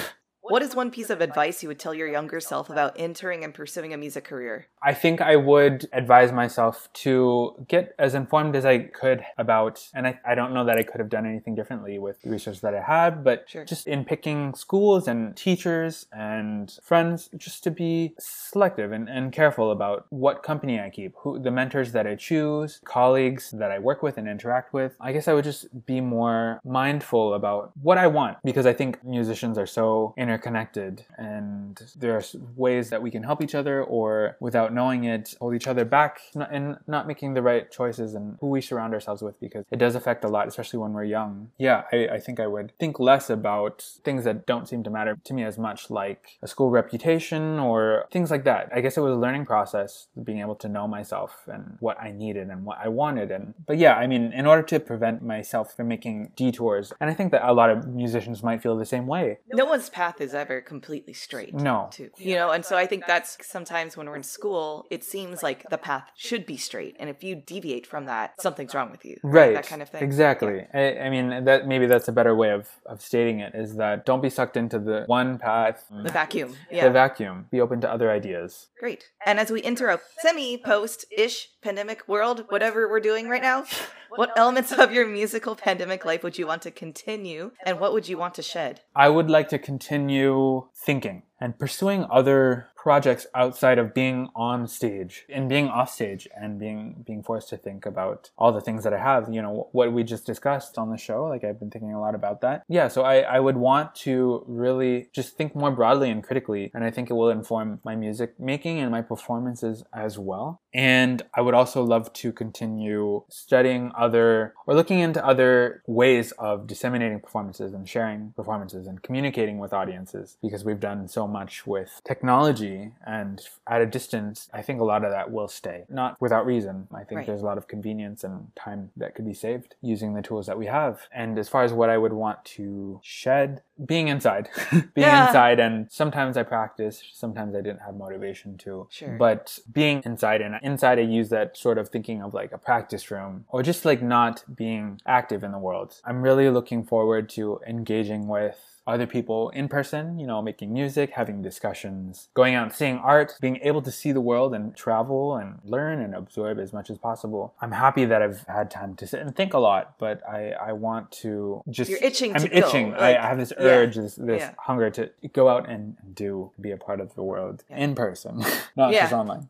What 0.49 0.63
is 0.63 0.77
one 0.77 0.93
piece 0.93 1.11
of 1.11 1.21
advice 1.21 1.63
you 1.63 1.69
would 1.69 1.81
tell 1.81 1.93
your 1.93 2.07
younger 2.07 2.39
self 2.39 2.71
about 2.71 2.95
entering 2.97 3.43
and 3.43 3.53
pursuing 3.53 3.93
a 3.93 3.97
music 3.97 4.25
career? 4.25 4.69
I 4.81 4.95
think 4.95 5.21
I 5.21 5.35
would 5.35 5.89
advise 5.93 6.31
myself 6.31 6.89
to 7.05 7.65
get 7.67 7.97
as 7.99 8.15
informed 8.15 8.55
as 8.55 8.65
I 8.65 8.79
could 8.79 9.25
about, 9.39 9.89
and 9.93 10.07
I, 10.07 10.21
I 10.25 10.37
don't 10.37 10.55
know 10.55 10.65
that 10.65 10.79
I 10.79 10.85
could 10.85 11.01
have 11.01 11.09
done 11.09 11.27
anything 11.27 11.57
differently 11.57 11.99
with 11.99 12.23
the 12.23 12.31
research 12.31 12.61
that 12.61 12.75
I 12.75 12.81
had, 12.81 13.25
but 13.25 13.45
Sure. 13.49 13.65
just 13.65 13.89
in 13.89 14.05
picking 14.05 14.55
schools 14.55 15.09
and 15.09 15.37
teachers 15.37 16.07
and 16.13 16.79
friends, 16.81 17.29
just 17.37 17.65
to 17.65 17.73
be 17.73 18.15
selective 18.21 18.93
and, 18.93 19.09
and 19.09 19.33
careful 19.33 19.73
about 19.73 20.07
what 20.11 20.45
company 20.45 20.79
I 20.79 20.91
keep, 20.91 21.15
who 21.17 21.41
the 21.41 21.51
mentors 21.51 21.91
that 21.93 22.07
I 22.07 22.15
choose, 22.15 22.81
colleagues 22.85 23.51
that 23.51 23.73
I 23.73 23.81
work 23.81 24.01
with 24.01 24.17
and 24.17 24.29
interact 24.29 24.73
with. 24.73 24.97
I 25.01 25.13
guess 25.13 25.27
I 25.27 25.35
would 25.35 25.45
just 25.45 25.87
be 25.87 26.01
more 26.01 26.61
mindful 26.65 27.35
about 27.35 27.73
what 27.83 27.99
I 27.99 28.07
want 28.07 28.39
because 28.45 28.67
I 28.67 28.73
think 28.73 29.03
musicians 29.05 29.59
are 29.59 29.67
so 29.67 30.15
interconnected 30.37 31.05
and 31.17 31.81
there 31.97 32.15
are 32.15 32.23
ways 32.57 32.91
that 32.91 33.03
we 33.03 33.11
can 33.11 33.23
help 33.23 33.43
each 33.43 33.55
other 33.55 33.83
or 33.83 34.37
without 34.39 34.73
knowing 34.73 35.05
it 35.05 35.35
hold 35.41 35.55
each 35.55 35.67
other 35.67 35.85
back 35.85 36.21
and 36.35 36.77
not 36.87 37.07
making 37.07 37.33
the 37.33 37.41
right 37.41 37.71
choices 37.71 38.15
and 38.15 38.37
who 38.41 38.49
we 38.49 38.61
surround 38.61 38.93
ourselves 38.93 39.23
with 39.23 39.39
because 39.41 39.65
it 39.71 39.79
does 39.79 39.95
affect 39.95 40.25
a 40.25 40.29
lot 40.29 40.47
especially 40.47 40.79
when 40.79 40.93
we're 40.93 41.05
young. 41.05 41.51
Yeah 41.59 41.85
I, 41.91 42.09
I 42.17 42.21
think 42.21 42.39
i 42.39 42.47
would 42.47 42.73
think 42.79 43.01
less 43.01 43.31
about 43.31 43.83
things 44.05 44.25
that 44.25 44.47
don't 44.47 44.69
seem 44.69 44.83
to 44.85 44.91
matter 44.91 45.17
to 45.25 45.33
me 45.35 45.43
as 45.43 45.57
much 45.59 45.91
like 45.91 46.23
a 46.43 46.49
school 46.49 46.71
reputation 46.71 47.59
or 47.59 48.07
things 48.13 48.31
like 48.31 48.45
that. 48.45 48.69
I 48.75 48.81
guess 48.83 48.97
it 48.97 49.01
was 49.01 49.15
a 49.15 49.23
learning 49.25 49.47
process 49.47 50.09
being 50.23 50.41
able 50.41 50.57
to 50.57 50.69
know 50.69 50.87
myself 50.87 51.45
and 51.47 51.77
what 51.81 51.99
i 52.01 52.11
needed 52.11 52.49
and 52.49 52.65
what 52.65 52.79
i 52.83 52.89
wanted 52.89 53.31
and 53.31 53.55
but 53.67 53.79
yeah 53.79 53.95
i 53.95 54.07
mean 54.07 54.33
in 54.33 54.47
order 54.47 54.63
to 54.63 54.79
prevent 54.81 55.23
myself 55.23 55.75
from 55.75 55.89
making 55.89 56.33
detours 56.37 56.93
and 57.01 57.09
i 57.11 57.15
think 57.15 57.33
that 57.33 57.43
a 57.49 57.53
lot 57.53 57.71
of 57.71 57.87
musicians 57.87 58.43
might 58.43 58.63
feel 58.63 58.77
the 58.77 58.85
same 58.85 59.07
way. 59.07 59.39
No 59.53 59.65
one's 59.65 59.89
path 59.89 60.21
is 60.21 60.26
ever 60.35 60.61
completely 60.61 61.13
straight. 61.13 61.55
no 61.55 61.89
Too. 61.91 62.11
You 62.17 62.37
know, 62.37 62.51
and 62.51 62.65
so 62.65 62.77
I 62.77 62.87
think 62.87 63.07
that's 63.07 63.39
sometimes 63.47 63.97
when 63.97 64.09
we're 64.09 64.17
in 64.17 64.23
school, 64.23 64.87
it 64.91 65.05
seems 65.05 65.43
like 65.43 65.69
the 65.71 65.79
path 65.79 66.11
should 66.17 66.47
be 66.47 66.57
straight. 66.57 66.97
And 66.99 67.09
if 67.11 67.23
you 67.23 67.35
deviate 67.35 67.87
from 67.87 68.07
that, 68.07 68.41
something's 68.41 68.75
wrong 68.75 68.91
with 68.91 69.05
you. 69.05 69.19
right 69.23 69.55
That 69.55 69.67
kind 69.67 69.83
of 69.83 69.89
thing. 69.89 70.03
exactly 70.03 70.67
I, 70.75 70.99
I 70.99 71.11
mean 71.11 71.45
that 71.45 71.67
maybe 71.67 71.87
that's 71.87 72.09
a 72.09 72.13
better 72.13 72.35
way 72.35 72.51
of, 72.51 72.69
of 72.87 73.01
stating 73.01 73.41
it 73.41 73.55
is 73.55 73.77
that 73.77 74.07
don't 74.07 74.23
be 74.23 74.31
sucked 74.31 74.57
into 74.57 74.79
the 74.79 75.05
one 75.07 75.39
path 75.39 75.85
The 75.91 76.11
vacuum. 76.11 76.55
Yeah. 76.71 76.85
the 76.87 76.93
vacuum 76.93 77.47
be 77.51 77.61
open 77.61 77.81
to 77.83 77.91
other 77.91 78.11
ideas 78.11 78.69
Great. 78.79 79.11
And 79.25 79.41
as 79.41 79.51
we 79.51 79.63
enter 79.63 79.89
a 79.89 80.01
semi 80.19 80.59
post 80.59 81.07
ish 81.11 81.49
pandemic 81.63 82.07
world, 82.07 82.45
whatever 82.51 82.89
we're 82.89 83.01
doing 83.01 83.29
right 83.29 83.43
now, 83.43 83.65
what 84.11 84.37
elements 84.37 84.73
of 84.73 84.93
your 84.93 85.07
musical 85.07 85.57
pandemic 85.57 86.05
life 86.05 86.23
would 86.23 86.39
you 86.39 86.47
want 86.47 86.63
to 86.63 86.71
continue 86.71 87.53
and 87.65 87.81
what 87.81 87.93
would 87.93 88.09
you 88.09 88.19
want 88.19 88.35
to 88.35 88.43
shed? 88.43 88.81
I 88.95 89.09
would 89.09 89.31
like 89.31 89.49
to 89.51 89.59
continue 89.59 90.69
thinking 90.75 91.23
and 91.41 91.59
pursuing 91.59 92.07
other 92.11 92.69
projects 92.87 93.27
outside 93.35 93.79
of 93.79 93.93
being 93.93 94.29
on 94.37 94.69
stage 94.69 95.25
and 95.29 95.49
being 95.49 95.69
off 95.69 95.91
stage 95.91 96.29
and 96.41 96.59
being 96.59 97.03
being 97.05 97.23
forced 97.23 97.49
to 97.49 97.57
think 97.57 97.85
about 97.85 98.31
all 98.39 98.53
the 98.53 98.61
things 98.61 98.85
that 98.85 98.95
I 98.95 98.99
have, 98.99 99.29
you 99.33 99.43
know, 99.43 99.69
what 99.73 99.93
we 99.93 100.05
just 100.05 100.25
discussed 100.25 100.79
on 100.79 100.91
the 100.91 100.97
show. 100.97 101.25
Like 101.25 101.43
I've 101.43 101.59
been 101.59 101.71
thinking 101.71 101.93
a 101.93 102.01
lot 102.01 102.15
about 102.15 102.43
that. 102.43 102.63
Yeah, 102.69 102.87
so 102.87 103.03
I, 103.03 103.23
I 103.23 103.41
would 103.41 103.57
want 103.57 103.97
to 104.07 104.45
really 104.47 105.09
just 105.13 105.37
think 105.37 105.57
more 105.57 105.73
broadly 105.73 106.11
and 106.11 106.23
critically, 106.23 106.71
and 106.75 106.85
I 106.85 106.91
think 106.93 107.11
it 107.11 107.15
will 107.15 107.31
inform 107.31 107.81
my 107.85 107.97
music 107.97 108.39
making 108.39 108.79
and 108.79 108.91
my 108.93 109.03
performances 109.03 109.83
as 109.93 110.17
well. 110.17 110.63
And 110.77 111.23
I 111.33 111.41
would 111.41 111.55
also 111.55 111.83
love 111.83 112.13
to 112.13 112.33
continue 112.33 113.23
studying 113.31 113.93
other 113.97 114.53
or 114.67 114.75
looking 114.75 114.99
into 114.99 115.25
other 115.25 115.83
ways 115.87 116.33
of 116.33 116.67
disseminating 116.67 117.19
performances 117.21 117.73
and 117.73 117.89
sharing 117.89 118.35
performances 118.37 118.87
and 118.87 119.03
communicating 119.03 119.57
with 119.59 119.73
audiences 119.73 120.37
because 120.43 120.65
we've 120.67 120.79
done 120.79 121.09
so 121.09 121.27
much 121.27 121.67
with 121.67 122.03
technology 122.05 122.93
and 123.07 123.41
at 123.67 123.81
a 123.81 123.87
distance. 123.87 124.51
I 124.53 124.61
think 124.61 124.81
a 124.81 124.85
lot 124.85 125.03
of 125.03 125.11
that 125.13 125.33
will 125.33 125.49
stay, 125.49 125.85
not 125.89 126.21
without 126.21 126.45
reason. 126.45 126.89
I 126.93 127.05
think 127.05 127.17
Right. 127.19 127.27
there's 127.27 127.41
a 127.41 127.47
lot 127.47 127.57
of 127.57 127.69
convenience 127.69 128.23
and 128.23 128.55
time 128.55 128.91
that 128.99 129.15
could 129.15 129.25
be 129.25 129.33
saved 129.33 129.77
using 129.81 130.13
the 130.13 130.21
tools 130.21 130.47
that 130.47 130.59
we 130.59 130.67
have. 130.67 131.09
And 131.11 131.39
as 131.39 131.49
far 131.49 131.65
as 131.65 131.73
what 131.73 131.89
I 131.89 131.97
would 131.97 132.13
want 132.13 132.45
to 132.57 133.01
shed, 133.03 133.63
being 133.87 134.09
inside, 134.09 134.51
being 134.95 135.09
Yeah. 135.09 135.27
inside, 135.27 135.59
and 135.59 135.91
sometimes 135.91 136.37
I 136.37 136.43
practice, 136.43 137.03
sometimes 137.15 137.55
I 137.55 137.63
didn't 137.63 137.81
have 137.81 137.95
motivation 137.97 138.59
to. 138.59 138.89
Sure. 138.91 139.17
But 139.17 139.59
being 139.73 140.03
inside, 140.05 140.43
and 140.43 140.57
inside, 140.67 140.99
I 140.99 141.03
use 141.03 141.29
that 141.31 141.57
sort 141.57 141.79
of 141.79 141.89
thinking 141.89 142.23
of 142.23 142.35
like 142.35 142.53
a 142.53 142.59
practice 142.59 143.11
room 143.11 143.45
or 143.49 143.63
just 143.63 143.85
like 143.85 144.03
not 144.03 144.45
being 144.55 145.01
active 145.07 145.45
in 145.45 145.53
the 145.53 145.59
world. 145.59 146.01
I'm 146.05 146.21
really 146.23 146.51
looking 146.51 146.85
forward 146.85 147.29
to 147.31 147.61
engaging 147.67 148.27
with 148.27 148.76
other 148.87 149.07
people 149.07 149.51
in 149.51 149.69
person, 149.69 150.19
you 150.19 150.27
know, 150.27 150.41
making 150.41 150.73
music, 150.73 151.11
having 151.13 151.43
discussions, 151.43 152.29
going 152.35 152.55
out 152.55 152.65
and 152.65 152.73
seeing 152.73 152.99
art, 152.99 153.35
being 153.41 153.59
able 153.63 153.83
to 153.83 153.91
see 153.91 154.13
the 154.13 154.21
world 154.21 154.55
and 154.55 154.77
travel 154.77 155.37
and 155.37 155.59
learn 155.65 156.01
and 156.01 156.15
absorb 156.15 156.59
as 156.59 156.73
much 156.73 156.89
as 156.91 156.99
possible. 156.99 157.55
I'm 157.61 157.73
happy 157.73 158.05
that 158.05 158.23
I've 158.23 158.43
had 158.49 158.71
time 158.71 158.95
to 158.97 159.07
sit 159.07 159.21
and 159.21 159.35
think 159.35 159.55
a 159.55 159.59
lot, 159.59 159.95
but 159.99 160.23
I, 160.29 160.53
I 160.53 160.73
want 160.73 161.11
to 161.23 161.63
just. 161.69 161.91
You're 161.91 162.03
itching 162.03 162.35
I'm 162.37 162.45
itching. 162.47 162.91
like- 162.93 163.01
I, 163.01 163.17
I 163.17 163.27
have 163.29 163.39
this 163.39 163.53
yeah, 163.59 163.67
urge, 163.67 163.97
this, 163.97 164.15
this 164.15 164.41
yeah. 164.41 164.53
hunger 164.59 164.91
to 164.91 165.11
go 165.33 165.49
out 165.49 165.69
and 165.69 165.97
do, 166.15 166.51
be 166.61 166.71
a 166.71 166.77
part 166.77 167.01
of 167.01 167.15
the 167.15 167.23
world 167.23 167.65
Yeah. 167.69 167.79
in 167.79 167.95
person, 167.95 168.45
not 168.77 168.93
Yeah. 168.93 169.01
just 169.03 169.13
online. 169.13 169.49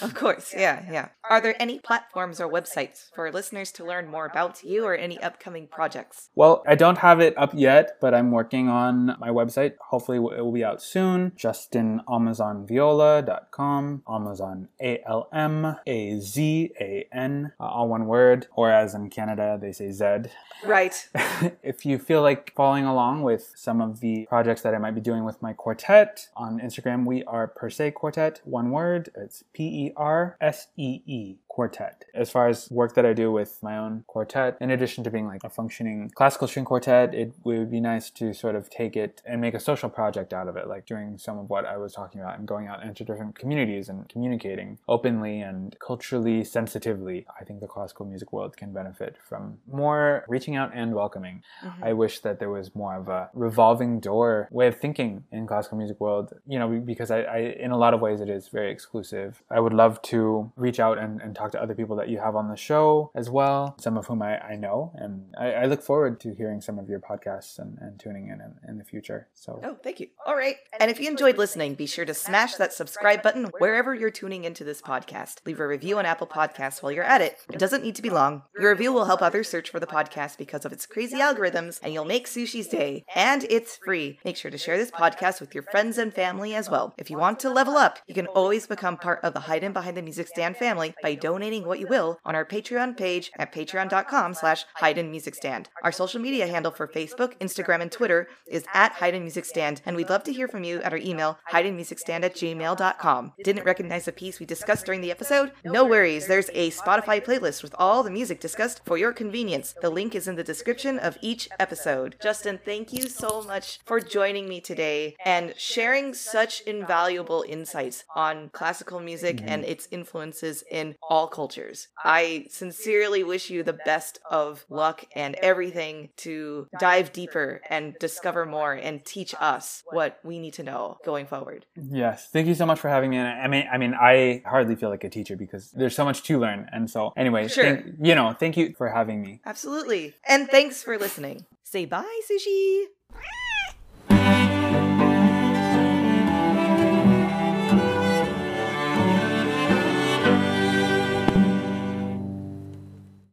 Of 0.00 0.14
course, 0.14 0.52
yeah, 0.56 0.84
yeah. 0.90 1.08
Are 1.30 1.40
there 1.40 1.54
any 1.60 1.78
platforms 1.78 2.40
or 2.40 2.48
websites 2.50 3.10
for 3.14 3.30
listeners 3.30 3.70
to 3.72 3.84
learn 3.84 4.08
more 4.08 4.26
about 4.26 4.64
you 4.64 4.84
or 4.84 4.94
any 4.94 5.22
upcoming 5.22 5.66
projects? 5.68 6.30
Well, 6.34 6.62
I 6.66 6.74
don't 6.74 6.98
have 6.98 7.20
it 7.20 7.34
up 7.38 7.52
yet, 7.54 7.98
but 8.00 8.12
I'm 8.14 8.30
working 8.32 8.68
on 8.72 9.14
my 9.20 9.28
website. 9.28 9.74
Hopefully, 9.90 10.16
it 10.16 10.42
will 10.42 10.50
be 10.50 10.64
out 10.64 10.82
soon. 10.82 11.30
JustinAlmazanViola.com, 11.32 14.02
Almazan 14.08 14.68
A 14.80 15.02
L 15.06 15.28
M 15.32 15.76
A 15.86 16.20
Z 16.20 16.72
A 16.80 17.06
N, 17.12 17.52
uh, 17.60 17.64
all 17.64 17.88
one 17.88 18.06
word, 18.06 18.46
or 18.56 18.72
as 18.72 18.94
in 18.94 19.10
Canada, 19.10 19.58
they 19.60 19.72
say 19.72 19.90
Z. 19.90 20.30
Right. 20.64 21.06
if 21.62 21.84
you 21.84 21.98
feel 21.98 22.22
like 22.22 22.54
following 22.56 22.86
along 22.86 23.22
with 23.22 23.52
some 23.54 23.82
of 23.82 24.00
the 24.00 24.26
projects 24.26 24.62
that 24.62 24.74
I 24.74 24.78
might 24.78 24.94
be 24.94 25.00
doing 25.00 25.24
with 25.24 25.42
my 25.42 25.52
quartet 25.52 26.28
on 26.36 26.60
Instagram, 26.60 27.04
we 27.04 27.24
are 27.24 27.46
Per 27.46 27.68
Se 27.68 27.90
Quartet, 27.90 28.40
one 28.44 28.70
word. 28.70 29.10
It's 29.14 29.44
P 29.52 29.64
E 29.64 29.92
R 29.96 30.38
S 30.40 30.68
E 30.76 31.02
E 31.06 31.36
Quartet. 31.56 32.06
As 32.14 32.30
far 32.30 32.48
as 32.48 32.70
work 32.70 32.94
that 32.94 33.04
I 33.04 33.12
do 33.12 33.30
with 33.30 33.62
my 33.62 33.76
own 33.76 34.04
quartet, 34.06 34.56
in 34.58 34.70
addition 34.70 35.04
to 35.04 35.10
being 35.10 35.26
like 35.26 35.44
a 35.44 35.50
functioning 35.50 36.10
classical 36.14 36.48
string 36.48 36.64
quartet, 36.64 37.14
it 37.14 37.34
would 37.44 37.70
be 37.70 37.78
nice 37.78 38.08
to 38.12 38.32
sort 38.32 38.54
of 38.54 38.70
take 38.70 38.96
it 38.96 39.20
and 39.26 39.38
make 39.38 39.52
a 39.52 39.60
social 39.60 39.90
project 39.90 40.32
out 40.32 40.48
of 40.48 40.56
it, 40.56 40.66
like 40.66 40.86
doing 40.86 41.18
some 41.18 41.38
of 41.38 41.50
what 41.50 41.66
I 41.66 41.76
was 41.76 41.92
talking 41.92 42.22
about 42.22 42.38
and 42.38 42.48
going 42.48 42.68
out 42.68 42.82
into 42.82 43.04
different 43.04 43.38
communities 43.38 43.90
and 43.90 44.08
communicating 44.08 44.78
openly 44.88 45.42
and 45.42 45.76
culturally 45.78 46.42
sensitively. 46.42 47.26
I 47.38 47.44
think 47.44 47.60
the 47.60 47.66
classical 47.66 48.06
music 48.06 48.32
world 48.32 48.56
can 48.56 48.72
benefit 48.72 49.16
from 49.28 49.58
more 49.70 50.24
reaching 50.28 50.56
out 50.56 50.70
and 50.72 50.94
welcoming. 50.94 51.42
Mhm. 51.62 51.82
I 51.82 51.92
wish 51.92 52.20
that 52.20 52.38
there 52.38 52.48
was 52.48 52.74
more 52.74 52.96
of 52.96 53.08
a 53.08 53.28
revolving 53.34 54.00
door 54.00 54.48
way 54.50 54.68
of 54.68 54.76
thinking 54.78 55.24
in 55.30 55.46
classical 55.46 55.76
music 55.76 56.00
world, 56.00 56.32
you 56.46 56.58
know, 56.58 56.68
because 56.80 57.10
I, 57.10 57.18
I 57.24 57.38
in 57.66 57.72
a 57.72 57.76
lot 57.76 57.92
of 57.92 58.00
ways 58.00 58.22
it 58.22 58.30
is 58.30 58.48
very 58.48 58.70
exclusive. 58.72 59.42
I 59.50 59.60
would 59.60 59.74
love 59.74 60.00
to 60.12 60.50
reach 60.56 60.80
out 60.80 60.96
and, 60.96 61.20
and 61.20 61.34
talk 61.34 61.41
to 61.50 61.60
other 61.62 61.74
people 61.74 61.96
that 61.96 62.08
you 62.08 62.18
have 62.18 62.36
on 62.36 62.48
the 62.48 62.56
show 62.56 63.10
as 63.14 63.28
well, 63.28 63.74
some 63.80 63.96
of 63.96 64.06
whom 64.06 64.22
I, 64.22 64.38
I 64.40 64.56
know. 64.56 64.92
And 64.94 65.34
I, 65.38 65.52
I 65.52 65.64
look 65.66 65.82
forward 65.82 66.20
to 66.20 66.34
hearing 66.34 66.60
some 66.60 66.78
of 66.78 66.88
your 66.88 67.00
podcasts 67.00 67.58
and, 67.58 67.76
and 67.80 67.98
tuning 67.98 68.28
in, 68.28 68.40
in 68.40 68.52
in 68.68 68.78
the 68.78 68.84
future. 68.84 69.28
So 69.34 69.60
Oh, 69.64 69.76
thank 69.82 70.00
you. 70.00 70.08
All 70.26 70.36
right. 70.36 70.56
And 70.78 70.90
if 70.90 71.00
you 71.00 71.08
enjoyed 71.10 71.36
listening, 71.38 71.74
be 71.74 71.86
sure 71.86 72.04
to 72.04 72.14
smash 72.14 72.54
that 72.56 72.72
subscribe 72.72 73.22
button 73.22 73.50
wherever 73.58 73.94
you're 73.94 74.10
tuning 74.10 74.44
into 74.44 74.62
this 74.64 74.80
podcast. 74.80 75.44
Leave 75.44 75.60
a 75.60 75.66
review 75.66 75.98
on 75.98 76.06
Apple 76.06 76.26
Podcasts 76.26 76.82
while 76.82 76.92
you're 76.92 77.04
at 77.04 77.20
it. 77.20 77.36
It 77.52 77.58
doesn't 77.58 77.82
need 77.82 77.94
to 77.96 78.02
be 78.02 78.10
long. 78.10 78.42
Your 78.58 78.70
review 78.70 78.92
will 78.92 79.04
help 79.06 79.22
others 79.22 79.48
search 79.48 79.70
for 79.70 79.80
the 79.80 79.86
podcast 79.86 80.38
because 80.38 80.64
of 80.64 80.72
its 80.72 80.86
crazy 80.86 81.18
algorithms, 81.18 81.80
and 81.82 81.92
you'll 81.92 82.04
make 82.04 82.26
Sushi's 82.26 82.68
day. 82.68 83.04
And 83.14 83.44
it's 83.50 83.78
free. 83.84 84.18
Make 84.24 84.36
sure 84.36 84.50
to 84.50 84.58
share 84.58 84.78
this 84.78 84.90
podcast 84.90 85.40
with 85.40 85.54
your 85.54 85.64
friends 85.64 85.98
and 85.98 86.12
family 86.14 86.54
as 86.54 86.70
well. 86.70 86.94
If 86.96 87.10
you 87.10 87.18
want 87.18 87.40
to 87.40 87.50
level 87.50 87.76
up, 87.76 87.98
you 88.06 88.14
can 88.14 88.26
always 88.28 88.66
become 88.66 88.96
part 88.96 89.20
of 89.22 89.34
the 89.34 89.40
Hidden 89.40 89.72
Behind 89.72 89.96
the 89.96 90.02
Music 90.02 90.28
Stand 90.28 90.56
family 90.56 90.94
by 91.02 91.14
donating 91.14 91.31
what 91.32 91.80
you 91.80 91.86
will 91.86 92.18
on 92.24 92.34
our 92.34 92.44
Patreon 92.44 92.96
page 92.96 93.32
at 93.38 93.52
patreon.com 93.52 94.34
slash 94.34 94.64
Music 95.10 95.34
Stand. 95.34 95.68
Our 95.82 95.92
social 95.92 96.20
media 96.20 96.46
handle 96.46 96.72
for 96.72 96.86
Facebook, 96.86 97.38
Instagram, 97.38 97.80
and 97.80 97.90
Twitter 97.90 98.28
is 98.46 98.64
at 98.74 98.94
Hidden 98.94 99.22
Music 99.22 99.44
Stand, 99.44 99.80
and 99.86 99.96
we'd 99.96 100.10
love 100.10 100.24
to 100.24 100.32
hear 100.32 100.46
from 100.46 100.64
you 100.64 100.80
at 100.82 100.92
our 100.92 100.98
email, 100.98 101.38
hiddenmusicstand 101.50 102.22
at 102.22 102.34
gmail.com. 102.34 103.32
Didn't 103.42 103.64
recognize 103.64 104.04
the 104.04 104.12
piece 104.12 104.38
we 104.38 104.46
discussed 104.46 104.84
during 104.84 105.00
the 105.00 105.10
episode? 105.10 105.52
No 105.64 105.84
worries, 105.84 106.26
there's 106.26 106.50
a 106.52 106.70
Spotify 106.70 107.24
playlist 107.24 107.62
with 107.62 107.74
all 107.78 108.02
the 108.02 108.10
music 108.10 108.40
discussed 108.40 108.82
for 108.84 108.98
your 108.98 109.12
convenience. 109.12 109.74
The 109.80 109.90
link 109.90 110.14
is 110.14 110.28
in 110.28 110.36
the 110.36 110.44
description 110.44 110.98
of 110.98 111.18
each 111.22 111.48
episode. 111.58 112.16
Justin, 112.22 112.60
thank 112.64 112.92
you 112.92 113.08
so 113.08 113.42
much 113.42 113.80
for 113.84 114.00
joining 114.00 114.48
me 114.48 114.60
today 114.60 115.16
and 115.24 115.54
sharing 115.56 116.14
such 116.14 116.60
invaluable 116.62 117.44
insights 117.48 118.04
on 118.14 118.50
classical 118.50 119.00
music 119.00 119.36
mm-hmm. 119.36 119.48
and 119.48 119.64
its 119.64 119.88
influences 119.90 120.64
in 120.70 120.94
all 121.02 121.21
cultures. 121.28 121.88
I 122.04 122.46
sincerely 122.50 123.22
wish 123.24 123.50
you 123.50 123.62
the 123.62 123.72
best 123.72 124.18
of 124.30 124.64
luck 124.68 125.04
and 125.14 125.34
everything 125.36 126.10
to 126.18 126.68
dive 126.78 127.12
deeper 127.12 127.60
and 127.68 127.94
discover 127.98 128.46
more 128.46 128.72
and 128.74 129.04
teach 129.04 129.34
us 129.40 129.82
what 129.90 130.18
we 130.24 130.38
need 130.38 130.54
to 130.54 130.62
know 130.62 130.98
going 131.04 131.26
forward. 131.26 131.66
Yes, 131.76 132.28
thank 132.32 132.46
you 132.46 132.54
so 132.54 132.66
much 132.66 132.78
for 132.80 132.88
having 132.88 133.10
me. 133.10 133.16
And 133.18 133.28
I 133.28 133.48
mean, 133.48 133.68
I 133.72 133.78
mean, 133.78 133.94
I 133.94 134.42
hardly 134.46 134.76
feel 134.76 134.88
like 134.90 135.04
a 135.04 135.10
teacher 135.10 135.36
because 135.36 135.70
there's 135.72 135.94
so 135.94 136.04
much 136.04 136.22
to 136.24 136.38
learn. 136.38 136.68
And 136.72 136.90
so, 136.90 137.12
anyway, 137.16 137.48
Sure. 137.48 137.64
thank- 137.64 137.86
you 138.00 138.14
know, 138.14 138.32
thank 138.32 138.56
you 138.56 138.74
for 138.76 138.88
having 138.88 139.22
me. 139.22 139.40
Absolutely. 139.44 140.14
And 140.26 140.48
thanks 140.48 140.82
for 140.82 140.98
listening. 140.98 141.46
Say 141.64 141.84
bye, 141.86 142.20
sushi. 142.30 142.84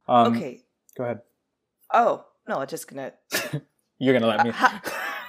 Um, 0.10 0.36
Okay. 0.36 0.62
go 0.97 1.03
ahead. 1.03 1.20
Oh, 1.93 2.26
no, 2.47 2.60
I'm 2.60 2.68
just 2.68 2.88
gonna. 2.88 3.14
You're 3.99 4.14
gonna 4.14 4.28
let 4.28 4.45
me. 4.45 4.51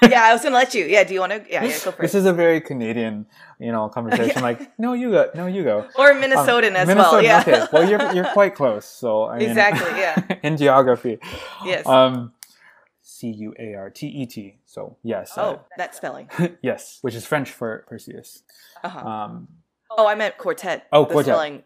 Yeah, 0.02 0.22
I 0.24 0.32
was 0.32 0.42
gonna 0.42 0.54
let 0.54 0.72
you. 0.72 0.86
Yeah, 0.86 1.04
do 1.04 1.12
you 1.12 1.20
want 1.20 1.32
to? 1.32 1.44
Yeah, 1.46 1.62
yeah, 1.62 1.72
go 1.84 1.90
for 1.92 2.00
this 2.00 2.14
it. 2.14 2.18
is 2.20 2.24
a 2.24 2.32
very 2.32 2.58
Canadian, 2.62 3.26
you 3.58 3.70
know, 3.70 3.90
conversation. 3.90 4.40
Like, 4.48 4.72
no, 4.78 4.94
you 4.94 5.10
go, 5.10 5.30
no, 5.34 5.44
you 5.46 5.62
go. 5.62 5.86
Or 5.94 6.12
Um, 6.12 6.22
Minnesotan 6.22 6.72
as 6.74 6.86
well. 6.88 6.96
Minnesota, 7.20 7.22
Yeah. 7.22 7.40
Okay. 7.46 7.66
Well, 7.70 7.86
you're 7.86 8.12
you're 8.14 8.32
quite 8.32 8.54
close. 8.54 8.86
So 8.86 9.26
I 9.26 9.36
mean, 9.38 9.50
Exactly, 9.50 9.90
yeah. 10.00 10.16
in 10.42 10.56
geography. 10.56 11.18
Yes. 11.66 11.84
Um, 11.86 12.32
C 13.02 13.28
U 13.28 13.52
A 13.58 13.74
R 13.74 13.90
T 13.90 14.06
E 14.06 14.24
T. 14.24 14.56
So 14.64 14.96
yes. 15.02 15.36
uh, 15.36 15.42
oh, 15.42 15.60
that 15.76 15.94
spelling. 15.94 16.30
yes, 16.62 16.98
which 17.02 17.14
is 17.14 17.26
French 17.26 17.50
for 17.50 17.84
Perseus. 17.86 18.42
Uh-huh. 18.82 19.06
Um, 19.06 19.48
Oh, 19.90 20.06
I 20.06 20.14
meant 20.14 20.38
quartet. 20.38 20.86
Oh, 20.92 21.04
the 21.04 21.12
quartet. 21.12 21.34
Spelling, 21.34 21.62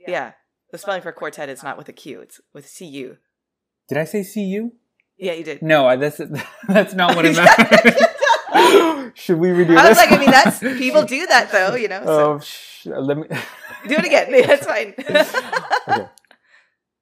yeah. 0.00 0.32
The 0.76 0.80
spelling 0.80 1.00
for 1.00 1.10
quartet 1.10 1.48
is 1.48 1.62
not 1.62 1.78
with 1.78 1.88
a 1.88 1.92
Q, 1.94 2.20
it's 2.20 2.38
with 2.52 2.68
C 2.68 2.84
U. 2.84 3.16
did 3.88 3.96
I 3.96 4.04
say 4.04 4.22
C 4.22 4.42
U? 4.42 4.72
Yeah, 5.16 5.32
you 5.32 5.42
did. 5.42 5.62
No, 5.62 5.86
I, 5.86 5.96
that's 5.96 6.20
that's 6.68 6.92
not 6.92 7.16
what 7.16 7.24
it 7.24 7.34
meant. 8.54 9.16
Should 9.16 9.38
we 9.38 9.48
redo 9.48 9.68
this? 9.68 9.78
I 9.78 9.88
was 9.88 9.96
like, 9.96 10.12
I 10.12 10.18
mean, 10.18 10.30
that's 10.30 10.58
people 10.58 11.02
do 11.04 11.26
that 11.28 11.50
though, 11.50 11.76
you 11.76 11.88
know. 11.88 12.02
So 12.04 12.32
Oh, 12.34 12.38
sh- 12.40 12.84
let 12.88 13.16
me. 13.16 13.24
do 13.88 13.94
it 13.94 14.04
again. 14.04 14.30
That's 14.46 14.66
fine. 14.66 14.92
okay. 14.98 16.08